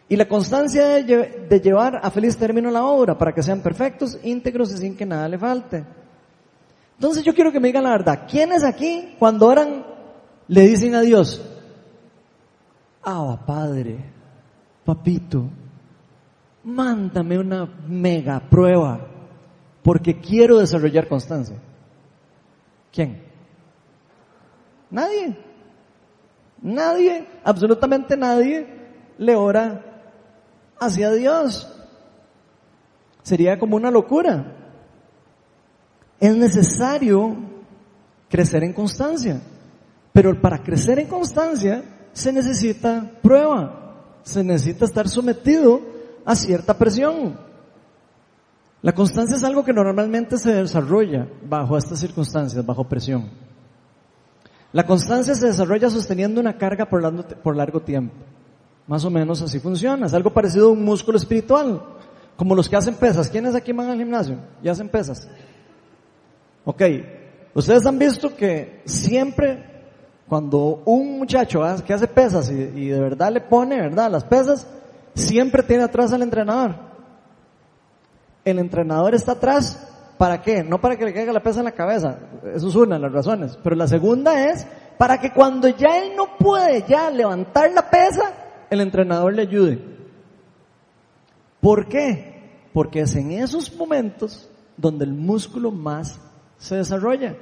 Y 0.08 0.16
la 0.16 0.28
constancia 0.28 0.88
de, 0.88 1.62
llevar 1.64 2.00
a 2.02 2.12
feliz 2.12 2.38
término 2.38 2.70
la 2.70 2.86
obra 2.86 3.18
para 3.18 3.34
que 3.34 3.42
sean 3.42 3.62
perfectos, 3.62 4.18
íntegros 4.24 4.72
y 4.74 4.78
sin 4.78 4.96
que 4.96 5.06
nada 5.06 5.28
le 5.28 5.38
falte. 5.38 5.84
Entonces 6.96 7.24
yo 7.24 7.34
quiero 7.34 7.52
que 7.52 7.60
me 7.60 7.68
digan 7.68 7.84
la 7.84 7.90
verdad. 7.90 8.28
¿Quiénes 8.30 8.64
aquí 8.64 9.16
cuando 9.18 9.48
oran 9.48 9.86
le 10.48 10.62
dicen 10.62 10.96
a 10.96 11.02
Dios, 11.02 11.42
ah, 13.06 13.40
Padre, 13.46 13.98
papito, 14.84 15.50
mándame 16.64 17.38
una 17.38 17.66
mega 17.88 18.40
prueba 18.40 19.00
porque 19.84 20.20
quiero 20.20 20.58
desarrollar 20.58 21.08
constancia? 21.08 21.58
¿Quién? 22.92 23.22
Nadie. 24.90 25.38
Nadie, 26.62 27.28
absolutamente 27.44 28.18
nadie 28.18 28.68
le 29.20 29.36
ora 29.36 29.84
hacia 30.80 31.12
Dios. 31.12 31.72
Sería 33.22 33.60
como 33.60 33.76
una 33.76 33.92
locura. 33.92 34.56
Es 36.20 36.36
necesario 36.36 37.36
crecer 38.30 38.64
en 38.64 38.74
constancia. 38.74 39.42
Pero 40.14 40.42
para 40.42 40.64
crecer 40.64 40.98
en 40.98 41.08
constancia 41.08 41.84
se 42.16 42.32
necesita 42.32 43.12
prueba. 43.22 44.22
Se 44.24 44.44
necesita 44.44 44.86
estar 44.86 45.08
sometido 45.08 45.82
a 46.26 46.34
cierta 46.34 46.76
presión. 46.76 47.38
La 48.82 48.94
constancia 48.94 49.36
es 49.36 49.44
algo 49.44 49.66
que 49.66 49.74
normalmente 49.74 50.38
se 50.38 50.54
desarrolla 50.54 51.28
bajo 51.48 51.78
estas 51.78 52.00
circunstancias, 52.00 52.66
bajo 52.66 52.86
presión. 52.86 53.30
La 54.72 54.86
constancia 54.86 55.36
se 55.36 55.48
desarrolla 55.48 55.90
sosteniendo 55.90 56.40
una 56.40 56.58
carga 56.58 56.86
por 56.86 57.56
largo, 57.56 57.82
tiempo. 57.82 58.16
Más 58.88 59.04
o 59.04 59.10
menos 59.10 59.42
así 59.42 59.60
funciona. 59.60 60.06
Es 60.06 60.14
algo 60.14 60.32
parecido 60.32 60.70
a 60.70 60.72
un 60.72 60.84
músculo 60.84 61.18
espiritual. 61.18 61.84
Como 62.38 62.56
los 62.56 62.70
que 62.70 62.78
hacen 62.78 62.96
pesas. 62.96 63.30
¿Quiénes 63.30 63.56
aquí 63.56 63.74
van 63.74 63.90
al 63.90 63.98
gimnasio 63.98 64.38
y 64.64 64.70
hacen 64.70 64.88
pesas? 64.88 65.28
Ok. 66.64 66.82
Ustedes 67.54 67.86
han 67.86 68.00
visto 68.00 68.36
que 68.36 68.82
siempre 68.86 69.75
cuando 70.28 70.82
un 70.86 71.20
muchacho 71.20 71.62
que 71.86 71.94
hace 71.94 72.08
pesas 72.08 72.50
y, 72.50 72.90
de 72.90 73.00
verdad 73.00 73.32
le 73.32 73.42
pone, 73.42 73.80
¿verdad? 73.80 74.10
Las 74.10 74.24
pesas, 74.24 74.68
siempre 75.14 75.64
tiene 75.64 75.84
atrás 75.84 76.12
al 76.14 76.24
entrenador. 76.24 76.76
El 78.44 78.60
entrenador 78.60 79.14
está 79.14 79.34
atrás, 79.34 79.88
¿para 80.18 80.42
qué? 80.42 80.64
No 80.64 80.82
para 80.82 80.98
que 80.98 81.06
le 81.06 81.14
caiga 81.14 81.34
la 81.34 81.44
pesa 81.44 81.60
en 81.60 81.66
la 81.66 81.72
cabeza. 81.72 82.20
Eso 82.54 82.68
es 82.68 82.76
una 82.76 82.96
de 82.96 83.02
las 83.02 83.12
razones. 83.12 83.58
Pero 83.64 83.76
la 83.76 83.88
segunda 83.88 84.50
es 84.50 84.66
para 84.98 85.20
que 85.20 85.32
cuando 85.32 85.68
ya 85.68 86.00
él 86.00 86.14
no 86.16 86.38
puede 86.38 86.84
ya 86.88 87.10
levantar 87.10 87.72
la 87.72 87.90
pesa, 87.90 88.34
el 88.70 88.82
entrenador 88.82 89.34
le 89.34 89.44
ayude. 89.44 89.80
¿Por 91.62 91.88
qué? 91.88 92.70
Porque 92.74 93.02
es 93.02 93.16
en 93.16 93.32
esos 93.32 93.76
momentos 93.76 94.50
donde 94.78 95.06
el 95.06 95.14
músculo 95.14 95.72
más 95.72 96.20
se 96.58 96.76
desarrolla. 96.76 97.36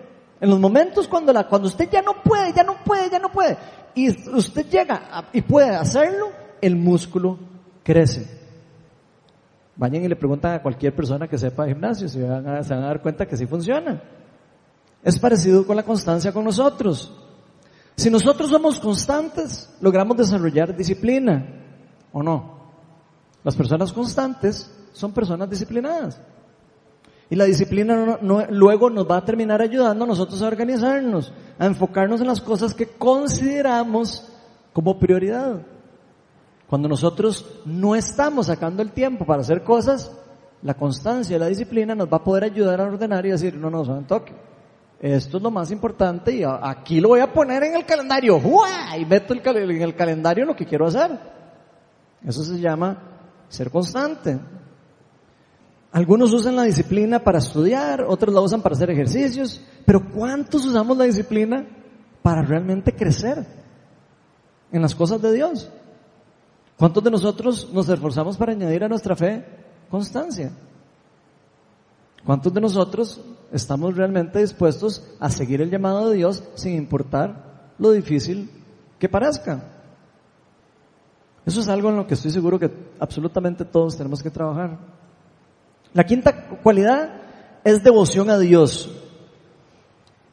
En 0.43 0.49
los 0.49 0.59
momentos 0.59 1.07
cuando, 1.07 1.31
la, 1.31 1.47
cuando 1.47 1.69
usted 1.69 1.89
ya 1.89 2.01
no 2.01 2.21
puede, 2.21 2.51
ya 2.51 2.65
no 2.65 2.75
puede, 2.83 3.09
ya 3.09 3.17
no 3.17 3.31
puede, 3.31 3.57
y 3.95 4.09
usted 4.09 4.65
llega 4.69 5.29
y 5.31 5.41
puede 5.41 5.69
hacerlo, 5.69 6.31
el 6.59 6.75
músculo 6.75 7.39
crece. 7.81 8.27
Vayan 9.77 10.03
y 10.03 10.09
le 10.09 10.17
preguntan 10.17 10.55
a 10.55 10.61
cualquier 10.61 10.93
persona 10.93 11.29
que 11.29 11.37
sepa 11.37 11.63
de 11.63 11.69
gimnasio, 11.69 12.09
se 12.09 12.27
van, 12.27 12.45
a, 12.45 12.61
se 12.61 12.73
van 12.73 12.83
a 12.83 12.87
dar 12.87 13.01
cuenta 13.01 13.25
que 13.25 13.37
sí 13.37 13.47
funciona. 13.47 14.03
Es 15.01 15.17
parecido 15.17 15.65
con 15.65 15.77
la 15.77 15.83
constancia 15.83 16.33
con 16.33 16.43
nosotros. 16.43 17.09
Si 17.95 18.09
nosotros 18.09 18.49
somos 18.49 18.81
constantes, 18.81 19.73
logramos 19.79 20.17
desarrollar 20.17 20.75
disciplina, 20.75 21.41
¿o 22.11 22.21
no? 22.21 22.59
Las 23.45 23.55
personas 23.55 23.93
constantes 23.93 24.69
son 24.91 25.13
personas 25.13 25.49
disciplinadas. 25.49 26.19
Y 27.33 27.35
la 27.35 27.45
disciplina 27.45 28.19
luego 28.51 28.91
nos 28.91 29.09
va 29.09 29.17
a 29.17 29.25
terminar 29.25 29.59
ayudando 29.59 30.05
a 30.05 30.07
nosotros 30.07 30.39
a 30.43 30.45
organizarnos, 30.45 31.33
a 31.57 31.65
enfocarnos 31.65 32.21
en 32.21 32.27
las 32.27 32.39
cosas 32.39 32.75
que 32.75 32.85
consideramos 32.85 34.31
como 34.71 34.99
prioridad. 34.99 35.59
Cuando 36.67 36.87
nosotros 36.87 37.43
no 37.65 37.95
estamos 37.95 38.45
sacando 38.45 38.83
el 38.83 38.91
tiempo 38.91 39.25
para 39.25 39.41
hacer 39.41 39.63
cosas, 39.63 40.11
la 40.61 40.75
constancia 40.75 41.35
y 41.35 41.39
la 41.39 41.47
disciplina 41.47 41.95
nos 41.95 42.07
va 42.07 42.17
a 42.17 42.23
poder 42.23 42.43
ayudar 42.43 42.79
a 42.79 42.83
ordenar 42.83 43.25
y 43.25 43.31
decir, 43.31 43.55
no, 43.55 43.71
no, 43.71 43.83
son 43.83 44.05
toque. 44.05 44.35
Esto 44.99 45.37
es 45.37 45.43
lo 45.43 45.49
más 45.49 45.71
importante 45.71 46.33
y 46.33 46.43
aquí 46.43 47.01
lo 47.01 47.07
voy 47.07 47.21
a 47.21 47.33
poner 47.33 47.63
en 47.63 47.77
el 47.77 47.85
calendario. 47.87 48.39
Y 48.95 49.05
meto 49.05 49.33
en 49.33 49.81
el 49.81 49.95
calendario 49.95 50.45
lo 50.45 50.55
que 50.55 50.67
quiero 50.67 50.85
hacer. 50.85 51.19
Eso 52.23 52.43
se 52.43 52.59
llama 52.59 52.95
ser 53.49 53.71
constante. 53.71 54.39
Algunos 55.93 56.33
usan 56.33 56.55
la 56.55 56.63
disciplina 56.63 57.19
para 57.19 57.37
estudiar, 57.37 58.01
otros 58.01 58.33
la 58.33 58.41
usan 58.41 58.63
para 58.63 58.73
hacer 58.73 58.89
ejercicios, 58.89 59.61
pero 59.85 60.03
¿cuántos 60.09 60.65
usamos 60.65 60.97
la 60.97 61.03
disciplina 61.03 61.67
para 62.23 62.41
realmente 62.41 62.95
crecer 62.95 63.45
en 64.71 64.81
las 64.81 64.95
cosas 64.95 65.21
de 65.21 65.31
Dios? 65.31 65.69
¿Cuántos 66.77 67.03
de 67.03 67.11
nosotros 67.11 67.69
nos 67.71 67.87
esforzamos 67.87 68.37
para 68.37 68.53
añadir 68.53 68.83
a 68.83 68.89
nuestra 68.89 69.15
fe 69.15 69.45
constancia? 69.87 70.51
¿Cuántos 72.25 72.51
de 72.51 72.61
nosotros 72.61 73.21
estamos 73.51 73.95
realmente 73.95 74.39
dispuestos 74.39 75.07
a 75.19 75.29
seguir 75.29 75.61
el 75.61 75.69
llamado 75.69 76.09
de 76.09 76.15
Dios 76.15 76.43
sin 76.55 76.73
importar 76.73 77.75
lo 77.77 77.91
difícil 77.91 78.49
que 78.97 79.07
parezca? 79.07 79.63
Eso 81.45 81.59
es 81.59 81.67
algo 81.67 81.89
en 81.89 81.97
lo 81.97 82.07
que 82.07 82.15
estoy 82.15 82.31
seguro 82.31 82.57
que 82.57 82.71
absolutamente 82.99 83.63
todos 83.63 83.95
tenemos 83.95 84.23
que 84.23 84.31
trabajar. 84.31 85.02
La 85.93 86.03
quinta 86.05 86.47
cualidad 86.63 87.21
es 87.63 87.83
devoción 87.83 88.29
a 88.29 88.39
Dios. 88.39 88.91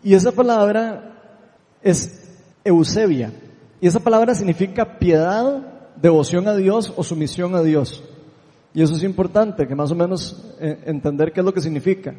Y 0.03 0.15
esa 0.15 0.33
palabra 0.33 1.11
es 1.83 2.39
Eusebia. 2.65 3.33
Y 3.81 3.87
esa 3.87 4.01
palabra 4.01 4.35
significa 4.35 4.99
piedad, 4.99 5.93
devoción 5.97 6.49
a 6.49 6.57
Dios 6.57 6.93
o 6.97 7.03
sumisión 7.03 7.55
a 7.55 7.63
Dios. 7.63 8.03
Y 8.73 8.83
eso 8.83 8.95
es 8.95 9.03
importante, 9.03 9.67
que 9.67 9.75
más 9.75 9.91
o 9.91 9.95
menos 9.95 10.55
eh, 10.61 10.79
entender 10.87 11.33
qué 11.33 11.41
es 11.41 11.47
lo 11.47 11.53
que 11.53 11.61
significa. 11.61 12.15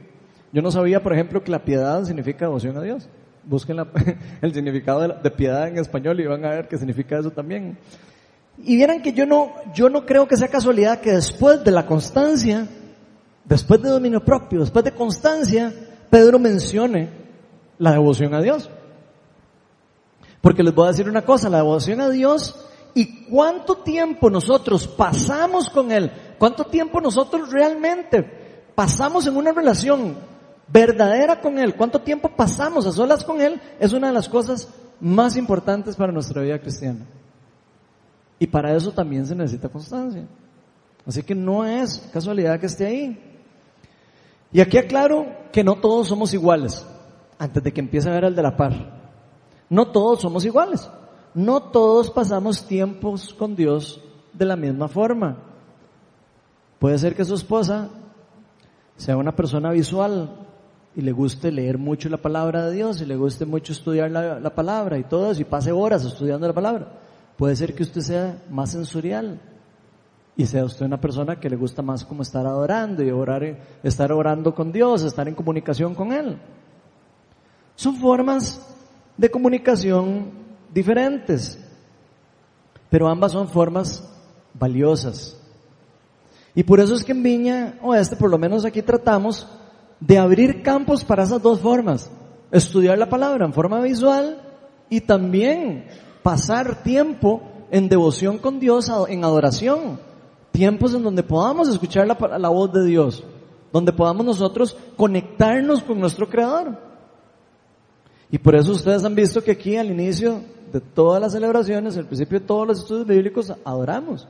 Yo 0.52 0.62
no 0.62 0.70
sabía, 0.70 1.02
por 1.02 1.14
ejemplo, 1.14 1.44
que 1.44 1.52
la 1.52 1.64
piedad 1.64 2.04
significa 2.04 2.46
devoción 2.46 2.78
a 2.78 2.82
Dios. 2.82 3.08
Busquen 3.44 3.78
el 4.42 4.54
significado 4.54 5.08
de, 5.08 5.32
piedad 5.32 5.68
en 5.68 5.78
español 5.78 6.20
y 6.20 6.28
van 6.28 6.44
a 6.46 6.50
ver 6.50 6.68
qué 6.68 6.78
significa 6.78 7.18
eso 7.18 7.32
también. 7.32 7.78
Y 8.58 8.76
vieran 8.76 9.02
que 9.02 9.14
yo 9.14 9.26
no, 9.26 9.54
yo 9.74 9.90
no 9.90 10.06
creo 10.06 10.28
que 10.28 10.38
sea 10.38 10.50
casualidad 10.50 11.00
que 11.00 11.14
después 11.14 11.64
de 11.64 11.72
la 11.72 11.86
constancia, 11.86 12.68
después 13.46 13.82
de 13.82 13.90
dominio 13.90 14.24
propio, 14.24 14.62
después 14.62 14.86
de 14.86 14.94
constancia, 14.94 15.74
Pedro 16.10 16.40
mencione 16.40 17.10
la 17.78 17.92
devoción 17.94 18.34
a 18.34 18.42
Dios. 18.42 18.70
Porque 20.42 20.64
les 20.64 20.74
voy 20.74 20.86
a 20.86 20.92
decir 20.92 21.08
una 21.08 21.24
cosa, 21.24 21.50
la 21.50 21.58
devoción 21.58 22.02
a 22.02 22.10
Dios 22.10 22.68
y 22.94 23.26
cuánto 23.26 23.78
tiempo 23.78 24.30
nosotros 24.30 24.88
pasamos 24.88 25.70
con 25.70 25.92
Él, 25.92 26.12
cuánto 26.38 26.66
tiempo 26.66 27.00
nosotros 27.00 27.52
realmente 27.52 28.64
pasamos 28.76 29.28
en 29.28 29.38
una 29.38 29.52
relación 29.52 30.16
verdadera 30.68 31.42
con 31.42 31.60
Él, 31.60 31.76
cuánto 31.76 32.02
tiempo 32.02 32.30
pasamos 32.36 32.86
a 32.86 32.92
solas 32.92 33.24
con 33.24 33.42
Él, 33.42 33.62
es 33.80 33.94
una 33.94 34.08
de 34.08 34.14
las 34.14 34.30
cosas 34.30 34.70
más 35.00 35.38
importantes 35.38 35.96
para 35.96 36.12
nuestra 36.12 36.42
vida 36.42 36.60
cristiana. 36.60 37.06
Y 38.40 38.48
para 38.48 38.76
eso 38.76 38.92
también 38.92 39.26
se 39.26 39.36
necesita 39.36 39.70
constancia. 39.70 40.26
Así 41.06 41.24
que 41.24 41.36
no 41.36 41.66
es 41.66 42.10
casualidad 42.12 42.60
que 42.60 42.66
esté 42.66 42.86
ahí. 42.86 43.31
Y 44.54 44.62
aquí 44.62 44.78
aclaro 44.78 45.28
que 45.52 45.64
no 45.64 45.76
todos 45.76 46.08
somos 46.08 46.34
iguales, 46.34 46.86
antes 47.38 47.64
de 47.64 47.72
que 47.72 47.80
empiece 47.80 48.10
a 48.10 48.14
ver 48.14 48.26
el 48.26 48.36
de 48.36 48.44
la 48.44 48.58
par. 48.58 49.02
No 49.70 49.88
todos 49.88 50.22
somos 50.22 50.44
iguales. 50.46 50.90
No 51.34 51.62
todos 51.62 52.12
pasamos 52.12 52.68
tiempos 52.68 53.34
con 53.34 53.56
Dios 53.56 54.02
de 54.34 54.46
la 54.46 54.58
misma 54.58 54.90
forma. 54.90 55.38
Puede 56.80 56.98
ser 56.98 57.16
que 57.16 57.24
su 57.24 57.36
esposa 57.36 57.90
sea 58.98 59.16
una 59.16 59.36
persona 59.36 59.72
visual 59.72 60.36
y 60.94 61.02
le 61.02 61.12
guste 61.14 61.52
leer 61.52 61.78
mucho 61.78 62.10
la 62.10 62.18
palabra 62.18 62.66
de 62.66 62.76
Dios 62.76 63.02
y 63.02 63.06
le 63.06 63.16
guste 63.16 63.46
mucho 63.46 63.72
estudiar 63.72 64.12
la, 64.12 64.54
palabra 64.54 64.98
y 64.98 65.04
todo 65.04 65.32
eso 65.32 65.42
y 65.42 65.46
pase 65.46 65.72
horas 65.72 66.04
estudiando 66.04 66.48
la 66.48 66.54
palabra. 66.54 67.00
Puede 67.38 67.56
ser 67.56 67.74
que 67.74 67.84
usted 67.84 68.02
sea 68.02 68.44
más 68.50 68.72
sensorial 68.72 69.40
y 70.36 70.46
sea 70.46 70.64
usted 70.66 70.86
una 70.86 71.00
persona 71.00 71.40
que 71.40 71.50
le 71.50 71.56
gusta 71.56 71.82
más 71.82 72.06
como 72.06 72.22
estar 72.22 72.46
adorando 72.46 73.04
y 73.04 73.12
orar, 73.12 73.80
estar 73.84 74.12
orando 74.12 74.56
con 74.56 74.72
Dios, 74.72 75.04
estar 75.04 75.28
en 75.28 75.36
comunicación 75.36 75.94
con 75.94 76.12
Él. 76.12 76.38
Son 77.76 77.96
formas 77.98 78.62
de 79.18 79.30
comunicación 79.30 80.32
diferentes, 80.74 81.60
pero 82.90 83.08
ambas 83.08 83.34
son 83.34 83.48
formas 83.48 84.08
valiosas. 84.54 85.38
Y 86.56 86.64
por 86.64 86.80
eso 86.80 86.96
es 86.96 87.04
que 87.04 87.12
en 87.12 87.24
Viña 87.24 87.80
Oeste, 87.82 88.16
por 88.16 88.30
lo 88.30 88.38
menos 88.38 88.66
aquí 88.66 88.82
tratamos 88.82 89.48
de 90.00 90.18
abrir 90.18 90.64
campos 90.64 91.04
para 91.04 91.24
esas 91.24 91.42
dos 91.42 91.60
formas. 91.60 92.10
Estudiar 92.52 92.98
la 92.98 93.10
palabra 93.10 93.46
en 93.46 93.54
forma 93.54 93.80
visual 93.80 94.42
y 94.90 95.02
también 95.02 95.86
pasar 96.22 96.84
tiempo 96.84 97.42
en 97.70 97.88
devoción 97.88 98.38
con 98.38 98.60
Dios, 98.60 98.92
en 99.08 99.24
adoración. 99.24 100.11
Tiempos 100.52 100.94
en 100.94 101.04
donde 101.04 101.24
podamos 101.24 101.70
escuchar 101.70 102.08
la, 102.08 102.38
la 102.38 102.50
voz 102.50 102.72
de 102.74 102.86
Dios, 102.86 103.24
donde 103.72 103.94
podamos 103.94 104.26
nosotros 104.26 104.76
conectarnos 104.98 105.82
con 105.84 106.00
nuestro 106.00 106.28
Creador. 106.28 106.78
Y 108.30 108.38
por 108.38 108.56
eso 108.56 108.72
ustedes 108.72 109.04
han 109.04 109.16
visto 109.16 109.44
que 109.44 109.52
aquí 109.52 109.76
al 109.76 109.92
inicio 109.92 110.42
de 110.72 110.80
todas 110.80 111.22
las 111.22 111.34
celebraciones, 111.34 111.98
al 111.98 112.08
principio 112.08 112.40
de 112.40 112.46
todos 112.46 112.68
los 112.68 112.80
estudios 112.80 113.08
bíblicos, 113.08 113.54
adoramos. 113.64 114.28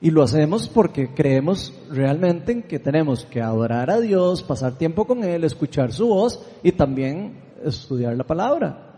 Y 0.00 0.10
lo 0.10 0.22
hacemos 0.22 0.66
porque 0.66 1.12
creemos 1.14 1.74
realmente 1.90 2.52
en 2.52 2.62
que 2.62 2.78
tenemos 2.78 3.26
que 3.26 3.42
adorar 3.42 3.90
a 3.90 4.00
Dios, 4.00 4.42
pasar 4.42 4.78
tiempo 4.78 5.06
con 5.06 5.24
Él, 5.24 5.44
escuchar 5.44 5.92
su 5.92 6.08
voz 6.08 6.42
y 6.62 6.72
también 6.72 7.38
estudiar 7.62 8.16
la 8.16 8.24
palabra 8.24 8.90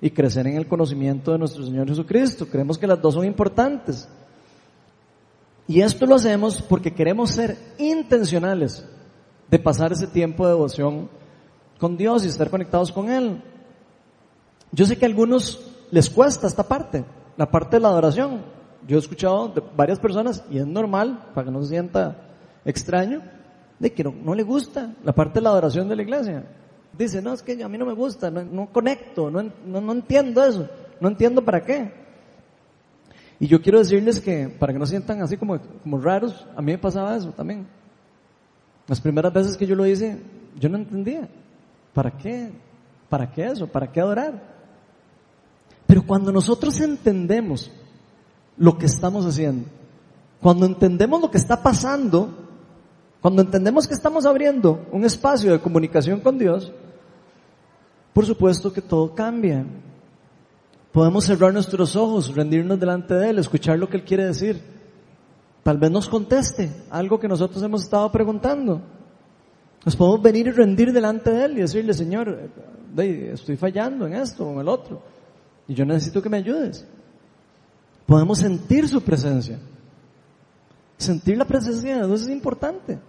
y 0.00 0.10
crecer 0.10 0.46
en 0.46 0.56
el 0.56 0.66
conocimiento 0.66 1.32
de 1.32 1.38
nuestro 1.38 1.64
Señor 1.64 1.88
Jesucristo. 1.88 2.46
Creemos 2.46 2.78
que 2.78 2.86
las 2.86 3.00
dos 3.00 3.14
son 3.14 3.26
importantes. 3.26 4.08
Y 5.66 5.80
esto 5.80 6.06
lo 6.06 6.16
hacemos 6.16 6.60
porque 6.62 6.92
queremos 6.92 7.30
ser 7.30 7.56
intencionales 7.78 8.86
de 9.50 9.58
pasar 9.58 9.92
ese 9.92 10.06
tiempo 10.06 10.44
de 10.44 10.52
devoción 10.52 11.08
con 11.78 11.96
Dios 11.96 12.24
y 12.24 12.28
estar 12.28 12.50
conectados 12.50 12.92
con 12.92 13.10
Él. 13.10 13.42
Yo 14.72 14.84
sé 14.84 14.98
que 14.98 15.04
a 15.04 15.08
algunos 15.08 15.60
les 15.90 16.10
cuesta 16.10 16.46
esta 16.46 16.64
parte, 16.64 17.04
la 17.36 17.50
parte 17.50 17.76
de 17.76 17.80
la 17.80 17.88
adoración. 17.88 18.42
Yo 18.86 18.96
he 18.96 19.00
escuchado 19.00 19.48
de 19.48 19.62
varias 19.76 19.98
personas, 19.98 20.44
y 20.50 20.58
es 20.58 20.66
normal, 20.66 21.30
para 21.34 21.46
que 21.46 21.50
no 21.50 21.62
se 21.62 21.68
sienta 21.68 22.16
extraño, 22.64 23.22
de 23.78 23.92
que 23.92 24.04
no, 24.04 24.34
le 24.34 24.42
gusta 24.42 24.94
la 25.02 25.12
parte 25.12 25.38
de 25.38 25.42
la 25.42 25.50
adoración 25.50 25.88
de 25.88 25.96
la 25.96 26.02
iglesia. 26.02 26.44
Dice, 26.92 27.22
no, 27.22 27.32
es 27.32 27.42
que 27.42 27.62
a 27.62 27.68
mí 27.68 27.78
no 27.78 27.86
me 27.86 27.94
gusta, 27.94 28.30
no, 28.30 28.72
conecto, 28.72 29.30
no, 29.30 29.42
no, 29.64 29.92
entiendo 29.92 30.44
eso, 30.44 30.68
no 31.00 31.08
entiendo 31.08 31.44
para 31.44 31.64
qué. 31.64 32.03
Y 33.44 33.46
yo 33.46 33.60
quiero 33.60 33.78
decirles 33.78 34.20
que, 34.20 34.48
para 34.48 34.72
que 34.72 34.78
no 34.78 34.86
sientan 34.86 35.20
así 35.20 35.36
como, 35.36 35.60
como 35.82 36.00
raros, 36.00 36.46
a 36.56 36.62
mí 36.62 36.72
me 36.72 36.78
pasaba 36.78 37.14
eso 37.14 37.30
también. 37.32 37.66
Las 38.86 39.02
primeras 39.02 39.34
veces 39.34 39.58
que 39.58 39.66
yo 39.66 39.74
lo 39.74 39.84
hice, 39.84 40.18
yo 40.58 40.70
no 40.70 40.78
entendía. 40.78 41.28
¿Para 41.92 42.10
qué? 42.12 42.52
¿Para 43.10 43.30
qué 43.30 43.44
eso? 43.44 43.66
¿Para 43.66 43.92
qué 43.92 44.00
adorar? 44.00 44.42
Pero 45.86 46.06
cuando 46.06 46.32
nosotros 46.32 46.80
entendemos 46.80 47.70
lo 48.56 48.78
que 48.78 48.86
estamos 48.86 49.26
haciendo. 49.26 49.68
Cuando 50.40 50.64
entendemos 50.64 51.20
lo 51.20 51.30
que 51.30 51.36
está 51.36 51.62
pasando, 51.62 52.48
cuando 53.20 53.42
entendemos 53.42 53.86
que 53.86 53.92
estamos 53.92 54.24
abriendo 54.24 54.86
un 54.90 55.04
espacio 55.04 55.52
de 55.52 55.60
comunicación 55.60 56.20
con 56.20 56.38
Dios, 56.38 56.72
por 58.14 58.24
supuesto 58.24 58.72
que 58.72 58.80
todo 58.80 59.14
cambia. 59.14 59.66
Podemos 60.94 61.24
cerrar 61.24 61.52
nuestros 61.52 61.96
ojos, 61.96 62.32
rendirnos 62.36 62.78
delante 62.78 63.14
de 63.14 63.30
Él, 63.30 63.40
escuchar 63.40 63.76
lo 63.76 63.88
que 63.88 63.96
Él 63.96 64.04
quiere 64.04 64.26
decir. 64.26 64.62
Tal 65.64 65.76
vez 65.76 65.90
nos 65.90 66.08
conteste 66.08 66.70
algo 66.88 67.18
que 67.18 67.26
nosotros 67.26 67.60
hemos 67.64 67.82
estado 67.82 68.12
preguntando. 68.12 68.80
Nos 69.84 69.96
podemos 69.96 70.22
venir 70.22 70.46
y 70.46 70.50
rendir 70.52 70.92
delante 70.92 71.30
de 71.30 71.46
Él 71.46 71.58
y 71.58 71.62
decirle, 71.62 71.94
Señor, 71.94 72.48
estoy 72.96 73.56
fallando 73.56 74.06
en 74.06 74.14
esto 74.14 74.46
o 74.46 74.52
en 74.52 74.60
el 74.60 74.68
otro. 74.68 75.02
Y 75.66 75.74
yo 75.74 75.84
necesito 75.84 76.22
que 76.22 76.28
me 76.28 76.36
ayudes. 76.36 76.86
Podemos 78.06 78.38
sentir 78.38 78.86
su 78.86 79.02
presencia. 79.02 79.58
Sentir 80.96 81.36
la 81.36 81.44
presencia 81.44 81.96
de 81.96 82.06
Dios 82.06 82.22
es 82.22 82.28
importante. 82.28 83.00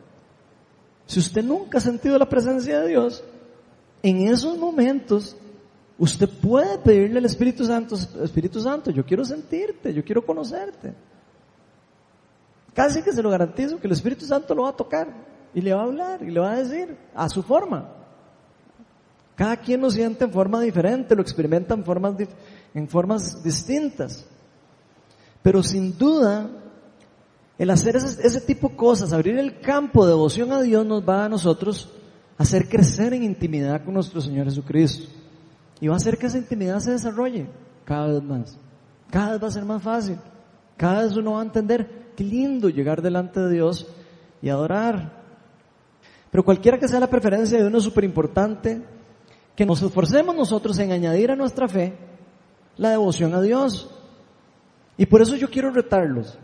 Si 1.05 1.19
usted 1.19 1.43
nunca 1.43 1.77
ha 1.77 1.81
sentido 1.81 2.17
la 2.17 2.27
presencia 2.27 2.79
de 2.79 2.87
Dios, 2.87 3.23
en 4.01 4.27
esos 4.27 4.57
momentos 4.57 5.37
usted 5.97 6.29
puede 6.29 6.77
pedirle 6.79 7.19
al 7.19 7.25
Espíritu 7.25 7.65
Santo, 7.65 7.95
Espíritu 7.95 8.59
Santo, 8.59 8.91
yo 8.91 9.05
quiero 9.05 9.23
sentirte, 9.23 9.93
yo 9.93 10.03
quiero 10.03 10.25
conocerte. 10.25 10.93
Casi 12.73 13.01
que 13.01 13.13
se 13.13 13.23
lo 13.23 13.29
garantizo 13.29 13.79
que 13.79 13.87
el 13.87 13.93
Espíritu 13.93 14.25
Santo 14.25 14.53
lo 14.53 14.63
va 14.63 14.69
a 14.69 14.75
tocar 14.75 15.07
y 15.53 15.61
le 15.61 15.73
va 15.73 15.81
a 15.81 15.85
hablar 15.85 16.21
y 16.21 16.29
le 16.29 16.39
va 16.39 16.51
a 16.51 16.61
decir 16.61 16.97
a 17.15 17.29
su 17.29 17.41
forma. 17.41 17.89
Cada 19.35 19.57
quien 19.57 19.81
lo 19.81 19.89
siente 19.89 20.25
en 20.25 20.31
forma 20.31 20.61
diferente, 20.61 21.15
lo 21.15 21.21
experimenta 21.21 21.73
en 21.73 22.87
formas, 22.87 23.43
distintas. 23.43 24.25
Pero 25.41 25.61
sin 25.61 25.97
duda, 25.97 26.49
el 27.57 27.69
hacer 27.69 27.95
ese, 27.97 28.41
tipo 28.41 28.69
de 28.69 28.75
cosas, 28.75 29.13
abrir 29.13 29.37
el 29.37 29.59
campo 29.59 30.05
de 30.05 30.11
devoción 30.11 30.51
a 30.51 30.61
Dios 30.61 30.85
nos 30.85 31.07
va 31.07 31.25
a 31.25 31.29
nosotros 31.29 31.89
hacer 32.37 32.67
crecer 32.67 33.13
en 33.13 33.23
intimidad 33.23 33.83
con 33.83 33.93
nuestro 33.93 34.19
Señor 34.19 34.45
Jesucristo. 34.45 35.09
Y 35.79 35.87
va 35.87 35.95
a 35.95 35.97
hacer 35.97 36.17
que 36.17 36.27
esa 36.27 36.37
intimidad 36.37 36.79
se 36.79 36.91
desarrolle 36.91 37.47
cada 37.83 38.07
vez 38.07 38.23
más. 38.23 38.57
Cada 39.11 39.31
vez 39.31 39.43
va 39.43 39.47
a 39.47 39.51
ser 39.51 39.65
más 39.65 39.81
fácil. 39.81 40.17
Cada 40.77 41.03
vez 41.03 41.15
uno 41.15 41.33
va 41.33 41.41
a 41.41 41.45
entender 41.45 42.11
qué 42.15 42.23
lindo 42.23 42.69
llegar 42.69 43.01
delante 43.01 43.39
de 43.39 43.51
Dios 43.53 43.87
y 44.41 44.49
adorar. 44.49 45.23
Pero 46.31 46.43
cualquiera 46.43 46.79
que 46.79 46.87
sea 46.87 46.99
la 46.99 47.09
preferencia 47.09 47.57
de 47.57 47.67
uno 47.67 47.77
es 47.77 47.83
súper 47.83 48.03
importante 48.03 48.83
que 49.55 49.65
nos 49.65 49.81
esforcemos 49.81 50.35
nosotros 50.35 50.77
en 50.79 50.91
añadir 50.91 51.31
a 51.31 51.35
nuestra 51.35 51.67
fe 51.67 51.97
la 52.77 52.89
devoción 52.89 53.33
a 53.33 53.41
Dios. 53.41 53.89
Y 54.97 55.05
por 55.05 55.21
eso 55.21 55.35
yo 55.35 55.49
quiero 55.49 55.71
retarlos. 55.71 56.37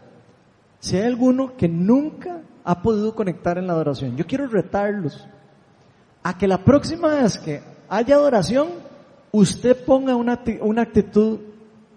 Si 0.80 0.98
hay 0.98 1.04
alguno 1.04 1.56
que 1.58 1.68
nunca 1.68 2.42
ha 2.64 2.82
podido 2.82 3.14
conectar 3.16 3.58
en 3.58 3.68
la 3.68 3.74
adoración, 3.74 4.16
yo 4.16 4.26
quiero 4.26 4.48
retarlos 4.48 5.28
a 6.24 6.38
que 6.38 6.48
la 6.48 6.64
próxima 6.64 7.16
vez 7.16 7.38
que 7.38 7.62
haya 7.90 8.16
adoración, 8.16 8.70
usted 9.32 9.86
ponga 9.86 10.16
una, 10.16 10.42
una 10.62 10.82
actitud 10.82 11.40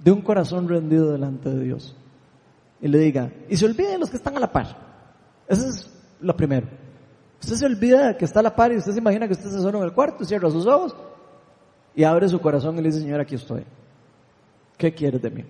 de 0.03 0.13
un 0.13 0.21
corazón 0.21 0.69
rendido 0.69 1.11
delante 1.11 1.49
de 1.51 1.65
Dios. 1.65 1.97
Y 2.81 2.89
le 2.89 2.99
diga, 2.99 3.33
y 3.49 3.57
se 3.57 3.65
olvide 3.65 3.93
de 3.93 3.99
los 3.99 4.11
que 4.11 4.17
están 4.17 4.37
a 4.37 4.41
la 4.41 4.53
par. 4.53 4.77
Eso 5.49 5.67
es 5.67 5.91
lo 6.21 6.37
primero. 6.37 6.67
Usted 7.41 7.57
se 7.57 7.67
olvida 7.67 8.09
de 8.09 8.17
que 8.17 8.25
está 8.25 8.41
a 8.41 8.43
la 8.43 8.55
par 8.55 8.73
y 8.73 8.77
usted 8.77 8.93
se 8.93 8.99
imagina 8.99 9.27
que 9.27 9.33
usted 9.33 9.47
está 9.47 9.61
solo 9.61 9.79
en 9.79 9.85
el 9.85 9.93
cuarto, 9.93 10.25
cierra 10.25 10.51
sus 10.51 10.67
ojos 10.67 10.95
y 11.95 12.05
abre 12.05 12.29
su 12.29 12.41
corazón 12.41 12.79
y 12.79 12.83
le 12.83 12.89
dice, 12.89 13.01
Señor, 13.01 13.21
aquí 13.21 13.35
estoy. 13.35 13.65
¿Qué 14.77 14.93
quieres 14.93 15.23
de 15.23 15.31
mí? 15.31 15.45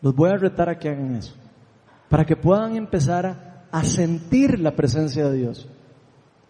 Los 0.00 0.14
voy 0.14 0.30
a 0.30 0.36
retar 0.36 0.68
a 0.68 0.78
que 0.78 0.88
hagan 0.88 1.16
eso. 1.16 1.34
Para 2.08 2.24
que 2.24 2.36
puedan 2.36 2.76
empezar 2.76 3.66
a, 3.70 3.84
sentir 3.84 4.58
la 4.58 4.74
presencia 4.74 5.28
de 5.28 5.36
Dios. 5.36 5.68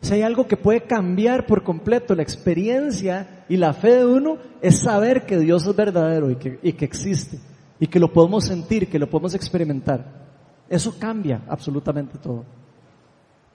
Si 0.00 0.14
hay 0.14 0.22
algo 0.22 0.46
que 0.46 0.56
puede 0.56 0.82
cambiar 0.82 1.46
por 1.46 1.62
completo 1.62 2.14
la 2.14 2.22
experiencia 2.22 3.39
y 3.51 3.59
la 3.59 3.74
fe 3.74 3.96
de 3.96 4.07
uno, 4.07 4.38
es 4.62 4.80
saber 4.80 5.26
que 5.26 5.38
Dios 5.38 5.66
es 5.66 5.76
verdadero 5.76 6.30
y 6.30 6.36
que, 6.36 6.59
y 6.62 6.72
que 6.72 6.86
existe. 6.86 7.38
Y 7.78 7.86
que 7.86 8.01
lo 8.01 8.11
podemos 8.11 8.44
sentir, 8.44 8.88
que 8.88 8.98
lo 8.98 9.11
podemos 9.11 9.34
experimentar. 9.34 10.07
Eso 10.70 10.94
cambia 10.98 11.42
absolutamente 11.48 12.16
todo. 12.16 12.46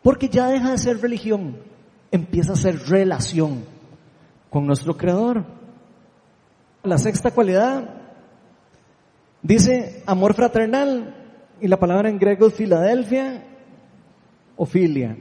Porque 0.04 0.30
ya 0.30 0.50
deja 0.50 0.70
de 0.70 0.78
ser 0.78 1.02
religión, 1.02 1.58
empieza 2.12 2.54
a 2.54 2.58
ser 2.58 2.78
relación 2.88 3.64
con 4.52 4.68
nuestro 4.68 4.96
Creador. 4.96 5.43
La 6.84 7.00
sexta 7.00 7.32
cualidad 7.32 8.06
Dice 9.46 10.02
amor 10.08 10.34
fraternal 10.34 11.14
y 11.62 11.68
la 11.68 11.78
palabra 11.78 12.10
en 12.10 12.18
griego 12.18 12.48
es 12.48 12.56
Filadelfia 12.56 13.43
o 14.56 14.66
filia. 14.66 15.16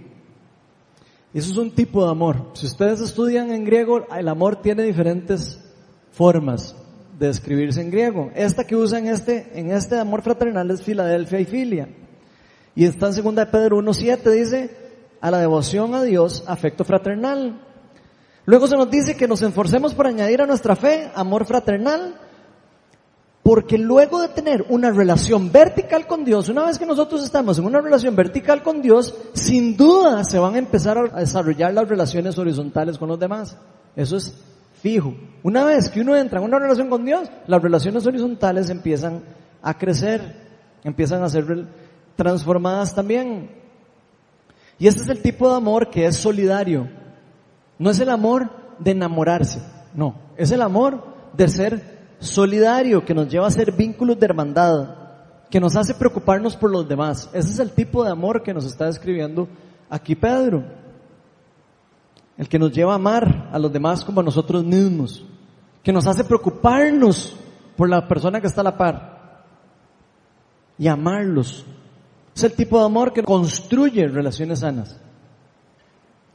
Eso 1.34 1.50
es 1.50 1.58
un 1.58 1.72
tipo 1.72 2.04
de 2.04 2.12
amor. 2.12 2.52
Si 2.54 2.64
ustedes 2.64 3.00
estudian 3.00 3.50
en 3.50 3.64
griego, 3.64 4.06
el 4.16 4.28
amor 4.28 4.62
tiene 4.62 4.84
diferentes 4.84 5.58
formas 6.12 6.76
de 7.18 7.28
escribirse 7.28 7.80
en 7.80 7.90
griego. 7.90 8.30
Esta 8.36 8.64
que 8.64 8.76
usa 8.76 9.00
en 9.00 9.08
este, 9.08 9.50
en 9.58 9.72
este 9.72 9.98
amor 9.98 10.22
fraternal 10.22 10.70
es 10.70 10.82
Filadelfia 10.82 11.40
y 11.40 11.44
filia. 11.44 11.88
Y 12.76 12.84
está 12.84 13.08
en 13.08 13.14
segunda 13.14 13.44
de 13.44 13.50
Pedro 13.50 13.78
1.7 13.78 14.30
dice, 14.30 14.76
a 15.20 15.30
la 15.32 15.38
devoción 15.38 15.94
a 15.94 16.04
Dios 16.04 16.44
afecto 16.46 16.84
fraternal. 16.84 17.60
Luego 18.46 18.68
se 18.68 18.76
nos 18.76 18.88
dice 18.88 19.16
que 19.16 19.26
nos 19.26 19.42
esforcemos 19.42 19.92
por 19.92 20.06
añadir 20.06 20.40
a 20.40 20.46
nuestra 20.46 20.76
fe 20.76 21.10
amor 21.16 21.46
fraternal, 21.46 22.14
porque 23.44 23.76
luego 23.76 24.22
de 24.22 24.28
tener 24.28 24.64
una 24.70 24.90
relación 24.90 25.52
vertical 25.52 26.06
con 26.06 26.24
Dios, 26.24 26.48
una 26.48 26.64
vez 26.64 26.78
que 26.78 26.86
nosotros 26.86 27.22
estamos 27.22 27.58
en 27.58 27.66
una 27.66 27.82
relación 27.82 28.16
vertical 28.16 28.62
con 28.62 28.80
Dios, 28.80 29.14
sin 29.34 29.76
duda 29.76 30.24
se 30.24 30.38
van 30.38 30.54
a 30.54 30.58
empezar 30.58 30.96
a 31.12 31.20
desarrollar 31.20 31.74
las 31.74 31.86
relaciones 31.86 32.38
horizontales 32.38 32.96
con 32.96 33.10
los 33.10 33.18
demás. 33.18 33.58
Eso 33.94 34.16
es 34.16 34.34
fijo. 34.80 35.14
Una 35.42 35.62
vez 35.62 35.90
que 35.90 36.00
uno 36.00 36.16
entra 36.16 36.38
en 36.38 36.46
una 36.46 36.58
relación 36.58 36.88
con 36.88 37.04
Dios, 37.04 37.28
las 37.46 37.60
relaciones 37.60 38.06
horizontales 38.06 38.70
empiezan 38.70 39.22
a 39.60 39.76
crecer, 39.76 40.22
empiezan 40.82 41.22
a 41.22 41.28
ser 41.28 41.66
transformadas 42.16 42.94
también. 42.94 43.50
Y 44.78 44.86
este 44.86 45.02
es 45.02 45.08
el 45.10 45.20
tipo 45.20 45.50
de 45.50 45.56
amor 45.56 45.90
que 45.90 46.06
es 46.06 46.16
solidario. 46.16 46.88
No 47.78 47.90
es 47.90 48.00
el 48.00 48.08
amor 48.08 48.48
de 48.78 48.92
enamorarse, 48.92 49.60
no, 49.92 50.14
es 50.38 50.50
el 50.50 50.62
amor 50.62 51.04
de 51.36 51.48
ser 51.48 51.93
solidario, 52.24 53.04
que 53.04 53.14
nos 53.14 53.28
lleva 53.28 53.46
a 53.46 53.50
ser 53.50 53.72
vínculos 53.72 54.18
de 54.18 54.26
hermandad, 54.26 54.96
que 55.50 55.60
nos 55.60 55.76
hace 55.76 55.94
preocuparnos 55.94 56.56
por 56.56 56.70
los 56.70 56.88
demás. 56.88 57.28
Ese 57.32 57.50
es 57.50 57.58
el 57.58 57.70
tipo 57.70 58.04
de 58.04 58.10
amor 58.10 58.42
que 58.42 58.54
nos 58.54 58.64
está 58.64 58.86
describiendo 58.86 59.48
aquí 59.88 60.14
Pedro. 60.14 60.64
El 62.36 62.48
que 62.48 62.58
nos 62.58 62.72
lleva 62.72 62.92
a 62.92 62.96
amar 62.96 63.50
a 63.52 63.58
los 63.58 63.72
demás 63.72 64.04
como 64.04 64.20
a 64.20 64.24
nosotros 64.24 64.64
mismos. 64.64 65.24
Que 65.82 65.92
nos 65.92 66.06
hace 66.06 66.24
preocuparnos 66.24 67.36
por 67.76 67.88
la 67.88 68.08
persona 68.08 68.40
que 68.40 68.48
está 68.48 68.62
a 68.62 68.64
la 68.64 68.76
par. 68.76 69.44
Y 70.78 70.88
amarlos. 70.88 71.64
Es 72.34 72.42
el 72.42 72.52
tipo 72.54 72.78
de 72.78 72.86
amor 72.86 73.12
que 73.12 73.22
construye 73.22 74.08
relaciones 74.08 74.60
sanas 74.60 74.98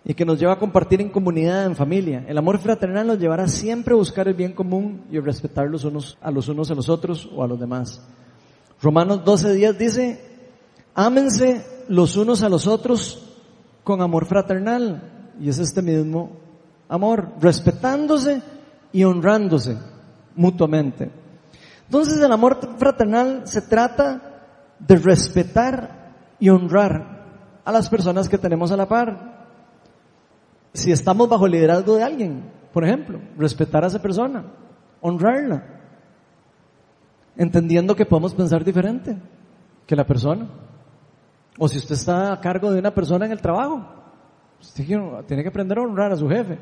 y 0.10 0.16
que 0.16 0.26
nos 0.26 0.39
lleva 0.39 0.53
a 0.53 0.57
compartir 0.57 1.01
en 1.01 1.10
comunidad, 1.10 1.68
en 1.68 1.76
familia. 1.76 2.26
El 2.28 2.39
amor 2.39 2.57
fraternal 2.57 3.05
nos 3.05 3.20
llevará 3.20 3.47
siempre 3.47 3.93
a 3.93 3.97
buscar 3.97 4.28
el 4.28 4.34
bien 4.34 4.53
común 4.53 5.03
y 5.12 5.20
a 5.20 5.22
respetar 5.22 5.70
los 5.70 5.84
unos 5.84 6.18
a 6.20 6.32
los 6.32 6.47
unos 6.47 6.72
a 6.72 6.74
los 6.74 6.89
otros 6.89 7.30
o 7.32 7.43
a 7.43 7.47
los 7.47 7.60
demás. 7.60 8.01
Romanos 8.82 9.24
12 9.24 9.74
dice, 9.74 10.20
ámense 10.95 11.64
los 11.89 12.18
unos 12.18 12.41
a 12.41 12.49
los 12.49 12.66
otros 12.66 13.38
con 13.84 14.01
amor 14.01 14.26
fraternal. 14.26 15.36
Y 15.39 15.47
es 15.47 15.60
este 15.60 15.84
mismo 15.84 16.32
amor, 16.88 17.34
respetándose 17.39 18.41
y 18.91 19.03
honrándose 19.03 19.78
mutuamente. 20.36 21.12
Entonces 21.86 22.20
el 22.20 22.32
amor 22.32 22.57
fraternal 22.80 23.43
se 23.45 23.62
trata 23.62 24.41
de 24.80 24.95
respetar 24.95 26.16
y 26.39 26.49
honrar 26.49 27.62
a 27.64 27.72
las 27.72 27.88
personas 27.88 28.28
que 28.28 28.39
tenemos 28.39 28.72
a 28.72 28.76
la 28.76 28.88
par, 28.88 29.38
si 30.74 30.91
estamos 30.91 31.28
bajo 31.28 31.45
el 31.45 31.53
liderazgo 31.53 31.95
de 31.95 32.03
alguien, 32.03 32.43
por 32.74 32.84
ejemplo, 32.84 33.20
respetar 33.38 33.84
a 33.84 33.88
esa 33.88 34.01
persona, 34.01 34.45
honrarla, 35.01 35.63
entendiendo 37.36 37.95
que 37.95 38.05
podemos 38.05 38.34
pensar 38.34 38.63
diferente 38.63 39.17
que 39.88 39.95
la 39.95 40.05
persona. 40.05 40.47
O 41.57 41.67
si 41.67 41.78
usted 41.78 41.95
está 41.95 42.32
a 42.32 42.39
cargo 42.39 42.72
de 42.72 42.80
una 42.80 42.93
persona 42.93 43.26
en 43.26 43.32
el 43.32 43.41
trabajo, 43.41 43.86
usted 44.61 44.86
tiene 45.28 45.43
que 45.43 45.49
aprender 45.49 45.78
a 45.78 45.82
honrar 45.82 46.11
a 46.11 46.15
su 46.15 46.28
jefe 46.30 46.59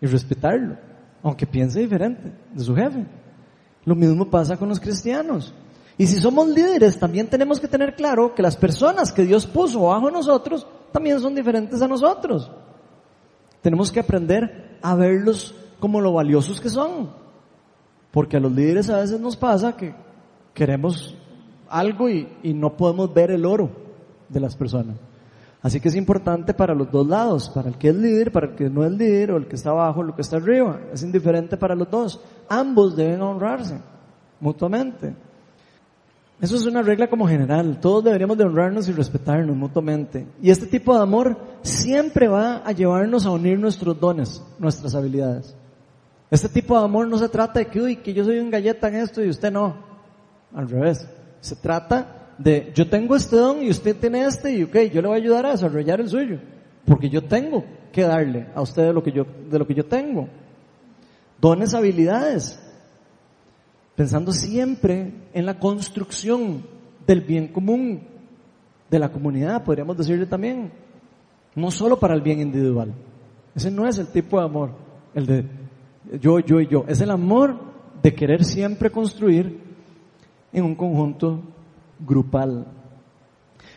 y 0.00 0.06
respetarlo, 0.06 0.76
aunque 1.22 1.46
piense 1.46 1.80
diferente 1.80 2.32
de 2.52 2.64
su 2.64 2.74
jefe. 2.74 3.06
Lo 3.84 3.94
mismo 3.94 4.28
pasa 4.28 4.56
con 4.56 4.68
los 4.68 4.80
cristianos. 4.80 5.54
Y 5.96 6.06
si 6.06 6.18
somos 6.18 6.48
líderes, 6.48 6.98
también 6.98 7.28
tenemos 7.28 7.60
que 7.60 7.68
tener 7.68 7.94
claro 7.94 8.34
que 8.34 8.42
las 8.42 8.56
personas 8.56 9.12
que 9.12 9.24
Dios 9.24 9.46
puso 9.46 9.82
bajo 9.82 10.10
nosotros 10.10 10.66
también 10.92 11.20
son 11.20 11.34
diferentes 11.34 11.80
a 11.82 11.88
nosotros. 11.88 12.50
Tenemos 13.62 13.92
que 13.92 14.00
aprender 14.00 14.78
a 14.82 14.94
verlos 14.94 15.54
como 15.78 16.00
lo 16.00 16.12
valiosos 16.12 16.60
que 16.60 16.68
son. 16.68 17.10
Porque 18.10 18.36
a 18.36 18.40
los 18.40 18.52
líderes 18.52 18.90
a 18.90 18.98
veces 18.98 19.20
nos 19.20 19.36
pasa 19.36 19.76
que 19.76 19.94
queremos 20.54 21.16
algo 21.68 22.08
y, 22.08 22.26
no 22.54 22.76
podemos 22.76 23.12
ver 23.14 23.30
el 23.30 23.46
oro 23.46 23.70
de 24.28 24.40
las 24.40 24.56
personas. 24.56 24.96
Así 25.62 25.78
que 25.78 25.88
es 25.88 25.96
importante 25.96 26.54
para 26.54 26.74
los 26.74 26.90
dos 26.90 27.06
lados, 27.06 27.50
para 27.50 27.68
el 27.68 27.76
que 27.76 27.90
es 27.90 27.94
líder, 27.94 28.32
para 28.32 28.48
el 28.48 28.54
que 28.54 28.70
no 28.70 28.84
es 28.84 28.92
líder, 28.92 29.32
o 29.32 29.36
el 29.36 29.46
que 29.46 29.56
está 29.56 29.70
abajo, 29.70 30.00
o 30.00 30.04
el 30.04 30.14
que 30.14 30.22
está 30.22 30.36
arriba. 30.36 30.80
Es 30.92 31.02
indiferente 31.02 31.56
para 31.56 31.74
los 31.74 31.90
dos. 31.90 32.20
Ambos 32.48 32.96
deben 32.96 33.20
honrarse 33.20 33.78
mutuamente. 34.40 35.14
Eso 36.40 36.56
es 36.56 36.64
una 36.64 36.82
regla 36.82 37.08
como 37.08 37.28
general. 37.28 37.80
Todos 37.80 38.04
deberíamos 38.04 38.38
de 38.38 38.44
honrarnos 38.44 38.88
y 38.88 38.92
respetarnos 38.92 39.54
mutuamente. 39.54 40.26
Y 40.40 40.50
este 40.50 40.66
tipo 40.66 40.96
de 40.96 41.02
amor 41.02 41.36
siempre 41.60 42.28
va 42.28 42.62
a 42.64 42.72
llevarnos 42.72 43.26
a 43.26 43.30
unir 43.30 43.58
nuestros 43.58 44.00
dones, 44.00 44.42
nuestras 44.58 44.94
habilidades. 44.94 45.54
Este 46.30 46.48
tipo 46.48 46.78
de 46.78 46.84
amor 46.84 47.08
no 47.08 47.18
se 47.18 47.28
trata 47.28 47.58
de 47.58 47.66
que, 47.66 47.80
uy, 47.80 47.96
que 47.96 48.14
yo 48.14 48.24
soy 48.24 48.38
un 48.38 48.50
galleta 48.50 48.88
en 48.88 48.96
esto 48.96 49.22
y 49.22 49.28
usted 49.28 49.52
no. 49.52 49.76
Al 50.54 50.68
revés. 50.68 51.06
Se 51.40 51.56
trata 51.56 52.32
de, 52.38 52.72
yo 52.74 52.88
tengo 52.88 53.16
este 53.16 53.36
don 53.36 53.62
y 53.62 53.68
usted 53.68 53.96
tiene 53.96 54.24
este 54.24 54.54
y 54.54 54.62
ok, 54.62 54.76
yo 54.92 55.02
le 55.02 55.08
voy 55.08 55.18
a 55.18 55.22
ayudar 55.22 55.44
a 55.44 55.50
desarrollar 55.50 56.00
el 56.00 56.08
suyo. 56.08 56.38
Porque 56.86 57.10
yo 57.10 57.22
tengo 57.22 57.64
que 57.92 58.02
darle 58.02 58.46
a 58.54 58.62
usted 58.62 58.84
de 58.84 58.92
lo 58.94 59.02
que 59.02 59.12
yo, 59.12 59.26
de 59.50 59.58
lo 59.58 59.66
que 59.66 59.74
yo 59.74 59.84
tengo. 59.84 60.28
Dones, 61.38 61.74
habilidades 61.74 62.58
pensando 63.96 64.32
siempre 64.32 65.12
en 65.32 65.46
la 65.46 65.58
construcción 65.58 66.64
del 67.06 67.20
bien 67.20 67.48
común 67.48 68.02
de 68.90 68.98
la 68.98 69.10
comunidad, 69.10 69.64
podríamos 69.64 69.96
decirle 69.96 70.26
también, 70.26 70.72
no 71.54 71.70
solo 71.70 71.98
para 71.98 72.14
el 72.14 72.22
bien 72.22 72.40
individual. 72.40 72.92
Ese 73.54 73.70
no 73.70 73.86
es 73.86 73.98
el 73.98 74.08
tipo 74.08 74.38
de 74.38 74.44
amor, 74.44 74.70
el 75.14 75.26
de 75.26 75.44
yo, 76.20 76.38
yo 76.40 76.60
y 76.60 76.66
yo, 76.66 76.84
es 76.88 77.00
el 77.00 77.10
amor 77.10 77.56
de 78.02 78.14
querer 78.14 78.44
siempre 78.44 78.90
construir 78.90 79.60
en 80.52 80.64
un 80.64 80.74
conjunto 80.74 81.40
grupal. 81.98 82.66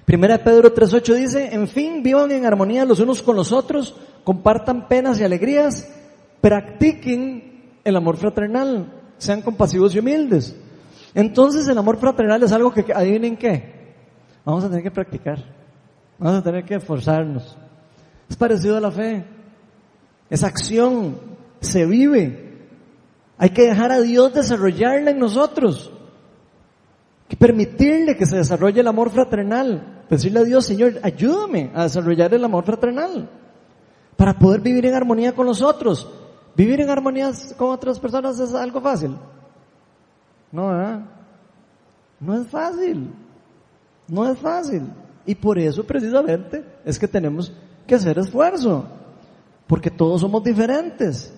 Primera 0.06 0.44
Pedro 0.44 0.74
3.8 0.74 1.16
dice, 1.16 1.50
en 1.54 1.68
fin, 1.68 2.04
vivan 2.04 2.32
en 2.32 2.46
armonía 2.46 2.86
los 2.86 3.00
unos 3.00 3.22
con 3.22 3.36
los 3.36 3.52
otros, 3.52 3.96
compartan 4.24 4.88
penas 4.88 5.20
y 5.20 5.24
alegrías, 5.24 5.88
practiquen 6.42 7.74
el 7.84 7.96
amor 7.96 8.18
fraternal 8.18 9.03
sean 9.24 9.42
compasivos 9.42 9.96
y 9.96 10.00
humildes. 10.00 10.56
Entonces 11.16 11.68
el 11.68 11.78
amor 11.78 11.98
fraternal 11.98 12.42
es 12.44 12.52
algo 12.52 12.74
que, 12.74 12.86
adivinen 12.94 13.38
qué, 13.38 13.94
vamos 14.44 14.64
a 14.64 14.68
tener 14.68 14.84
que 14.84 14.92
practicar, 14.92 15.40
vamos 16.18 16.40
a 16.40 16.44
tener 16.44 16.66
que 16.66 16.76
esforzarnos. 16.76 17.56
Es 18.30 18.36
parecido 18.36 18.78
a 18.78 18.82
la 18.82 18.92
fe, 18.92 19.24
es 20.30 20.44
acción, 20.44 21.18
se 21.60 21.86
vive. 21.86 22.52
Hay 23.38 23.50
que 23.50 23.64
dejar 23.64 23.92
a 23.92 24.02
Dios 24.02 24.34
desarrollarla 24.34 25.12
en 25.12 25.20
nosotros. 25.20 25.92
Hay 27.24 27.30
que 27.30 27.38
permitirle 27.38 28.18
que 28.18 28.26
se 28.26 28.38
desarrolle 28.38 28.82
el 28.82 28.88
amor 28.88 29.12
fraternal. 29.12 30.04
Decirle 30.10 30.40
a 30.40 30.44
Dios, 30.44 30.66
Señor, 30.66 31.00
ayúdame 31.04 31.72
a 31.74 31.84
desarrollar 31.84 32.34
el 32.34 32.44
amor 32.44 32.64
fraternal. 32.64 33.30
Para 34.16 34.38
poder 34.38 34.62
vivir 34.62 34.86
en 34.86 34.96
armonía 34.96 35.34
con 35.34 35.46
los 35.46 35.62
otros. 35.62 36.08
¿Vivir 36.56 36.82
en 36.82 36.90
armonía 36.90 37.32
con 37.58 37.72
otras 37.72 38.00
personas 38.00 38.40
es 38.40 38.54
algo 38.54 38.80
fácil? 38.82 39.18
No. 40.52 41.04
No 42.20 42.42
es 42.42 42.48
fácil. 42.48 43.12
No 44.08 44.30
es 44.30 44.38
fácil. 44.38 44.84
Y 45.26 45.36
por 45.36 45.58
eso 45.58 45.84
precisamente 45.84 46.64
es 46.86 47.00
que 47.00 47.08
tenemos 47.08 47.52
que 47.88 47.96
hacer 47.96 48.20
esfuerzo. 48.20 48.86
Porque 49.68 49.90
todos 49.90 50.22
somos 50.22 50.44
diferentes. 50.44 51.34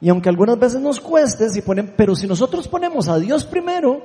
Y 0.00 0.08
aunque 0.08 0.28
algunas 0.28 0.58
veces 0.58 0.80
nos 0.80 1.00
cueste, 1.00 1.48
si 1.48 1.62
ponen, 1.62 1.94
pero 1.96 2.14
si 2.14 2.26
nosotros 2.26 2.68
ponemos 2.68 3.08
a 3.08 3.18
Dios 3.18 3.44
primero, 3.44 4.02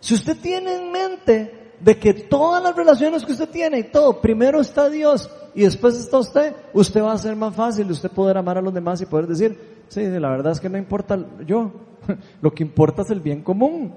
si 0.00 0.14
usted 0.14 0.36
tiene 0.40 0.76
en 0.76 0.92
mente 0.92 1.57
de 1.80 1.98
que 1.98 2.14
todas 2.14 2.62
las 2.62 2.74
relaciones 2.74 3.24
que 3.24 3.32
usted 3.32 3.48
tiene 3.48 3.78
y 3.78 3.84
todo, 3.84 4.20
primero 4.20 4.60
está 4.60 4.88
Dios 4.88 5.30
y 5.54 5.62
después 5.62 5.98
está 5.98 6.18
usted, 6.18 6.54
usted 6.72 7.02
va 7.02 7.12
a 7.12 7.18
ser 7.18 7.36
más 7.36 7.54
fácil 7.54 7.90
usted 7.90 8.10
poder 8.10 8.36
amar 8.36 8.58
a 8.58 8.62
los 8.62 8.74
demás 8.74 9.00
y 9.00 9.06
poder 9.06 9.26
decir, 9.26 9.84
sí, 9.88 10.06
la 10.06 10.30
verdad 10.30 10.52
es 10.52 10.60
que 10.60 10.68
no 10.68 10.78
importa 10.78 11.18
yo, 11.46 11.72
lo 12.42 12.52
que 12.52 12.62
importa 12.62 13.02
es 13.02 13.10
el 13.10 13.20
bien 13.20 13.42
común. 13.42 13.94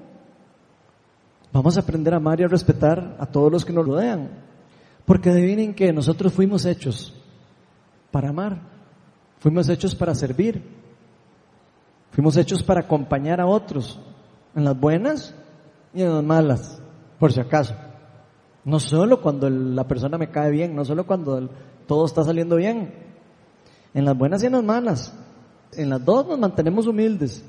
Vamos 1.54 1.78
a 1.78 1.82
aprender 1.82 2.14
a 2.14 2.18
amar 2.18 2.40
y 2.40 2.44
a 2.44 2.48
respetar 2.48 3.18
a 3.20 3.26
todos 3.26 3.52
los 3.52 3.66
que 3.66 3.74
nos 3.74 3.86
rodean. 3.86 4.30
Porque 5.06 5.30
adivinen 5.30 5.74
que 5.74 5.92
nosotros 5.92 6.32
fuimos 6.32 6.66
hechos 6.66 7.14
para 8.12 8.30
amar, 8.30 8.62
fuimos 9.40 9.68
hechos 9.68 9.96
para 9.96 10.16
servir, 10.16 10.64
fuimos 12.12 12.38
hechos 12.38 12.64
para 12.64 12.82
acompañar 12.82 13.42
a 13.42 13.48
otros, 13.48 14.00
en 14.56 14.64
las 14.64 14.80
buenas 14.80 15.36
y 15.94 16.02
en 16.02 16.14
las 16.14 16.24
malas, 16.24 16.81
por 17.22 17.32
si 17.32 17.40
acaso. 17.40 17.76
No 18.66 18.80
solo 18.80 19.22
cuando 19.22 19.48
la 19.48 19.88
persona 19.88 20.18
me 20.18 20.32
cae 20.32 20.50
bien, 20.50 20.76
no 20.76 20.84
solo 20.84 21.06
cuando 21.06 21.52
todo 21.86 22.04
está 22.06 22.24
saliendo 22.24 22.56
bien. 22.56 22.96
En 23.94 24.06
las 24.06 24.18
buenas 24.18 24.42
y 24.42 24.48
en 24.48 24.54
las 24.54 24.64
malas. 24.64 25.14
En 25.74 25.92
las 25.92 26.04
dos 26.04 26.26
nos 26.28 26.40
mantenemos 26.40 26.88
humildes. 26.88 27.46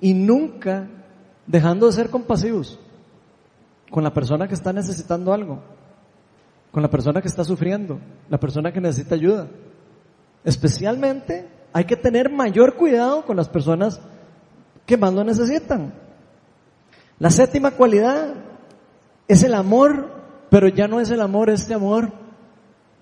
Y 0.00 0.14
nunca 0.14 0.88
dejando 1.46 1.86
de 1.86 1.92
ser 1.92 2.10
compasivos 2.10 2.80
con 3.88 4.02
la 4.02 4.12
persona 4.12 4.48
que 4.48 4.54
está 4.54 4.72
necesitando 4.72 5.32
algo. 5.32 5.62
con 6.72 6.82
la 6.82 6.90
persona 6.90 7.22
que 7.22 7.28
está 7.28 7.44
sufriendo, 7.44 8.00
la 8.28 8.40
persona 8.40 8.72
que 8.72 8.80
necesita 8.80 9.14
ayuda. 9.14 9.46
Especialmente 10.42 11.48
hay 11.72 11.84
que 11.84 11.94
tener 11.94 12.32
mayor 12.32 12.74
cuidado 12.74 13.24
con 13.24 13.36
las 13.36 13.48
personas 13.48 14.00
que 14.84 14.96
más 14.96 15.14
lo 15.14 15.22
necesitan. 15.22 15.94
La 17.20 17.30
séptima 17.30 17.70
cualidad 17.70 18.53
es 19.28 19.42
el 19.42 19.54
amor, 19.54 20.10
pero 20.50 20.68
ya 20.68 20.86
no 20.86 21.00
es 21.00 21.10
el 21.10 21.20
amor, 21.20 21.50
este 21.50 21.74
amor 21.74 22.12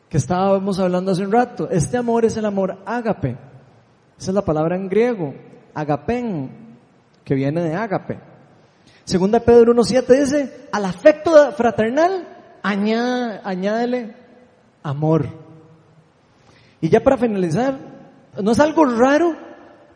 que 0.08 0.18
estábamos 0.18 0.78
hablando 0.78 1.12
hace 1.12 1.24
un 1.24 1.32
rato. 1.32 1.68
Este 1.70 1.96
amor 1.96 2.24
es 2.24 2.36
el 2.36 2.44
amor 2.44 2.78
ágape. 2.84 3.30
Esa 4.18 4.30
es 4.30 4.34
la 4.34 4.44
palabra 4.44 4.76
en 4.76 4.88
griego, 4.88 5.34
agapen, 5.74 6.76
que 7.24 7.34
viene 7.34 7.62
de 7.62 7.74
ágape. 7.74 8.20
Segunda 9.04 9.40
Pedro 9.40 9.74
1.7 9.74 10.20
dice, 10.20 10.68
al 10.70 10.84
afecto 10.84 11.52
fraternal 11.52 12.28
añádele 12.62 14.14
amor. 14.82 15.26
Y 16.80 16.88
ya 16.88 17.00
para 17.00 17.16
finalizar, 17.16 17.78
no 18.40 18.52
es 18.52 18.60
algo 18.60 18.84
raro 18.84 19.34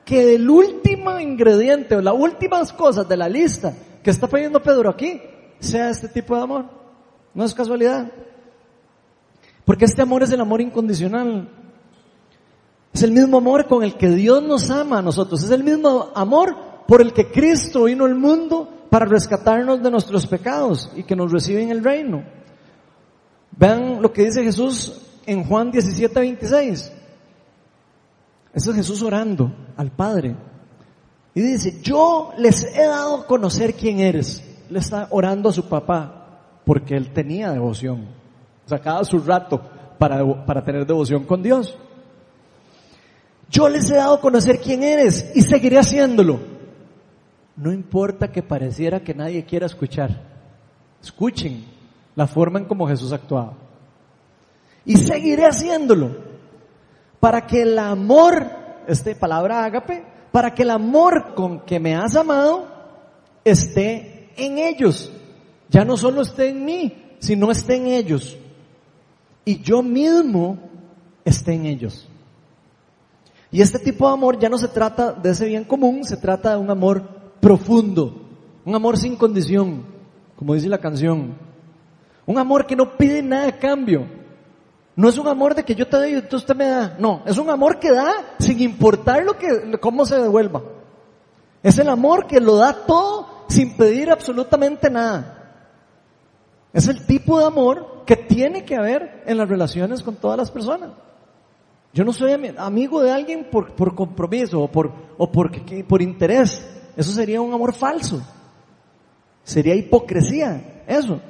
que 0.04 0.34
el 0.34 0.48
último 0.48 1.20
ingrediente 1.20 1.94
o 1.94 2.00
las 2.00 2.14
últimas 2.14 2.72
cosas 2.72 3.08
de 3.08 3.16
la 3.16 3.28
lista 3.28 3.74
que 4.02 4.10
está 4.10 4.28
pidiendo 4.28 4.62
Pedro 4.62 4.90
aquí 4.90 5.20
sea 5.60 5.90
este 5.90 6.08
tipo 6.08 6.36
de 6.36 6.42
amor. 6.42 6.66
No 7.34 7.44
es 7.44 7.54
casualidad. 7.54 8.10
Porque 9.64 9.84
este 9.84 10.02
amor 10.02 10.22
es 10.22 10.30
el 10.30 10.40
amor 10.40 10.60
incondicional. 10.60 11.48
Es 12.92 13.02
el 13.02 13.12
mismo 13.12 13.38
amor 13.38 13.66
con 13.66 13.82
el 13.82 13.96
que 13.96 14.08
Dios 14.08 14.42
nos 14.42 14.70
ama 14.70 14.98
a 14.98 15.02
nosotros. 15.02 15.42
Es 15.42 15.50
el 15.50 15.64
mismo 15.64 16.10
amor 16.14 16.56
por 16.86 17.02
el 17.02 17.12
que 17.12 17.30
Cristo 17.30 17.84
vino 17.84 18.04
al 18.04 18.14
mundo 18.14 18.86
para 18.88 19.04
rescatarnos 19.04 19.82
de 19.82 19.90
nuestros 19.90 20.26
pecados 20.26 20.90
y 20.96 21.02
que 21.02 21.16
nos 21.16 21.32
recibe 21.32 21.62
en 21.62 21.70
el 21.70 21.84
reino. 21.84 22.24
Vean 23.58 24.00
lo 24.00 24.12
que 24.12 24.24
dice 24.24 24.42
Jesús 24.44 25.02
en 25.26 25.44
Juan 25.44 25.70
17, 25.70 26.18
26. 26.18 26.92
Eso 28.54 28.70
es 28.70 28.76
Jesús 28.76 29.02
orando 29.02 29.52
al 29.76 29.90
Padre. 29.90 30.36
Y 31.34 31.42
dice, 31.42 31.80
yo 31.82 32.32
les 32.38 32.64
he 32.64 32.86
dado 32.86 33.16
a 33.16 33.26
conocer 33.26 33.74
quién 33.74 34.00
eres. 34.00 34.42
Le 34.70 34.78
está 34.78 35.08
orando 35.10 35.48
a 35.48 35.52
su 35.52 35.68
papá 35.68 36.26
porque 36.64 36.96
él 36.96 37.12
tenía 37.12 37.50
devoción. 37.50 38.06
Sacaba 38.66 39.04
su 39.04 39.18
rato 39.20 39.60
para, 39.98 40.44
para 40.44 40.64
tener 40.64 40.86
devoción 40.86 41.24
con 41.24 41.42
Dios. 41.42 41.76
Yo 43.48 43.68
les 43.68 43.90
he 43.90 43.96
dado 43.96 44.14
a 44.14 44.20
conocer 44.20 44.60
quién 44.60 44.82
eres 44.82 45.30
y 45.34 45.42
seguiré 45.42 45.78
haciéndolo. 45.78 46.40
No 47.56 47.72
importa 47.72 48.32
que 48.32 48.42
pareciera 48.42 49.00
que 49.00 49.14
nadie 49.14 49.44
quiera 49.44 49.66
escuchar. 49.66 50.10
Escuchen 51.02 51.64
la 52.16 52.26
forma 52.26 52.58
en 52.58 52.64
como 52.64 52.88
Jesús 52.88 53.12
actuaba. 53.12 53.54
Y 54.84 54.96
seguiré 54.96 55.46
haciéndolo 55.46 56.10
para 57.20 57.46
que 57.46 57.62
el 57.62 57.78
amor, 57.78 58.46
esta 58.86 59.14
palabra 59.14 59.64
ágape, 59.64 60.04
para 60.32 60.52
que 60.52 60.62
el 60.62 60.70
amor 60.70 61.34
con 61.34 61.60
que 61.60 61.80
me 61.80 61.94
has 61.94 62.14
amado 62.16 62.66
esté 63.44 64.15
en 64.36 64.58
ellos. 64.58 65.12
Ya 65.68 65.84
no 65.84 65.96
solo 65.96 66.22
esté 66.22 66.50
en 66.50 66.64
mí, 66.64 67.16
sino 67.18 67.50
esté 67.50 67.76
en 67.76 67.86
ellos. 67.88 68.36
Y 69.44 69.60
yo 69.60 69.82
mismo 69.82 70.58
esté 71.24 71.54
en 71.54 71.66
ellos. 71.66 72.08
Y 73.50 73.62
este 73.62 73.78
tipo 73.78 74.06
de 74.06 74.14
amor 74.14 74.38
ya 74.38 74.48
no 74.48 74.58
se 74.58 74.68
trata 74.68 75.12
de 75.12 75.30
ese 75.30 75.46
bien 75.46 75.64
común, 75.64 76.04
se 76.04 76.16
trata 76.16 76.50
de 76.50 76.56
un 76.56 76.70
amor 76.70 77.02
profundo, 77.40 78.22
un 78.64 78.74
amor 78.74 78.98
sin 78.98 79.16
condición, 79.16 79.84
como 80.36 80.54
dice 80.54 80.68
la 80.68 80.78
canción. 80.78 81.36
Un 82.26 82.38
amor 82.38 82.66
que 82.66 82.74
no 82.74 82.96
pide 82.96 83.22
nada 83.22 83.48
a 83.48 83.58
cambio. 83.58 84.06
No 84.96 85.08
es 85.08 85.18
un 85.18 85.28
amor 85.28 85.54
de 85.54 85.62
que 85.62 85.74
yo 85.74 85.86
te 85.86 85.96
doy 85.96 86.12
y 86.14 86.34
usted 86.34 86.56
me 86.56 86.66
da. 86.66 86.96
No, 86.98 87.22
es 87.26 87.38
un 87.38 87.48
amor 87.50 87.78
que 87.78 87.92
da 87.92 88.12
sin 88.38 88.60
importar 88.60 89.22
lo 89.24 89.36
que, 89.38 89.78
cómo 89.80 90.04
se 90.04 90.18
devuelva. 90.18 90.62
Es 91.62 91.78
el 91.78 91.88
amor 91.88 92.26
que 92.26 92.40
lo 92.40 92.56
da 92.56 92.72
todo 92.86 93.35
sin 93.48 93.76
pedir 93.76 94.10
absolutamente 94.10 94.90
nada. 94.90 95.36
Es 96.72 96.88
el 96.88 97.06
tipo 97.06 97.38
de 97.38 97.46
amor 97.46 98.04
que 98.04 98.16
tiene 98.16 98.64
que 98.64 98.76
haber 98.76 99.22
en 99.26 99.38
las 99.38 99.48
relaciones 99.48 100.02
con 100.02 100.16
todas 100.16 100.38
las 100.38 100.50
personas. 100.50 100.90
Yo 101.92 102.04
no 102.04 102.12
soy 102.12 102.32
amigo 102.58 103.02
de 103.02 103.10
alguien 103.10 103.48
por, 103.50 103.94
compromiso 103.94 104.60
o 104.60 104.70
por, 104.70 104.92
por 105.88 106.02
interés. 106.02 106.62
Eso 106.96 107.12
sería 107.12 107.40
un 107.40 107.54
amor 107.54 107.72
falso. 107.72 108.22
Sería 109.42 109.74
hipocresía. 109.74 110.82
Eso. 110.86 111.20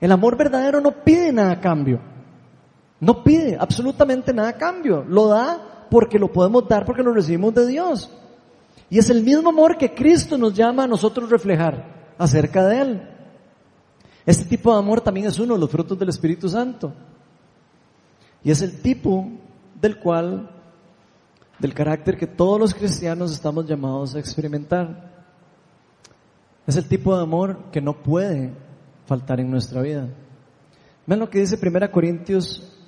El 0.00 0.12
amor 0.12 0.36
verdadero 0.36 0.80
no 0.80 1.02
pide 1.02 1.32
nada 1.32 1.52
a 1.52 1.60
cambio. 1.60 2.00
No 3.00 3.24
pide 3.24 3.56
absolutamente 3.58 4.32
nada 4.32 4.50
a 4.50 4.58
cambio. 4.58 5.04
Lo 5.08 5.28
da 5.28 5.86
porque 5.90 6.18
lo 6.18 6.32
podemos 6.32 6.68
dar 6.68 6.84
porque 6.84 7.02
lo 7.02 7.12
recibimos 7.12 7.54
de 7.54 7.66
Dios. 7.66 8.10
Y 8.94 8.98
es 8.98 9.10
el 9.10 9.24
mismo 9.24 9.48
amor 9.48 9.76
que 9.76 9.92
Cristo 9.92 10.38
nos 10.38 10.54
llama 10.54 10.84
a 10.84 10.86
nosotros 10.86 11.28
reflejar 11.28 12.14
acerca 12.16 12.64
de 12.64 12.80
Él. 12.80 13.02
Este 14.24 14.44
tipo 14.44 14.72
de 14.72 14.78
amor 14.78 15.00
también 15.00 15.26
es 15.26 15.36
uno 15.40 15.54
de 15.54 15.60
los 15.60 15.68
frutos 15.68 15.98
del 15.98 16.10
Espíritu 16.10 16.48
Santo. 16.48 16.92
Y 18.44 18.52
es 18.52 18.62
el 18.62 18.80
tipo 18.80 19.28
del 19.80 19.98
cual, 19.98 20.48
del 21.58 21.74
carácter 21.74 22.16
que 22.16 22.28
todos 22.28 22.60
los 22.60 22.72
cristianos 22.72 23.32
estamos 23.32 23.66
llamados 23.66 24.14
a 24.14 24.20
experimentar. 24.20 25.10
Es 26.64 26.76
el 26.76 26.86
tipo 26.86 27.16
de 27.16 27.22
amor 27.24 27.72
que 27.72 27.80
no 27.80 28.00
puede 28.00 28.52
faltar 29.06 29.40
en 29.40 29.50
nuestra 29.50 29.82
vida. 29.82 30.06
Ven 31.04 31.18
lo 31.18 31.28
que 31.28 31.40
dice 31.40 31.58
1 31.60 31.90
Corintios 31.90 32.78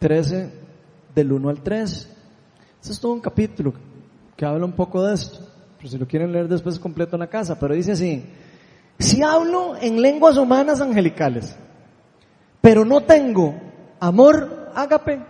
13, 0.00 0.52
del 1.14 1.30
1 1.30 1.48
al 1.48 1.62
3. 1.62 2.16
Este 2.80 2.92
es 2.92 2.98
todo 2.98 3.12
un 3.12 3.20
capítulo 3.20 3.72
que 4.38 4.46
habla 4.46 4.64
un 4.64 4.72
poco 4.72 5.04
de 5.04 5.14
esto. 5.14 5.40
Pero 5.76 5.88
si 5.88 5.98
lo 5.98 6.06
quieren 6.06 6.30
leer 6.30 6.46
después 6.46 6.78
completo 6.78 7.16
en 7.16 7.20
la 7.20 7.26
casa. 7.26 7.58
Pero 7.58 7.74
dice 7.74 7.92
así, 7.92 8.24
si 8.96 9.20
hablo 9.20 9.74
en 9.80 10.00
lenguas 10.00 10.36
humanas 10.36 10.80
angelicales, 10.80 11.56
pero 12.60 12.84
no 12.84 13.00
tengo 13.00 13.60
amor 13.98 14.70
ágape, 14.76 15.20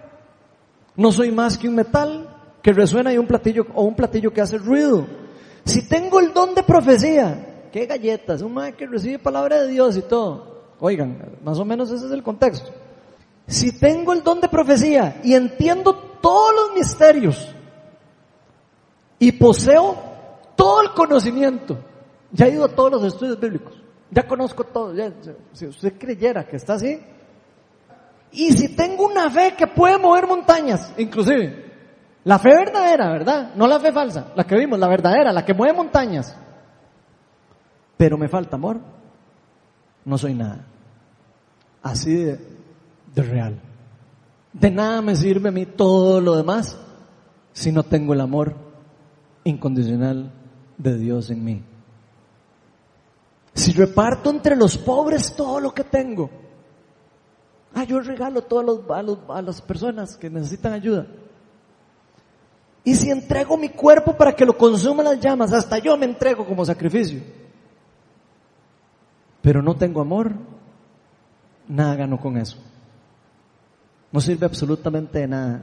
no 0.95 1.11
soy 1.11 1.31
más 1.31 1.57
que 1.57 1.69
un 1.69 1.77
metal 1.77 2.29
que 2.63 2.75
resuena 2.75 3.11
y 3.13 3.17
un 3.17 3.27
platillo 3.27 3.67
o 3.75 3.85
un 3.85 3.97
platillo 3.97 4.31
que 4.31 4.43
hace 4.43 4.59
ruido. 4.59 5.07
Si 5.65 5.89
tengo 5.89 6.21
el 6.21 6.35
don 6.35 6.55
de 6.55 6.63
profecía, 6.63 7.71
qué 7.73 7.87
galletas, 7.87 8.43
un 8.43 8.53
madre 8.53 8.75
que 8.75 8.87
recibe 8.87 9.19
palabra 9.19 9.63
de 9.63 9.69
Dios 9.69 9.97
y 9.97 10.03
todo. 10.03 10.75
Oigan, 10.81 11.39
más 11.43 11.59
o 11.59 11.65
menos 11.65 11.91
ese 11.91 12.07
es 12.07 12.13
el 12.13 12.23
contexto. 12.23 12.71
Si 13.47 13.73
tengo 13.73 14.13
el 14.13 14.23
don 14.23 14.43
de 14.43 14.49
profecía 14.49 15.19
y 15.25 15.33
entiendo 15.33 15.95
todos 16.21 16.55
los 16.55 16.75
misterios 16.75 17.55
y 19.19 19.33
poseo 19.33 19.97
todo 20.57 20.83
el 20.83 20.91
conocimiento, 20.91 21.79
ya 22.33 22.47
he 22.47 22.53
ido 22.53 22.65
a 22.65 22.69
todos 22.69 22.93
los 22.93 23.05
estudios 23.05 23.39
bíblicos, 23.39 23.75
ya 24.11 24.27
conozco 24.27 24.65
todo, 24.65 24.95
si 25.53 25.67
usted 25.67 25.99
creyera 25.99 26.47
que 26.47 26.57
está 26.57 26.75
así, 26.75 27.01
y 28.33 28.53
si 28.53 28.77
tengo 28.77 29.07
una 29.07 29.31
fe 29.31 29.55
que 29.57 29.67
puede 29.67 29.99
mover 29.99 30.27
montañas, 30.27 30.93
inclusive, 30.99 31.69
la 32.25 32.39
fe 32.39 32.51
verdadera, 32.51 33.11
¿verdad? 33.11 33.55
No 33.55 33.67
la 33.67 33.81
fe 33.81 33.93
falsa, 33.93 34.33
la 34.35 34.45
que 34.45 34.57
vimos, 34.57 34.79
la 34.79 34.89
verdadera, 34.89 35.33
la 35.33 35.45
que 35.45 35.55
mueve 35.55 35.75
montañas. 35.75 36.37
Pero 37.97 38.19
me 38.19 38.29
falta 38.29 38.57
amor. 38.57 38.81
No 40.05 40.19
soy 40.19 40.35
nada. 40.35 40.67
Así 41.83 42.15
de, 42.15 42.39
de 43.15 43.23
real. 43.23 43.59
De 44.53 44.71
nada 44.71 45.01
me 45.01 45.17
sirve 45.17 45.49
a 45.49 45.53
mí 45.53 45.65
todo 45.65 46.21
lo 46.21 46.37
demás 46.37 46.79
si 47.53 47.73
no 47.73 47.83
tengo 47.83 48.13
el 48.13 48.21
amor 48.21 48.68
incondicional 49.49 50.33
de 50.77 50.99
Dios 50.99 51.31
en 51.31 51.45
mí. 51.45 51.63
Si 53.55 53.73
reparto 53.73 54.31
entre 54.31 54.55
los 54.55 54.79
pobres 54.79 55.35
todo 55.35 55.59
lo 55.61 55.75
que 55.75 55.85
tengo, 55.85 56.31
Ah, 57.75 57.85
yo 57.85 58.01
regalo 58.01 58.43
todo 58.43 58.85
a, 59.29 59.43
las 59.43 59.61
personas 59.61 60.17
que 60.17 60.31
necesitan 60.31 60.73
ayuda. 60.73 61.07
Y 62.83 62.95
si 62.95 63.11
entrego 63.11 63.57
mi 63.57 63.69
cuerpo 63.69 64.17
para 64.17 64.33
que 64.33 64.47
lo 64.47 64.57
consuman 64.57 65.05
las 65.05 65.21
llamas, 65.21 65.53
hasta 65.53 65.79
yo 65.79 65.97
me 65.97 66.07
entrego 66.07 66.47
como 66.47 66.65
sacrificio. 66.65 67.21
Pero 69.43 69.63
no 69.63 69.77
tengo 69.77 70.01
amor, 70.01 70.33
nada 71.69 71.95
gano 71.95 72.19
con 72.19 72.37
eso. 72.39 72.57
No 74.11 74.21
sirve 74.21 74.47
absolutamente 74.47 75.19
de 75.19 75.29
nada. 75.29 75.63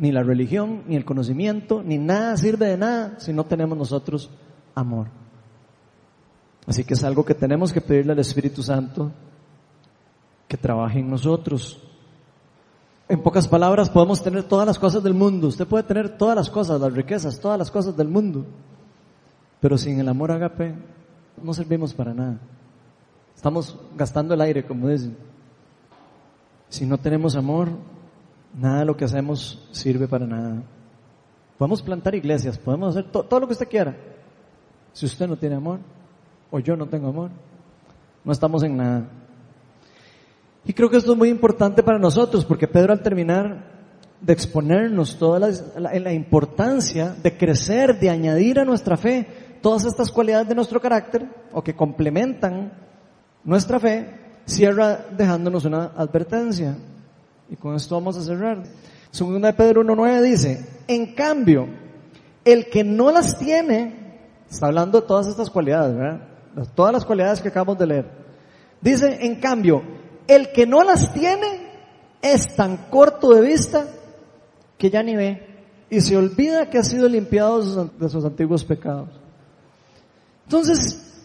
Ni 0.00 0.12
la 0.12 0.22
religión, 0.22 0.84
ni 0.86 0.96
el 0.96 1.04
conocimiento, 1.04 1.82
ni 1.82 1.98
nada 1.98 2.34
sirve 2.38 2.68
de 2.68 2.78
nada 2.78 3.20
si 3.20 3.34
no 3.34 3.44
tenemos 3.44 3.76
nosotros 3.76 4.30
amor. 4.74 5.08
Así 6.66 6.84
que 6.84 6.94
es 6.94 7.04
algo 7.04 7.22
que 7.22 7.34
tenemos 7.34 7.70
que 7.70 7.82
pedirle 7.82 8.12
al 8.12 8.18
Espíritu 8.18 8.62
Santo 8.62 9.12
que 10.48 10.56
trabaje 10.56 11.00
en 11.00 11.10
nosotros. 11.10 11.82
En 13.10 13.22
pocas 13.22 13.46
palabras, 13.46 13.90
podemos 13.90 14.22
tener 14.22 14.44
todas 14.44 14.66
las 14.66 14.78
cosas 14.78 15.02
del 15.02 15.12
mundo. 15.12 15.48
Usted 15.48 15.66
puede 15.66 15.84
tener 15.84 16.16
todas 16.16 16.34
las 16.34 16.48
cosas, 16.48 16.80
las 16.80 16.94
riquezas, 16.94 17.38
todas 17.38 17.58
las 17.58 17.70
cosas 17.70 17.94
del 17.94 18.08
mundo. 18.08 18.46
Pero 19.60 19.76
sin 19.76 20.00
el 20.00 20.08
amor 20.08 20.32
agape, 20.32 20.74
no 21.42 21.52
servimos 21.52 21.92
para 21.92 22.14
nada. 22.14 22.38
Estamos 23.36 23.78
gastando 23.98 24.32
el 24.32 24.40
aire, 24.40 24.64
como 24.64 24.88
dicen. 24.88 25.14
Si 26.70 26.86
no 26.86 26.96
tenemos 26.96 27.36
amor, 27.36 27.68
nada 28.54 28.80
de 28.80 28.84
lo 28.84 28.96
que 28.96 29.04
hacemos 29.04 29.68
sirve 29.72 30.08
para 30.08 30.26
nada. 30.26 30.62
Podemos 31.58 31.82
plantar 31.82 32.14
iglesias, 32.14 32.58
podemos 32.58 32.96
hacer 32.96 33.10
to- 33.10 33.24
todo 33.24 33.40
lo 33.40 33.46
que 33.46 33.52
usted 33.52 33.68
quiera. 33.68 33.96
Si 34.92 35.06
usted 35.06 35.28
no 35.28 35.36
tiene 35.36 35.56
amor, 35.56 35.80
o 36.50 36.58
yo 36.58 36.76
no 36.76 36.86
tengo 36.86 37.08
amor, 37.08 37.30
no 38.24 38.32
estamos 38.32 38.62
en 38.62 38.76
nada. 38.76 39.08
Y 40.64 40.72
creo 40.72 40.90
que 40.90 40.96
esto 40.96 41.12
es 41.12 41.18
muy 41.18 41.28
importante 41.28 41.82
para 41.82 41.98
nosotros, 41.98 42.44
porque 42.44 42.68
Pedro 42.68 42.92
al 42.92 43.02
terminar 43.02 43.64
de 44.20 44.32
exponernos 44.32 45.16
toda 45.16 45.50
la, 45.78 46.12
importancia 46.12 47.14
de 47.22 47.36
crecer, 47.36 47.98
de 47.98 48.10
añadir 48.10 48.58
a 48.58 48.64
nuestra 48.64 48.96
fe 48.96 49.26
todas 49.62 49.84
estas 49.86 50.10
cualidades 50.10 50.48
de 50.48 50.54
nuestro 50.54 50.80
carácter, 50.80 51.26
o 51.52 51.62
que 51.62 51.74
complementan 51.74 52.72
nuestra 53.44 53.80
fe, 53.80 54.14
cierra 54.44 55.06
dejándonos 55.16 55.64
una 55.64 55.92
advertencia. 55.96 56.76
Y 57.50 57.56
con 57.56 57.74
esto 57.74 57.96
vamos 57.96 58.16
a 58.16 58.22
cerrar. 58.22 58.62
Segunda 59.10 59.48
de 59.48 59.54
Pedro 59.54 59.82
1.9 59.82 60.22
dice, 60.22 60.66
en 60.86 61.14
cambio, 61.14 61.66
el 62.44 62.70
que 62.70 62.84
no 62.84 63.10
las 63.10 63.38
tiene, 63.38 64.18
está 64.48 64.66
hablando 64.66 65.00
de 65.00 65.06
todas 65.06 65.26
estas 65.26 65.50
cualidades, 65.50 65.96
¿verdad? 65.96 66.28
Todas 66.74 66.92
las 66.92 67.04
cualidades 67.04 67.40
que 67.40 67.48
acabamos 67.48 67.78
de 67.78 67.86
leer. 67.86 68.10
Dice, 68.80 69.18
en 69.26 69.40
cambio, 69.40 69.82
el 70.26 70.52
que 70.52 70.66
no 70.66 70.84
las 70.84 71.12
tiene 71.12 71.70
es 72.22 72.54
tan 72.54 72.76
corto 72.88 73.34
de 73.34 73.40
vista 73.40 73.86
que 74.78 74.90
ya 74.90 75.02
ni 75.02 75.16
ve 75.16 75.46
y 75.90 76.00
se 76.00 76.16
olvida 76.16 76.70
que 76.70 76.78
ha 76.78 76.84
sido 76.84 77.08
limpiado 77.08 77.88
de 77.98 78.08
sus, 78.08 78.24
antiguos 78.24 78.64
pecados. 78.64 79.08
Entonces, 80.44 81.22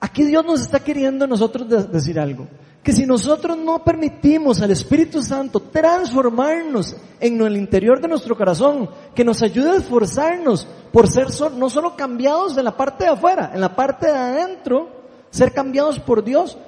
aquí 0.00 0.24
Dios 0.24 0.44
nos 0.44 0.60
está 0.60 0.80
queriendo 0.80 1.26
nosotros 1.26 1.68
de- 1.68 1.84
decir 1.84 2.20
algo. 2.20 2.46
Que 2.82 2.92
si 2.92 3.06
nosotros 3.06 3.56
no 3.56 3.84
permitimos 3.84 4.60
al 4.60 4.72
Espíritu 4.72 5.22
Santo 5.22 5.60
transformarnos 5.60 6.96
en 7.20 7.40
el 7.40 7.56
interior 7.56 8.00
de 8.00 8.08
nuestro 8.08 8.36
corazón, 8.36 8.90
que 9.14 9.24
nos 9.24 9.40
ayude 9.42 9.70
a 9.70 9.76
esforzarnos 9.76 10.66
por 10.92 11.06
ser 11.06 11.28
no 11.56 11.70
solo 11.70 11.94
cambiados 11.94 12.56
en 12.56 12.64
la 12.64 12.76
parte 12.76 13.04
de 13.04 13.10
afuera, 13.10 13.52
en 13.54 13.60
la 13.60 13.76
parte 13.76 14.06
de 14.06 14.18
adentro, 14.18 14.88
ser 15.30 15.52
cambiados 15.52 16.00
por 16.00 16.24
Dios, 16.24 16.58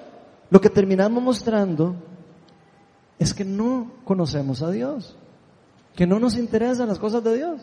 lo 0.51 0.61
que 0.61 0.71
terminamos 0.71 1.21
mostrando 1.21 1.97
es 3.19 3.35
que 3.35 3.45
no 3.45 3.91
conocemos 4.05 4.63
a 4.63 4.71
Dios, 4.71 5.17
que 5.97 6.07
no 6.07 6.21
nos 6.21 6.37
interesan 6.37 6.89
las 6.89 7.01
cosas 7.01 7.25
de 7.25 7.37
Dios, 7.37 7.61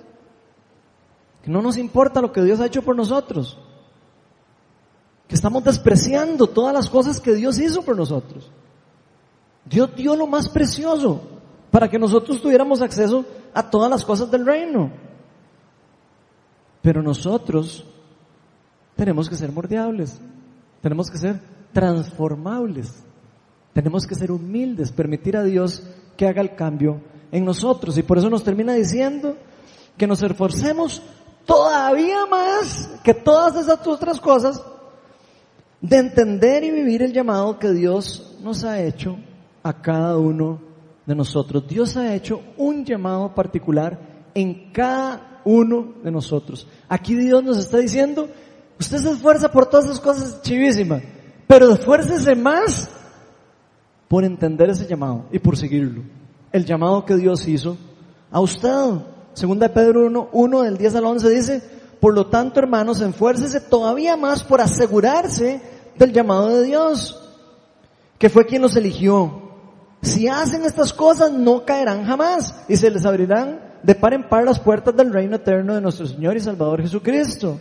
que 1.41 1.51
no 1.51 1.61
nos 1.61 1.77
importa 1.77 2.21
lo 2.21 2.33
que 2.33 2.43
Dios 2.43 2.59
ha 2.59 2.65
hecho 2.65 2.81
por 2.81 2.97
nosotros 2.97 3.57
que 5.31 5.35
estamos 5.35 5.63
despreciando 5.63 6.45
todas 6.45 6.73
las 6.73 6.89
cosas 6.89 7.21
que 7.21 7.33
Dios 7.33 7.57
hizo 7.57 7.83
por 7.83 7.95
nosotros. 7.95 8.51
Dios 9.63 9.95
dio 9.95 10.13
lo 10.13 10.27
más 10.27 10.49
precioso 10.49 11.21
para 11.71 11.89
que 11.89 11.97
nosotros 11.97 12.41
tuviéramos 12.41 12.81
acceso 12.81 13.23
a 13.53 13.69
todas 13.69 13.89
las 13.89 14.03
cosas 14.03 14.29
del 14.29 14.45
reino. 14.45 14.91
Pero 16.81 17.01
nosotros 17.01 17.85
tenemos 18.97 19.29
que 19.29 19.37
ser 19.37 19.53
mordiables, 19.53 20.19
tenemos 20.81 21.09
que 21.09 21.17
ser 21.17 21.39
transformables, 21.71 23.01
tenemos 23.71 24.05
que 24.05 24.15
ser 24.15 24.33
humildes, 24.33 24.91
permitir 24.91 25.37
a 25.37 25.45
Dios 25.45 25.81
que 26.17 26.27
haga 26.27 26.41
el 26.41 26.55
cambio 26.55 26.99
en 27.31 27.45
nosotros. 27.45 27.97
Y 27.97 28.03
por 28.03 28.17
eso 28.17 28.29
nos 28.29 28.43
termina 28.43 28.73
diciendo 28.73 29.37
que 29.97 30.07
nos 30.07 30.21
esforcemos 30.23 31.01
todavía 31.45 32.25
más 32.25 32.99
que 33.01 33.13
todas 33.13 33.55
esas 33.55 33.87
otras 33.87 34.19
cosas 34.19 34.61
de 35.81 35.97
entender 35.97 36.63
y 36.63 36.71
vivir 36.71 37.01
el 37.01 37.13
llamado 37.13 37.57
que 37.57 37.71
Dios 37.71 38.37
nos 38.43 38.63
ha 38.63 38.81
hecho 38.81 39.17
a 39.63 39.81
cada 39.81 40.17
uno 40.17 40.61
de 41.05 41.15
nosotros. 41.15 41.67
Dios 41.67 41.97
ha 41.97 42.13
hecho 42.13 42.41
un 42.57 42.85
llamado 42.85 43.33
particular 43.33 43.99
en 44.33 44.71
cada 44.71 45.41
uno 45.43 45.95
de 46.03 46.11
nosotros. 46.11 46.67
Aquí 46.87 47.15
Dios 47.15 47.43
nos 47.43 47.57
está 47.57 47.77
diciendo, 47.77 48.29
usted 48.79 48.97
se 48.97 49.11
esfuerza 49.11 49.51
por 49.51 49.65
todas 49.65 49.85
esas 49.85 49.99
cosas 49.99 50.41
chivísimas, 50.43 51.01
pero 51.47 51.71
esfuércese 51.71 52.35
más 52.35 52.89
por 54.07 54.23
entender 54.23 54.69
ese 54.69 54.87
llamado 54.87 55.25
y 55.31 55.39
por 55.39 55.57
seguirlo. 55.57 56.03
El 56.51 56.65
llamado 56.65 57.05
que 57.05 57.15
Dios 57.15 57.47
hizo 57.47 57.77
a 58.29 58.39
usted. 58.39 58.69
Segunda 59.33 59.67
de 59.67 59.73
Pedro 59.73 60.05
1, 60.07 60.29
1 60.31 60.61
del 60.63 60.77
10 60.77 60.95
al 60.95 61.05
11 61.05 61.29
dice, 61.29 61.63
por 62.01 62.13
lo 62.13 62.27
tanto 62.27 62.59
hermanos, 62.59 62.99
esfuércese 62.99 63.61
todavía 63.61 64.17
más 64.17 64.43
por 64.43 64.59
asegurarse 64.59 65.61
del 66.01 66.13
llamado 66.13 66.49
de 66.49 66.63
Dios, 66.63 67.17
que 68.17 68.29
fue 68.29 68.45
quien 68.45 68.61
los 68.61 68.75
eligió. 68.75 69.49
Si 70.01 70.27
hacen 70.27 70.65
estas 70.65 70.93
cosas 70.93 71.31
no 71.31 71.63
caerán 71.63 72.05
jamás 72.05 72.55
y 72.67 72.75
se 72.75 72.89
les 72.89 73.05
abrirán 73.05 73.77
de 73.83 73.93
par 73.93 74.13
en 74.13 74.27
par 74.27 74.43
las 74.43 74.59
puertas 74.59 74.95
del 74.95 75.13
reino 75.13 75.35
eterno 75.35 75.75
de 75.75 75.81
nuestro 75.81 76.07
Señor 76.07 76.35
y 76.35 76.39
Salvador 76.39 76.81
Jesucristo. 76.81 77.59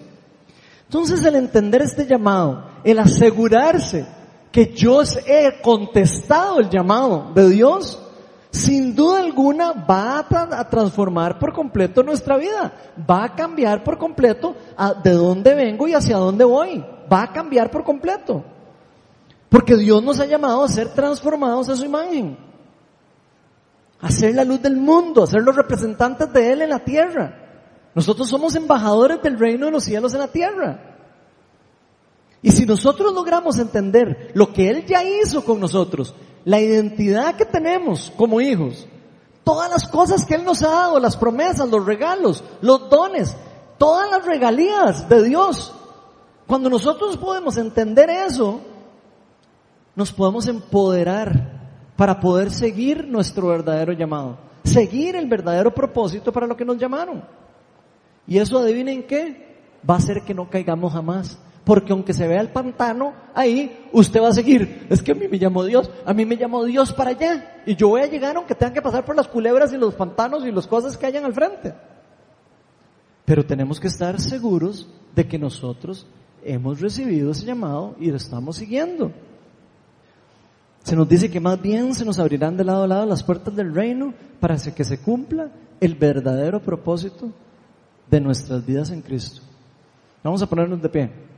Entonces 0.84 1.22
el 1.24 1.36
entender 1.36 1.82
este 1.82 2.06
llamado, 2.06 2.64
el 2.82 2.98
asegurarse 2.98 4.06
que 4.50 4.72
yo 4.74 5.02
he 5.26 5.60
contestado 5.62 6.60
el 6.60 6.70
llamado 6.70 7.30
de 7.34 7.48
Dios, 7.50 8.02
sin 8.50 8.96
duda 8.96 9.20
alguna 9.20 9.72
va 9.72 10.18
a, 10.18 10.28
tra- 10.28 10.58
a 10.58 10.68
transformar 10.68 11.38
por 11.38 11.52
completo 11.52 12.02
nuestra 12.02 12.36
vida, 12.36 12.72
va 13.08 13.24
a 13.24 13.34
cambiar 13.36 13.84
por 13.84 13.98
completo 13.98 14.56
de 15.04 15.12
dónde 15.12 15.54
vengo 15.54 15.86
y 15.86 15.94
hacia 15.94 16.16
dónde 16.16 16.44
voy, 16.44 16.84
va 17.10 17.22
a 17.22 17.32
cambiar 17.32 17.70
por 17.70 17.84
completo. 17.84 18.44
Porque 19.48 19.76
Dios 19.76 20.02
nos 20.02 20.20
ha 20.20 20.26
llamado 20.26 20.62
a 20.62 20.68
ser 20.68 20.94
transformados 20.94 21.68
a 21.68 21.76
su 21.76 21.84
imagen, 21.84 22.38
a 24.00 24.10
ser 24.10 24.34
la 24.34 24.44
luz 24.44 24.62
del 24.62 24.76
mundo, 24.76 25.22
a 25.22 25.26
ser 25.26 25.42
los 25.42 25.56
representantes 25.56 26.32
de 26.32 26.52
Él 26.52 26.62
en 26.62 26.70
la 26.70 26.78
tierra. 26.78 27.36
Nosotros 27.94 28.28
somos 28.28 28.54
embajadores 28.54 29.20
del 29.22 29.38
reino 29.38 29.66
de 29.66 29.72
los 29.72 29.84
cielos 29.84 30.14
en 30.14 30.20
la 30.20 30.28
tierra. 30.28 30.90
Y 32.42 32.52
si 32.52 32.64
nosotros 32.64 33.12
logramos 33.12 33.58
entender 33.58 34.30
lo 34.34 34.52
que 34.52 34.68
Él 34.68 34.86
ya 34.86 35.04
hizo 35.04 35.44
con 35.44 35.60
nosotros, 35.60 36.14
la 36.44 36.60
identidad 36.60 37.34
que 37.34 37.44
tenemos 37.44 38.12
como 38.16 38.40
hijos, 38.40 38.86
todas 39.44 39.68
las 39.68 39.88
cosas 39.88 40.24
que 40.24 40.36
Él 40.36 40.44
nos 40.44 40.62
ha 40.62 40.70
dado, 40.70 41.00
las 41.00 41.16
promesas, 41.16 41.68
los 41.68 41.84
regalos, 41.84 42.44
los 42.62 42.88
dones, 42.88 43.36
todas 43.78 44.10
las 44.10 44.24
regalías 44.24 45.08
de 45.08 45.24
Dios, 45.24 45.74
cuando 46.50 46.68
nosotros 46.68 47.16
podemos 47.16 47.56
entender 47.58 48.10
eso, 48.10 48.60
nos 49.94 50.12
podemos 50.12 50.48
empoderar 50.48 51.92
para 51.94 52.18
poder 52.18 52.50
seguir 52.50 53.06
nuestro 53.06 53.46
verdadero 53.46 53.92
llamado, 53.92 54.36
seguir 54.64 55.14
el 55.14 55.28
verdadero 55.28 55.72
propósito 55.72 56.32
para 56.32 56.48
lo 56.48 56.56
que 56.56 56.64
nos 56.64 56.76
llamaron. 56.76 57.22
Y 58.26 58.38
eso 58.38 58.58
adivinen 58.58 59.04
qué, 59.04 59.60
va 59.88 59.94
a 59.94 59.98
hacer 59.98 60.22
que 60.22 60.34
no 60.34 60.50
caigamos 60.50 60.92
jamás. 60.92 61.38
Porque 61.62 61.92
aunque 61.92 62.12
se 62.12 62.26
vea 62.26 62.40
el 62.40 62.48
pantano 62.48 63.14
ahí, 63.32 63.86
usted 63.92 64.20
va 64.20 64.30
a 64.30 64.34
seguir. 64.34 64.88
Es 64.90 65.04
que 65.04 65.12
a 65.12 65.14
mí 65.14 65.28
me 65.28 65.38
llamó 65.38 65.62
Dios, 65.62 65.88
a 66.04 66.12
mí 66.12 66.24
me 66.24 66.36
llamó 66.36 66.64
Dios 66.64 66.92
para 66.92 67.10
allá. 67.10 67.62
Y 67.64 67.76
yo 67.76 67.90
voy 67.90 68.00
a 68.00 68.06
llegar 68.06 68.36
aunque 68.36 68.56
tengan 68.56 68.74
que 68.74 68.82
pasar 68.82 69.04
por 69.04 69.14
las 69.14 69.28
culebras 69.28 69.72
y 69.72 69.76
los 69.76 69.94
pantanos 69.94 70.44
y 70.44 70.50
las 70.50 70.66
cosas 70.66 70.98
que 70.98 71.06
hayan 71.06 71.24
al 71.24 71.32
frente. 71.32 71.72
Pero 73.24 73.46
tenemos 73.46 73.78
que 73.78 73.86
estar 73.86 74.20
seguros 74.20 74.88
de 75.14 75.28
que 75.28 75.38
nosotros 75.38 76.08
hemos 76.44 76.80
recibido 76.80 77.30
ese 77.30 77.46
llamado 77.46 77.96
y 77.98 78.10
lo 78.10 78.16
estamos 78.16 78.56
siguiendo. 78.56 79.12
Se 80.82 80.96
nos 80.96 81.08
dice 81.08 81.30
que 81.30 81.40
más 81.40 81.60
bien 81.60 81.94
se 81.94 82.04
nos 82.04 82.18
abrirán 82.18 82.56
de 82.56 82.64
lado 82.64 82.84
a 82.84 82.86
lado 82.86 83.06
las 83.06 83.22
puertas 83.22 83.54
del 83.54 83.74
reino 83.74 84.14
para 84.40 84.56
que 84.56 84.84
se 84.84 84.98
cumpla 84.98 85.50
el 85.80 85.94
verdadero 85.94 86.60
propósito 86.60 87.30
de 88.10 88.20
nuestras 88.20 88.64
vidas 88.64 88.90
en 88.90 89.02
Cristo. 89.02 89.42
Vamos 90.22 90.42
a 90.42 90.48
ponernos 90.48 90.82
de 90.82 90.88
pie. 90.88 91.29